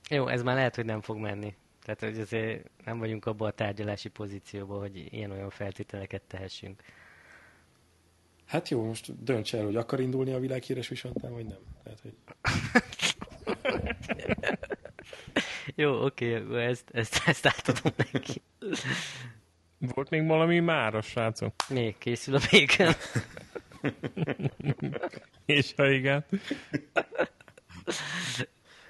jó, 0.10 0.28
ez 0.28 0.44
már 0.44 0.56
lehet, 0.56 0.76
hogy 0.76 0.86
nem 0.86 1.02
fog 1.02 1.18
menni. 1.18 1.56
Tehát, 1.84 2.00
hogy 2.00 2.20
azért 2.20 2.70
nem 2.86 3.00
vagyunk 3.00 3.26
abban 3.26 3.48
a 3.48 3.52
tárgyalási 3.52 4.10
pozícióban, 4.10 4.80
hogy 4.80 5.14
ilyen-olyan 5.14 5.50
feltételeket 5.50 6.22
tehessünk. 6.22 6.84
Hát 8.46 8.70
jó, 8.70 8.86
most 8.86 9.24
dönts 9.24 9.56
el, 9.56 9.66
hogy 9.66 9.76
akar 9.76 10.00
indulni 10.00 10.34
a 10.34 10.40
világhíres 10.40 10.88
visontán, 10.88 11.34
vagy 11.34 11.46
nem. 11.46 11.60
Tehát, 11.84 12.00
hogy 12.00 12.14
Jó, 15.76 16.06
oké, 16.06 16.38
okay, 16.38 16.64
ezt, 16.64 16.90
ezt, 16.92 17.22
ezt 17.26 17.46
átadom 17.46 17.94
neki. 18.14 18.42
Volt 19.78 20.10
még 20.10 20.28
valami 20.28 20.60
máros, 20.60 21.06
srácok? 21.06 21.54
Még 21.70 21.98
készül 21.98 22.36
a 22.36 22.40
béken. 22.52 22.94
És 25.46 25.74
ha 25.76 25.90
igen. 25.90 26.26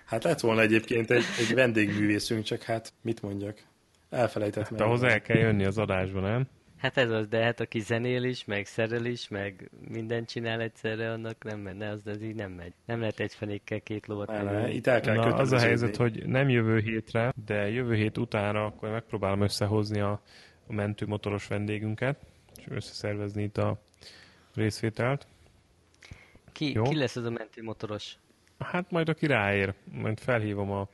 Hát 0.06 0.24
lett 0.24 0.40
volna 0.40 0.62
egyébként 0.62 1.12
egy, 1.12 1.26
egy 1.40 1.54
vendégművészünk, 1.54 2.44
csak 2.44 2.62
hát 2.62 2.94
mit 3.02 3.22
mondjak? 3.22 3.64
Elfelejtett 4.10 4.68
hát 4.68 4.82
ahhoz 4.82 5.04
el 5.04 5.22
kell 5.22 5.38
jönni 5.38 5.66
az 5.66 5.78
adásba, 5.78 6.20
nem? 6.20 6.48
Hát 6.80 6.98
ez 6.98 7.12
az, 7.12 7.28
de 7.28 7.44
hát 7.44 7.60
aki 7.60 7.80
zenél 7.80 8.24
is, 8.24 8.46
meg 8.46 8.66
szerel 8.66 9.06
is, 9.06 9.28
meg 9.28 9.70
mindent 9.88 10.30
csinál 10.30 10.62
egyszerre, 10.62 11.12
annak 11.12 11.44
nem 11.44 11.60
menne, 11.60 11.90
az, 11.90 12.08
az 12.08 12.22
így 12.22 12.36
nem 12.36 12.52
megy. 12.52 12.74
Nem 12.86 13.00
lehet 13.00 13.20
egy 13.20 13.34
fenékkel 13.34 13.82
két 13.82 14.08
lovat 14.08 14.28
ne, 14.28 14.42
ne, 14.42 14.70
itt 14.70 14.88
el 14.88 15.02
kell 15.02 15.16
Na, 15.16 15.36
az 15.36 15.52
a 15.52 15.60
helyzet, 15.60 15.96
hogy 15.96 16.26
nem 16.26 16.50
jövő 16.50 16.80
hétre, 16.80 17.34
de 17.46 17.70
jövő 17.70 17.96
hét 17.96 18.18
utána 18.18 18.66
akkor 18.66 18.90
megpróbálom 18.90 19.42
összehozni 19.42 20.00
a, 20.00 20.22
a 20.68 20.74
mentőmotoros 20.74 21.48
vendégünket, 21.48 22.20
és 22.58 22.66
összeszervezni 22.70 23.44
itt 23.44 23.58
a 23.58 23.82
részvételt. 24.56 25.28
Ki, 26.52 26.80
ki 26.84 26.96
lesz 26.96 27.16
az 27.16 27.26
a 27.26 27.30
mentőmotoros? 27.30 28.18
Hát 28.60 28.92
majd 28.92 29.10
aki 29.10 29.26
ráér, 29.26 29.74
majd 29.92 30.20
felhívom 30.20 30.72
a 30.72 30.88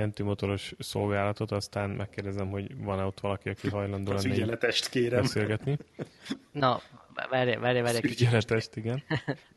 mentőmotoros 0.00 0.74
szolgálatot, 0.78 1.50
aztán 1.50 1.90
megkérdezem, 1.90 2.50
hogy 2.50 2.84
van-e 2.84 3.04
ott 3.04 3.20
valaki, 3.20 3.48
aki 3.48 3.68
hajlandó 3.68 4.12
lenni. 4.12 4.30
ügyeletest 4.30 4.88
kérem. 4.88 5.20
Beszélgetni. 5.20 5.78
Na, 6.52 6.80
várj, 7.30 7.56
várj, 7.56 7.80
várj. 7.80 7.98
Ügyeletest, 8.02 8.76
igen. 8.76 9.02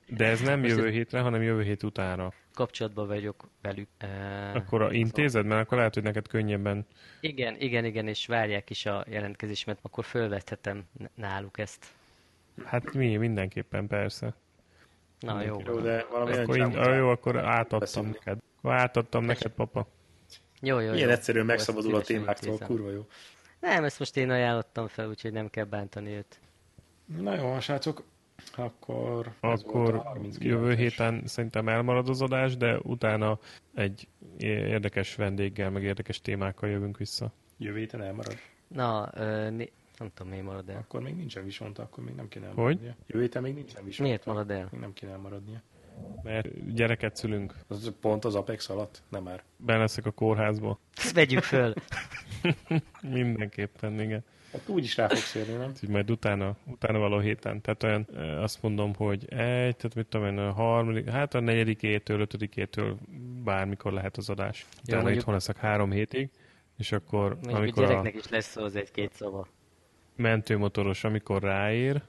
De 0.07 0.25
ez 0.25 0.41
nem 0.41 0.63
jövő 0.63 0.89
hétre, 0.89 1.19
hanem 1.19 1.41
jövő 1.41 1.63
hét 1.63 1.83
utána. 1.83 2.31
Kapcsolatban 2.53 3.07
vagyok 3.07 3.49
velük. 3.61 3.87
Akkor 4.53 4.81
a 4.81 4.91
intézed, 4.91 5.45
mert 5.45 5.61
akkor 5.61 5.77
lehet, 5.77 5.93
hogy 5.93 6.03
neked 6.03 6.27
könnyebben... 6.27 6.85
Igen, 7.19 7.55
igen, 7.59 7.85
igen, 7.85 8.07
és 8.07 8.25
várják 8.25 8.69
is 8.69 8.85
a 8.85 9.05
jelentkezésmet, 9.07 9.79
akkor 9.81 10.03
fölvethetem 10.03 10.83
náluk 11.15 11.57
ezt. 11.57 11.85
Hát 12.65 12.93
mi, 12.93 13.17
mindenképpen, 13.17 13.87
persze. 13.87 14.33
Na 15.19 15.41
jó. 15.41 15.61
Jó, 15.65 15.79
de 15.79 16.05
valami 16.11 16.37
akkor 16.37 16.57
én, 16.57 16.71
jó, 16.93 17.09
akkor 17.09 17.37
átadtam 17.37 18.05
neked. 18.05 18.37
Akkor 18.57 18.71
átadtam 18.71 19.25
neked, 19.25 19.51
papa. 19.51 19.87
Jó, 20.65 20.79
jó, 20.79 20.91
Milyen 20.91 21.07
jó. 21.07 21.13
egyszerűen 21.13 21.45
megszabadul 21.45 21.95
a 21.95 22.01
témáktól, 22.01 22.57
kurva 22.57 22.91
jó. 22.91 23.05
Nem, 23.59 23.83
ezt 23.83 23.99
most 23.99 24.17
én 24.17 24.29
ajánlottam 24.29 24.87
fel, 24.87 25.07
úgyhogy 25.07 25.31
nem 25.31 25.49
kell 25.49 25.65
bántani 25.65 26.11
őt. 26.11 26.39
Na 27.17 27.35
jó, 27.35 27.59
srácok, 27.59 28.03
akkor... 28.55 29.31
Akkor 29.39 30.03
jövő 30.39 30.75
héten 30.75 31.21
szerintem 31.25 31.67
elmarad 31.67 32.09
az 32.09 32.21
adás, 32.21 32.57
de 32.57 32.79
utána 32.79 33.39
egy 33.73 34.07
érdekes 34.37 35.15
vendéggel, 35.15 35.69
meg 35.69 35.83
érdekes 35.83 36.21
témákkal 36.21 36.69
jövünk 36.69 36.97
vissza. 36.97 37.31
Jövő 37.57 37.77
héten 37.77 38.01
elmarad? 38.01 38.37
Na, 38.67 39.09
ö, 39.13 39.49
nem 39.97 40.11
tudom, 40.13 40.27
miért 40.31 40.45
marad 40.45 40.69
el. 40.69 40.77
Akkor 40.77 41.01
még 41.01 41.15
nincsen 41.15 41.43
visont, 41.43 41.79
akkor 41.79 42.03
még 42.03 42.15
nem 42.15 42.27
kéne 42.27 42.45
elmaradnia. 42.45 42.89
Hogy? 42.89 43.05
Jövő 43.07 43.21
héten 43.23 43.41
még 43.41 43.53
nincsen 43.53 43.83
visont. 43.83 44.07
Miért 44.07 44.25
marad 44.25 44.51
el? 44.51 44.67
Még 44.71 44.81
nem 44.81 44.93
kéne 44.93 45.11
elmaradnia. 45.11 45.61
Mert 46.23 46.73
gyereket 46.73 47.15
szülünk. 47.15 47.55
Az 47.67 47.93
pont 48.01 48.25
az 48.25 48.35
Apex 48.35 48.69
alatt? 48.69 49.01
Nem 49.09 49.23
már. 49.23 49.43
Ben 49.57 49.79
leszek 49.79 50.05
a 50.05 50.11
kórházba. 50.11 50.79
Ezt 50.95 51.13
vegyük 51.13 51.43
föl. 51.43 51.73
Mindenképpen, 53.01 53.99
igen. 53.99 54.23
Hát 54.53 54.67
úgy 54.67 54.83
is 54.83 54.97
rá 54.97 55.07
fogsz 55.07 55.35
érni, 55.35 55.53
nem? 55.53 55.69
Úgyhogy 55.69 55.89
majd 55.89 56.11
utána, 56.11 56.55
utána 56.65 56.99
való 56.99 57.19
héten. 57.19 57.61
Tehát 57.61 57.83
olyan, 57.83 58.07
azt 58.41 58.61
mondom, 58.61 58.95
hogy 58.95 59.23
egy, 59.29 59.75
tehát 59.75 59.95
mit 59.95 60.05
tudom 60.07 60.27
én, 60.27 60.37
a 60.37 60.51
harmadik, 60.51 61.09
hát 61.09 61.33
a 61.33 61.39
negyedikétől, 61.39 62.19
ötödikétől 62.19 62.97
bármikor 63.43 63.93
lehet 63.93 64.17
az 64.17 64.29
adás. 64.29 64.65
Utána 64.83 65.01
mondjuk... 65.01 65.19
itthon 65.19 65.33
leszek 65.33 65.57
három 65.57 65.91
hétig, 65.91 66.29
és 66.77 66.91
akkor... 66.91 67.33
Mondjuk 67.33 67.55
amikor 67.55 67.83
a 67.83 67.87
gyereknek 67.87 68.13
a... 68.13 68.17
is 68.17 68.29
lesz 68.29 68.55
az 68.55 68.75
egy-két 68.75 69.13
szava. 69.13 69.47
Mentőmotoros, 70.15 71.03
amikor 71.03 71.41
ráér, 71.41 72.01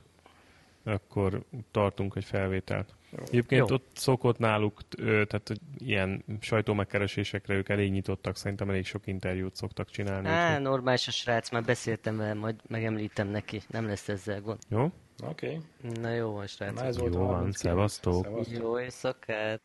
akkor 0.83 1.43
tartunk 1.71 2.17
egy 2.17 2.25
felvételt. 2.25 2.95
Egyébként 3.23 3.69
Jó. 3.69 3.75
ott 3.75 3.91
szokott 3.95 4.39
náluk, 4.39 4.81
tehát 4.97 5.53
ilyen 5.77 6.25
sajtómegkeresésekre 6.41 7.55
ők 7.55 7.69
elég 7.69 7.91
nyitottak, 7.91 8.37
szerintem 8.37 8.71
elég 8.71 8.87
sok 8.87 9.07
interjút 9.07 9.57
szoktak 9.57 9.91
csinálni. 9.91 10.29
Á, 10.29 10.57
úgy. 10.57 10.63
normális 10.63 11.09
a 11.09 11.11
srác, 11.11 11.51
már 11.51 11.65
beszéltem 11.65 12.17
vele, 12.17 12.35
majd 12.35 12.61
megemlítem 12.69 13.29
neki, 13.29 13.63
nem 13.69 13.87
lesz 13.87 14.09
ezzel 14.09 14.41
gond. 14.41 14.59
Jó? 14.69 14.91
Oké. 15.23 15.61
Okay. 15.83 15.91
Na 16.01 16.11
jó 16.11 16.33
van, 16.33 16.47
srác. 16.47 16.97
jó 16.97 17.09
van, 17.09 17.53
szevasztok. 17.53 18.27
Jó 18.49 18.81
éjszakát. 18.81 19.63